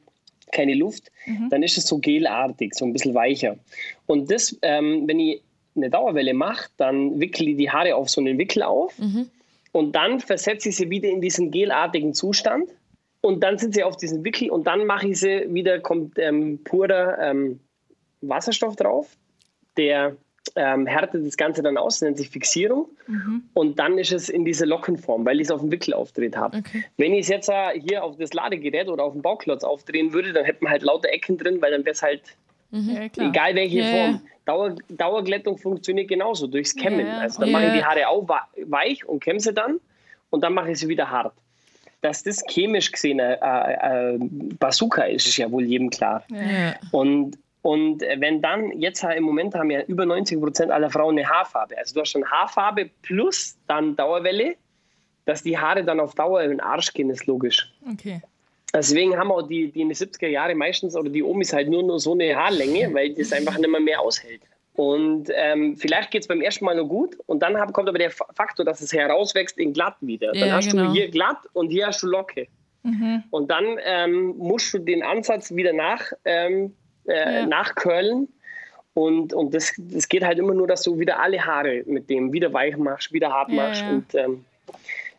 keine 0.53 0.75
Luft, 0.75 1.11
dann 1.51 1.63
ist 1.63 1.79
es 1.79 1.87
so 1.87 1.99
gelartig, 1.99 2.75
so 2.75 2.85
ein 2.85 2.93
bisschen 2.93 3.15
weicher. 3.15 3.57
Und 4.07 4.31
das, 4.31 4.57
ähm, 4.63 5.05
wenn 5.07 5.19
ich 5.19 5.41
eine 5.77 5.89
Dauerwelle 5.89 6.35
mache, 6.35 6.69
dann 6.77 7.19
wickle 7.21 7.51
ich 7.51 7.57
die 7.57 7.71
Haare 7.71 7.97
auf 7.97 8.11
so 8.11 8.21
einen 8.21 8.39
Wickel 8.39 8.63
auf 8.63 8.95
und 9.73 9.93
dann 9.97 10.21
versetze 10.21 10.69
ich 10.69 10.77
sie 10.77 10.91
wieder 10.91 11.09
in 11.09 11.21
diesen 11.21 11.51
gelartigen 11.51 12.13
Zustand 12.13 12.69
und 13.23 13.43
dann 13.43 13.57
sind 13.57 13.75
sie 13.75 13.83
auf 13.83 13.97
diesem 13.97 14.23
Wickel 14.25 14.51
und 14.51 14.67
dann 14.67 14.85
mache 14.85 15.09
ich 15.09 15.21
sie 15.21 15.47
wieder, 15.53 15.81
kommt 15.81 16.19
ähm, 16.19 16.63
purer 16.63 17.19
ähm, 17.19 17.61
Wasserstoff 18.21 18.77
drauf, 18.77 19.17
der 19.77 20.17
ähm, 20.57 20.87
härtet 20.87 21.27
das 21.27 21.37
Ganze 21.37 21.63
dann 21.63 21.77
aus, 21.77 22.01
nennt 22.01 22.17
sich 22.19 22.31
Fixierung. 22.31 22.89
Und 23.55 23.79
dann 23.79 23.99
ist 23.99 24.13
es 24.13 24.29
in 24.29 24.45
dieser 24.45 24.67
Lockenform, 24.67 25.25
weil 25.25 25.41
ich 25.41 25.47
es 25.47 25.51
auf 25.51 25.61
dem 25.61 25.71
Wickel 25.73 25.95
aufdreht 25.95 26.37
habe. 26.37 26.63
Wenn 26.97 27.13
ich 27.15 27.21
es 27.23 27.29
jetzt 27.29 27.49
äh, 27.49 27.81
hier 27.81 28.05
auf 28.05 28.17
das 28.17 28.33
Ladegerät 28.35 28.89
oder 28.89 29.05
auf 29.05 29.13
dem 29.13 29.23
Bauklotz 29.23 29.65
aufdrehen 29.65 30.13
würde, 30.13 30.33
dann 30.33 30.45
hätte 30.45 30.63
man 30.63 30.73
halt 30.73 30.83
lauter 30.83 31.09
Ecken 31.09 31.39
drin, 31.39 31.61
weil 31.61 31.73
dann 31.73 31.85
wäre 31.85 31.93
es 31.95 32.03
halt, 32.03 32.23
Ja, 32.71 33.09
klar. 33.09 33.29
egal 33.31 33.55
welche 33.55 33.79
Ja, 33.81 33.91
Form. 33.91 34.21
Dauer, 34.45 34.77
Dauerglättung 34.91 35.57
funktioniert 35.57 36.09
genauso, 36.09 36.47
durchs 36.47 36.75
Kämmen. 36.77 37.07
Ja, 37.07 37.21
also 37.21 37.41
dann 37.41 37.51
ja. 37.51 37.59
mache 37.59 37.67
ich 37.69 37.73
die 37.73 37.85
Haare 37.85 38.09
auch 38.09 38.29
weich 38.67 39.05
und 39.09 39.21
kämme 39.25 39.41
sie 39.41 39.55
dann 39.55 39.81
und 40.31 40.43
dann 40.43 40.53
mache 40.53 40.71
ich 40.73 40.79
sie 40.79 40.89
wieder 40.89 41.11
hart. 41.11 41.33
Dass 42.03 42.23
das 42.23 42.45
chemisch 42.47 42.93
gesehen 42.93 43.19
äh, 43.19 43.33
äh, 43.41 44.19
Bazooka 44.59 45.05
ist, 45.05 45.27
ist 45.27 45.39
ja 45.39 45.51
wohl 45.51 45.65
jedem 45.65 45.89
klar. 45.89 46.23
Ja. 46.29 46.75
Und, 46.93 47.39
und 47.65 48.03
äh, 48.03 48.17
wenn 48.21 48.43
dann, 48.43 48.79
jetzt 48.79 49.03
im 49.03 49.25
Moment 49.25 49.55
haben 49.55 49.71
ja 49.71 49.81
über 49.85 50.05
90 50.05 50.39
Prozent 50.39 50.71
aller 50.71 50.91
Frauen 50.91 51.19
eine 51.19 51.27
Haarfarbe. 51.27 51.79
Also 51.79 51.95
du 51.95 52.01
hast 52.03 52.11
schon 52.11 52.25
Haarfarbe 52.31 52.91
plus 53.01 53.57
dann 53.67 53.97
Dauerwelle, 53.97 54.57
dass 55.25 55.43
die 55.43 55.57
Haare 55.57 55.83
dann 55.83 55.99
auf 55.99 56.15
Dauer 56.15 56.43
in 56.43 56.51
den 56.51 56.61
Arsch 56.61 56.93
gehen, 56.93 57.09
ist 57.09 57.27
logisch. 57.27 57.73
Okay. 57.91 58.21
Deswegen 58.75 59.17
haben 59.17 59.33
auch 59.33 59.43
die, 59.49 59.71
die 59.73 59.81
in 59.81 59.89
den 59.89 59.95
70er 59.97 60.27
Jahren 60.29 60.59
meistens 60.59 60.95
oder 60.95 61.09
die 61.09 61.23
Omis 61.23 61.55
halt 61.55 61.71
nur, 61.71 61.83
nur 61.83 61.99
so 62.01 62.13
eine 62.13 62.37
Haarlänge, 62.37 62.93
weil 62.93 63.15
das 63.15 63.33
einfach 63.33 63.57
nicht 63.57 63.71
mehr, 63.71 63.81
mehr 63.81 64.01
aushält. 64.01 64.43
Und 64.75 65.31
ähm, 65.35 65.77
vielleicht 65.79 66.11
geht 66.11 66.23
es 66.23 66.29
beim 66.29 66.43
ersten 66.43 66.67
Mal 66.67 66.77
nur 66.77 66.89
gut 66.89 67.17
und 67.25 67.41
dann 67.43 67.57
hab, 67.57 67.73
kommt 67.73 67.89
aber 67.89 67.99
der 67.99 68.11
Fa- 68.11 68.27
Faktor, 68.35 68.67
dass 68.67 68.83
es 68.83 68.93
herauswächst 68.93 69.57
in 69.57 69.73
glatt 69.73 69.97
wieder. 70.03 70.33
Dann 70.33 70.49
Ja, 70.49 70.57
hast 70.57 70.71
genau. 70.71 70.87
du 70.89 70.93
hier 70.93 71.09
glatt 71.11 71.39
und 71.55 71.71
hier 71.71 71.87
hast 71.87 72.03
du 72.03 72.09
Locke. 72.09 72.47
Und 73.31 73.51
dann 73.51 73.79
ähm, 73.83 74.35
musst 74.37 74.75
du 74.75 74.79
den 74.81 75.03
Ansatz 75.03 75.55
wieder 75.55 75.73
nach, 75.73 76.13
ähm, 76.27 76.75
äh, 77.07 77.41
Ja. 77.41 77.47
nachcurlen. 77.47 78.29
Und, 78.95 79.33
und 79.33 79.53
das, 79.55 79.73
das 79.77 80.09
geht 80.09 80.25
halt 80.25 80.39
immer 80.39 80.55
nur, 80.55 80.69
dass 80.69 80.83
du 80.83 80.99
wieder 80.99 81.19
alle 81.21 81.45
Haare 81.45 81.83
mit 81.87 82.09
dem 82.09 82.33
wieder 82.33 82.53
weich 82.53 82.77
machst, 82.77 83.13
wieder 83.13 83.33
hart 83.33 83.51
Ja, 83.51 83.55
machst. 83.57 83.83
ja. 83.83 83.89
Und 83.91 84.15
ähm, 84.15 84.45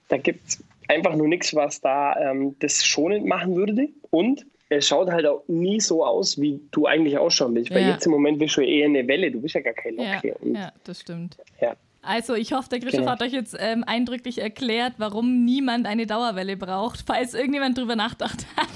da 0.07 0.17
gibt 0.17 0.47
es 0.47 0.63
einfach 0.87 1.15
nur 1.15 1.27
nichts, 1.27 1.53
was 1.55 1.81
da 1.81 2.15
ähm, 2.17 2.55
das 2.59 2.85
schonend 2.85 3.25
machen 3.25 3.55
würde. 3.55 3.89
Und 4.11 4.45
es 4.69 4.87
schaut 4.87 5.11
halt 5.11 5.25
auch 5.27 5.43
nie 5.47 5.79
so 5.81 6.05
aus, 6.05 6.39
wie 6.39 6.59
du 6.71 6.85
eigentlich 6.85 7.17
ausschauen 7.17 7.53
willst. 7.53 7.71
Weil 7.71 7.81
Ja. 7.81 7.89
jetzt 7.93 8.05
im 8.05 8.13
Moment 8.13 8.39
bist 8.39 8.55
du 8.55 8.61
eher 8.61 8.85
eine 8.85 9.05
Welle, 9.07 9.29
du 9.29 9.41
bist 9.41 9.55
ja 9.55 9.61
gar 9.61 9.73
keine 9.73 10.01
Ja, 10.01 10.13
Locke. 10.15 10.35
Ja, 10.43 10.71
das 10.85 11.01
stimmt. 11.01 11.37
ja. 11.59 11.75
Also, 12.07 12.35
ich 12.35 12.53
hoffe, 12.53 12.69
der 12.69 12.79
Christoph 12.79 12.99
Genau. 13.01 13.11
hat 13.11 13.23
euch 13.23 13.33
jetzt 13.33 13.57
ähm, 13.59 13.83
eindrücklich 13.85 14.37
erklärt, 14.39 14.93
warum 14.99 15.43
niemand 15.43 15.87
eine 15.87 16.05
Dauerwelle 16.05 16.55
braucht, 16.55 17.03
falls 17.05 17.33
irgendjemand 17.33 17.77
drüber 17.79 17.95
nachgedacht 17.95 18.45
hat. 18.55 18.67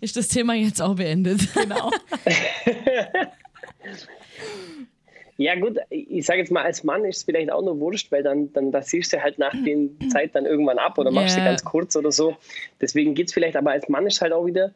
Ist 0.00 0.16
das 0.16 0.28
Thema 0.28 0.54
jetzt 0.54 0.80
auch 0.82 0.94
beendet? 0.96 1.40
Genau. 1.54 1.90
Ja 5.38 5.54
gut, 5.54 5.76
ich 5.90 6.24
sage 6.24 6.38
jetzt 6.40 6.50
mal, 6.50 6.62
als 6.64 6.82
Mann 6.82 7.04
ist 7.04 7.18
es 7.18 7.22
vielleicht 7.24 7.52
auch 7.52 7.60
nur 7.60 7.78
wurscht, 7.78 8.10
weil 8.10 8.22
dann, 8.22 8.50
dann 8.54 8.72
das 8.72 8.88
siehst 8.88 9.12
du 9.12 9.22
halt 9.22 9.38
nach 9.38 9.52
der 9.66 9.76
Zeit 10.08 10.34
dann 10.34 10.46
irgendwann 10.46 10.78
ab 10.78 10.96
oder 10.96 11.10
machst 11.10 11.36
Ja. 11.36 11.42
sie 11.42 11.46
ganz 11.46 11.62
kurz 11.62 11.94
oder 11.94 12.10
so. 12.10 12.36
Deswegen 12.80 13.14
geht 13.14 13.26
es 13.28 13.34
vielleicht, 13.34 13.54
aber 13.56 13.72
als 13.72 13.86
Mann 13.90 14.06
ist 14.06 14.22
halt 14.22 14.32
auch 14.32 14.46
wieder 14.46 14.72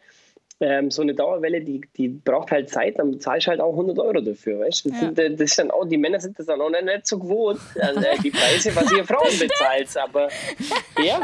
ähm, 0.61 0.91
so 0.91 1.01
eine 1.01 1.15
Dauerwelle, 1.15 1.63
die, 1.63 1.81
die 1.97 2.09
braucht 2.09 2.51
halt 2.51 2.69
Zeit, 2.69 2.99
dann 2.99 3.19
zahlst 3.21 3.47
du 3.47 3.53
halt 3.53 3.61
auch 3.63 3.71
100 3.73 3.99
Euro 4.01 4.21
dafür, 4.21 4.61
weißt 4.61 4.85
du? 4.85 4.91
Das, 4.91 5.01
Ja. 5.01 5.07
sind, 5.07 5.19
äh, 5.19 5.31
das 5.31 5.41
ist 5.41 5.59
dann 5.59 5.71
auch, 5.71 5.87
die 5.89 5.97
Männer 5.97 6.21
sind 6.21 6.39
das 6.39 6.45
dann 6.45 6.61
auch 6.61 6.69
nicht 6.69 7.07
so 7.07 7.19
gewohnt, 7.19 7.61
also, 7.81 8.01
äh, 8.01 8.19
die 8.23 8.31
Preise, 8.31 8.77
was 8.77 8.93
ihr 8.93 9.05
Frauen 9.07 9.39
bezahlt, 9.39 9.89
aber 9.97 10.29
ja, 11.03 11.23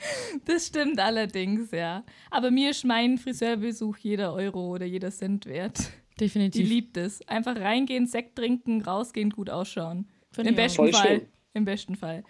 Das 0.46 0.66
stimmt 0.66 0.98
allerdings, 0.98 1.70
ja. 1.70 2.04
Aber 2.30 2.50
mir 2.50 2.70
ist 2.70 2.84
mein 2.84 3.18
Friseurbesuch 3.18 3.96
jeder 3.98 4.32
Euro 4.34 4.68
oder 4.68 4.86
jeder 4.86 5.10
Cent 5.10 5.46
wert. 5.46 5.78
Die 6.14 6.24
Definitiv. 6.24 6.68
liebt 6.68 6.96
es. 6.96 7.26
Einfach 7.28 7.56
reingehen, 7.56 8.06
Sekt 8.06 8.36
trinken, 8.36 8.82
rausgehen, 8.82 9.30
gut 9.30 9.50
ausschauen. 9.50 10.08
Find 10.32 10.48
Im 10.48 10.54
auch. 10.54 10.56
besten 10.56 10.76
Voll 10.76 10.92
Fall. 10.92 11.06
schön. 11.06 11.28
Im 11.54 11.64
besten 11.64 11.94
Fall. 11.96 12.24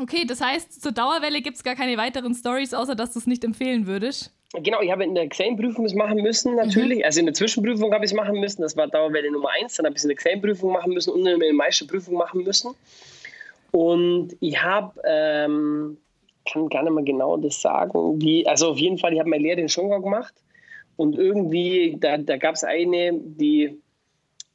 Okay, 0.00 0.24
das 0.26 0.40
heißt, 0.40 0.80
zur 0.80 0.92
Dauerwelle 0.92 1.42
gibt 1.42 1.56
es 1.56 1.62
gar 1.64 1.74
keine 1.74 1.96
weiteren 1.98 2.34
Stories, 2.34 2.72
außer 2.72 2.94
dass 2.94 3.12
du 3.12 3.18
es 3.18 3.26
nicht 3.26 3.44
empfehlen 3.44 3.86
würdest. 3.86 4.34
Genau, 4.54 4.80
ich 4.80 4.90
habe 4.90 5.04
in 5.04 5.14
der 5.14 5.24
Examprüfung 5.24 5.84
es 5.86 5.94
machen 5.94 6.22
müssen, 6.22 6.56
natürlich. 6.56 7.04
Also 7.04 7.20
in 7.20 7.26
der 7.26 7.34
Zwischenprüfung 7.34 7.92
habe 7.92 8.04
ich 8.04 8.10
es 8.10 8.16
machen 8.16 8.38
müssen. 8.38 8.62
Das 8.62 8.76
war 8.76 8.86
Dauerwelle 8.86 9.30
Nummer 9.30 9.48
eins. 9.60 9.76
Dann 9.76 9.86
habe 9.86 9.94
ich 9.94 9.98
es 9.98 10.04
in 10.04 10.08
der 10.08 10.14
Examprüfung 10.14 10.72
machen 10.72 10.92
müssen 10.92 11.10
und 11.10 11.26
in 11.26 11.40
der 11.40 11.52
Meisterprüfung 11.52 12.14
machen 12.14 12.44
müssen. 12.44 12.74
Und 13.70 14.36
ich 14.40 14.62
habe 14.62 15.00
ähm, 15.04 15.96
kann 16.50 16.68
gar 16.68 16.82
nicht 16.82 16.92
mehr 16.92 17.04
genau 17.04 17.36
das 17.36 17.60
sagen. 17.60 18.18
Die, 18.18 18.46
also 18.46 18.70
auf 18.70 18.78
jeden 18.78 18.98
Fall, 18.98 19.12
ich 19.12 19.20
habe 19.20 19.30
meine 19.30 19.42
Lehre 19.42 19.60
in 19.60 19.68
Schongau 19.68 20.00
gemacht 20.00 20.34
und 20.96 21.16
irgendwie, 21.16 21.96
da, 21.98 22.18
da 22.18 22.36
gab 22.36 22.54
es 22.54 22.64
eine, 22.64 23.12
die, 23.14 23.80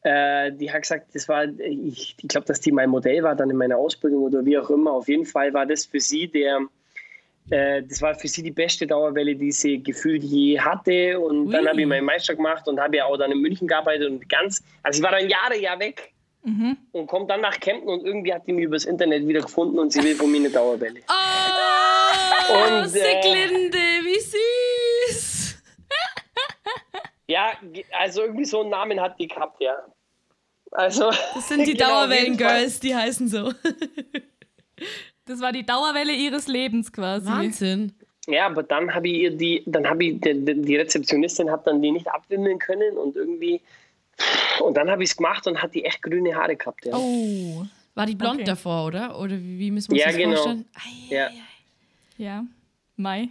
äh, 0.03 0.51
die 0.51 0.71
hat 0.71 0.83
gesagt, 0.83 1.13
das 1.13 1.27
war, 1.27 1.45
ich, 1.45 2.15
ich 2.21 2.27
glaube, 2.27 2.47
dass 2.47 2.61
die 2.61 2.71
mein 2.71 2.89
Modell 2.89 3.23
war 3.23 3.35
dann 3.35 3.49
in 3.49 3.57
meiner 3.57 3.77
Ausbildung 3.77 4.23
oder 4.23 4.45
wie 4.45 4.57
auch 4.57 4.69
immer. 4.69 4.93
Auf 4.93 5.07
jeden 5.07 5.25
Fall 5.25 5.53
war 5.53 5.65
das 5.65 5.85
für 5.85 5.99
sie 5.99 6.27
der, 6.27 6.61
äh, 7.49 7.83
das 7.83 8.01
war 8.01 8.15
für 8.15 8.27
sie 8.27 8.43
die 8.43 8.51
beste 8.51 8.85
Dauerwelle, 8.85 9.35
die 9.35 9.51
sie 9.51 9.81
gefühlt 9.81 10.23
je 10.23 10.59
hatte. 10.59 11.19
Und 11.19 11.47
Ui. 11.47 11.51
dann 11.51 11.67
habe 11.67 11.81
ich 11.81 11.87
meinen 11.87 12.05
Meister 12.05 12.35
gemacht 12.35 12.67
und 12.67 12.79
habe 12.79 12.97
ja 12.97 13.05
auch 13.05 13.17
dann 13.17 13.31
in 13.31 13.39
München 13.39 13.67
gearbeitet 13.67 14.09
und 14.09 14.29
ganz, 14.29 14.63
also 14.83 14.99
ich 14.99 15.03
war 15.03 15.11
dann 15.11 15.29
Jahre 15.29 15.59
ja 15.59 15.79
weg 15.79 16.13
und 16.93 17.07
komme 17.07 17.25
dann 17.27 17.41
nach 17.41 17.59
Kempten 17.59 17.89
und 17.89 18.05
irgendwie 18.05 18.33
hat 18.33 18.47
die 18.47 18.53
mich 18.53 18.65
übers 18.65 18.85
Internet 18.85 19.27
wieder 19.27 19.41
gefunden 19.41 19.79
und 19.79 19.91
sie 19.91 20.01
will 20.01 20.15
von 20.15 20.31
mir 20.31 20.37
eine 20.37 20.49
Dauerwelle. 20.49 21.01
Oh, 21.09 21.56
Und, 22.49 22.83
äh, 22.83 22.87
Sicklinde, 22.87 23.77
wie 23.77 24.19
süß. 25.13 25.57
Ja, 27.27 27.51
also 27.91 28.21
irgendwie 28.21 28.45
so 28.45 28.61
einen 28.61 28.69
Namen 28.69 28.99
hat 29.01 29.19
die 29.19 29.27
gehabt, 29.27 29.61
ja. 29.61 29.75
Also, 30.71 31.09
Das 31.35 31.47
sind 31.47 31.65
die 31.67 31.73
genau. 31.77 31.89
Dauerwellen-Girls, 31.89 32.79
die 32.79 32.95
heißen 32.95 33.27
so. 33.27 33.51
Das 35.25 35.41
war 35.41 35.51
die 35.51 35.65
Dauerwelle 35.65 36.13
ihres 36.13 36.47
Lebens 36.47 36.93
quasi. 36.93 37.27
Wahnsinn. 37.27 37.91
Ja, 38.27 38.45
aber 38.45 38.63
dann 38.63 38.93
habe 38.93 39.09
ich 39.09 39.15
ihr 39.15 39.31
die, 39.31 39.61
dann 39.65 39.85
habe 39.89 40.05
ich, 40.05 40.21
die, 40.21 40.61
die 40.61 40.75
Rezeptionistin 40.77 41.51
hat 41.51 41.67
dann 41.67 41.81
die 41.81 41.91
nicht 41.91 42.07
abwimmeln 42.07 42.59
können 42.59 42.95
und 42.97 43.17
irgendwie, 43.17 43.59
und 44.61 44.77
dann 44.77 44.89
habe 44.89 45.03
ich 45.03 45.09
es 45.09 45.17
gemacht 45.17 45.45
und 45.47 45.61
hat 45.61 45.73
die 45.75 45.83
echt 45.83 46.01
grüne 46.01 46.33
Haare 46.33 46.55
gehabt, 46.55 46.85
ja. 46.85 46.95
Oh. 46.95 47.65
War 47.95 48.05
die 48.05 48.15
blond 48.15 48.35
Okay. 48.35 48.43
davor, 48.45 48.85
oder? 48.85 49.19
Oder 49.19 49.35
wie, 49.37 49.59
wie 49.59 49.71
müssen 49.71 49.91
wir 49.91 49.95
uns 49.95 50.01
Ja, 50.05 50.07
das 50.11 50.17
genau. 50.17 50.31
vorstellen? 50.35 50.65
Ei, 50.75 51.13
Ja. 51.15 51.29
Ja. 52.17 52.45
Mai. 52.95 53.29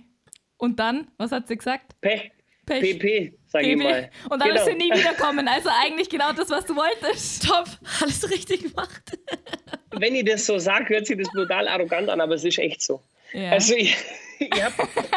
Und 0.57 0.79
dann, 0.79 1.09
was 1.19 1.33
hat 1.33 1.49
sie 1.49 1.57
gesagt? 1.57 2.01
Pech, 2.01 2.31
Pech. 2.65 2.99
PP, 2.99 3.35
sag 3.47 3.63
ich 3.65 3.75
PB. 3.77 3.83
mal. 3.83 4.11
Und 4.31 4.41
dann 4.41 4.49
Genau. 4.49 4.61
ist 4.61 4.67
sie 4.67 4.75
nie 4.77 4.91
wiederkommen. 4.93 5.49
Also 5.57 5.69
eigentlich 5.85 6.09
genau 6.09 6.33
das, 6.33 6.51
was 6.51 6.65
du 6.67 6.75
wolltest. 6.77 7.47
Top, 7.47 7.67
alles 8.01 8.29
richtig 8.31 8.63
gemacht. 8.63 9.19
Wenn 9.99 10.15
ich 10.15 10.25
das 10.25 10.47
so 10.47 10.59
sage, 10.59 10.95
hört 10.95 11.07
sich 11.07 11.17
das 11.19 11.29
brutal 11.33 11.69
arrogant 11.69 12.09
an, 12.09 12.21
aber 12.21 12.35
es 12.35 12.45
ist 12.45 12.59
echt 12.59 12.83
so. 12.83 13.01
Ja. 13.33 13.51
Also 13.53 13.75
ich, 13.75 13.97
ich 14.39 14.63
hab, 14.65 14.73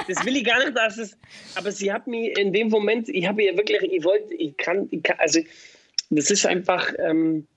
das 0.08 0.25
will 0.25 0.36
ich 0.38 0.43
gar 0.45 0.60
nicht, 0.60 0.75
dass 0.75 0.97
es, 0.97 1.17
aber 1.55 1.71
sie 1.71 1.91
hat 1.91 2.08
mich 2.08 2.38
in 2.38 2.53
dem 2.53 2.69
Moment, 2.69 3.10
ich 3.10 3.27
habe 3.27 3.43
ihr 3.43 3.55
wirklich, 3.58 3.82
ich 3.84 4.03
wollte, 4.03 4.34
ich 4.36 4.55
kann, 4.58 4.88
ich 4.91 5.03
kann 5.03 5.17
also 5.19 5.39
das 6.10 6.32
ist 6.32 6.45
einfach, 6.45 6.91
ähm, 6.97 7.47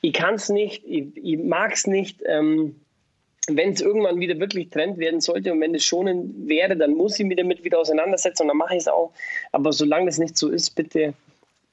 ich 0.00 0.12
kann 0.12 0.34
es 0.34 0.48
nicht, 0.48 0.82
ich, 0.86 1.04
ich 1.16 1.38
mag 1.38 1.72
es 1.72 1.86
nicht, 1.86 2.20
ähm, 2.26 2.80
wenn 3.48 3.72
es 3.72 3.80
irgendwann 3.80 4.20
wieder 4.20 4.38
wirklich 4.38 4.70
Trend 4.70 4.98
werden 4.98 5.20
sollte 5.20 5.52
und 5.52 5.60
wenn 5.60 5.74
es 5.74 5.84
schonen 5.84 6.48
wäre, 6.48 6.76
dann 6.76 6.92
muss 6.94 7.18
ich 7.18 7.26
mich 7.26 7.36
damit 7.36 7.64
wieder 7.64 7.78
auseinandersetzen 7.80 8.42
und 8.42 8.48
dann 8.48 8.56
mache 8.56 8.74
ich 8.74 8.80
es 8.82 8.88
auch. 8.88 9.12
Aber 9.50 9.72
solange 9.72 10.06
das 10.06 10.18
nicht 10.18 10.36
so 10.36 10.48
ist, 10.48 10.70
bitte 10.70 11.14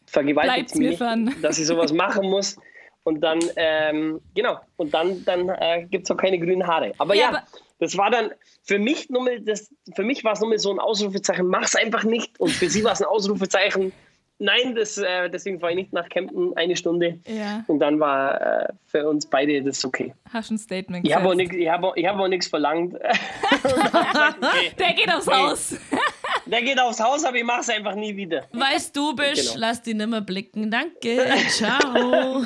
vergewaltigt 0.08 0.56
Bleibt's 0.74 0.76
mich 0.76 0.98
fern. 0.98 1.36
dass 1.42 1.60
ich 1.60 1.68
sowas 1.68 1.94
machen 1.94 2.28
muss. 2.30 2.58
Und 3.04 3.22
dann, 3.22 3.40
ähm, 3.56 4.20
genau, 4.36 4.60
und 4.78 4.94
dann, 4.94 5.24
dann 5.26 5.50
äh, 5.50 5.86
gibt 5.90 6.06
es 6.06 6.12
auch 6.12 6.18
keine 6.18 6.38
grünen 6.40 6.66
Haare. 6.68 6.92
Aber 6.98 7.14
Ja, 7.16 7.22
ja, 7.22 7.30
aber- 7.30 7.44
das 7.80 7.96
war 7.98 8.12
dann 8.12 8.32
für 8.64 8.78
mich 8.78 9.10
nur 9.10 9.24
mal, 9.24 9.40
das, 9.40 9.70
für 9.96 10.04
mich 10.04 10.24
war 10.24 10.34
es 10.34 10.42
nur 10.42 10.50
mal 10.50 10.58
so 10.60 10.72
ein 10.72 10.80
Ausrufezeichen, 10.80 11.48
mach's 11.48 11.76
einfach 11.76 12.04
nicht. 12.04 12.40
Und 12.40 12.50
für 12.52 12.70
sie 12.70 12.84
war 12.84 12.92
es 12.92 13.02
ein 13.02 13.08
Ausrufezeichen, 13.08 13.94
nein, 14.40 14.74
das, 14.76 14.98
äh, 14.98 15.30
deswegen 15.30 15.60
fahre 15.60 15.74
ich 15.74 15.78
nicht 15.78 15.94
nach 15.94 16.10
Kempten 16.10 16.56
eine 16.58 16.76
Stunde. 16.76 17.20
Ja. 17.28 17.64
Und 17.68 17.80
dann 17.80 18.00
war 18.00 18.42
äh, 18.64 18.74
für 18.88 19.08
uns 19.08 19.26
beide 19.26 19.62
das 19.62 19.86
okay. 19.86 20.14
Hast 20.34 20.50
ein 20.52 20.58
Statement 20.58 21.06
Ich 21.08 21.14
habe 21.16 21.30
auch 21.30 21.34
nichts 21.36 21.56
hab 21.68 22.50
verlangt. 22.50 22.96
okay, 22.96 24.72
Der 24.80 24.94
geht 24.94 25.14
aufs 25.14 25.28
Nee. 25.28 25.34
Haus. 25.34 25.76
der 26.46 26.62
geht 26.64 26.80
aufs 26.80 27.00
Haus, 27.00 27.24
aber 27.24 27.38
ich 27.38 27.44
mache 27.44 27.62
es 27.62 27.70
einfach 27.70 27.96
nie 27.96 28.16
wieder. 28.16 28.46
Weißt 28.52 28.96
du 28.96 29.16
bist, 29.16 29.54
Genau. 29.54 29.68
lass 29.68 29.82
die 29.82 29.94
nimmer 29.94 30.22
blicken. 30.22 30.72
Danke, 30.72 31.26
ciao. 31.50 32.44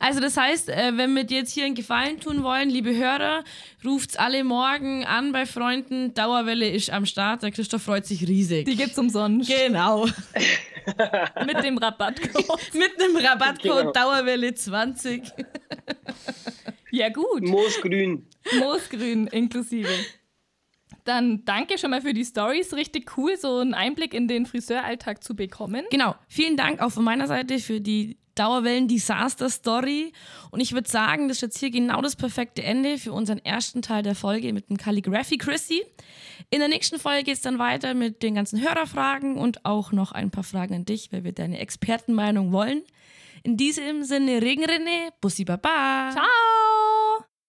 Also 0.00 0.18
das 0.20 0.36
heißt, 0.36 0.70
äh, 0.70 0.96
wenn 0.96 1.14
wir 1.14 1.24
dir 1.24 1.38
jetzt 1.38 1.52
hier 1.52 1.66
einen 1.66 1.74
Gefallen 1.74 2.18
tun 2.20 2.42
wollen, 2.42 2.70
liebe 2.70 2.96
Hörer, 2.96 3.44
ruft's 3.84 4.16
alle 4.16 4.42
morgen 4.44 5.04
an 5.04 5.32
bei 5.32 5.44
Freunden. 5.46 6.14
Dauerwelle 6.14 6.68
ist 6.68 6.90
am 6.90 7.04
Start. 7.06 7.42
Der 7.42 7.50
Christoph 7.50 7.82
freut 7.82 8.06
sich 8.06 8.26
riesig. 8.26 8.64
Die 8.64 8.76
gibt's 8.76 8.98
umsonst. 8.98 9.48
genau. 9.50 10.06
Mit 11.46 11.62
dem 11.62 11.76
Rabattcode. 11.78 12.58
Mit 12.74 12.92
einem 13.00 13.16
Rabattcode 13.16 13.78
Genau. 13.80 13.92
Dauerwelle 13.92 14.54
20. 14.54 15.22
Ja, 16.92 17.08
gut. 17.08 17.42
Moosgrün. 17.42 18.26
Moosgrün 18.58 19.28
inklusive. 19.28 19.88
Dann 21.04 21.44
danke 21.44 21.78
schon 21.78 21.90
mal 21.90 22.00
für 22.00 22.12
die 22.12 22.24
Stories. 22.24 22.74
Richtig 22.74 23.16
cool, 23.16 23.36
so 23.36 23.58
einen 23.58 23.74
Einblick 23.74 24.12
in 24.12 24.26
den 24.26 24.44
Friseuralltag 24.44 25.22
zu 25.22 25.36
bekommen. 25.36 25.84
Genau. 25.92 26.16
Vielen 26.26 26.56
Dank 26.56 26.80
auch 26.82 26.90
von 26.90 27.04
meiner 27.04 27.28
Seite 27.28 27.60
für 27.60 27.80
die 27.80 28.18
Dauerwellen-Disaster-Story. 28.40 30.12
Und 30.50 30.60
ich 30.60 30.72
würde 30.72 30.88
sagen, 30.88 31.28
das 31.28 31.38
ist 31.38 31.42
jetzt 31.42 31.58
hier 31.58 31.70
genau 31.70 32.00
das 32.00 32.16
perfekte 32.16 32.62
Ende 32.62 32.98
für 32.98 33.12
unseren 33.12 33.38
ersten 33.38 33.82
Teil 33.82 34.02
der 34.02 34.14
Folge 34.14 34.52
mit 34.52 34.70
dem 34.70 34.76
Calligraphy 34.76 35.36
Chrissy. 35.36 35.84
In 36.48 36.60
der 36.60 36.68
nächsten 36.68 36.98
Folge 36.98 37.24
geht 37.24 37.34
es 37.34 37.42
dann 37.42 37.58
weiter 37.58 37.94
mit 37.94 38.22
den 38.22 38.34
ganzen 38.34 38.60
Hörerfragen 38.60 39.36
und 39.36 39.64
auch 39.64 39.92
noch 39.92 40.12
ein 40.12 40.30
paar 40.30 40.44
Fragen 40.44 40.74
an 40.74 40.84
dich, 40.84 41.12
weil 41.12 41.24
wir 41.24 41.32
deine 41.32 41.58
Expertenmeinung 41.58 42.52
wollen. 42.52 42.82
In 43.42 43.56
diesem 43.56 44.04
Sinne, 44.04 44.42
Regenrinne, 44.42 45.10
Bussi 45.20 45.44
Baba. 45.44 46.10
Ciao! 46.12 47.29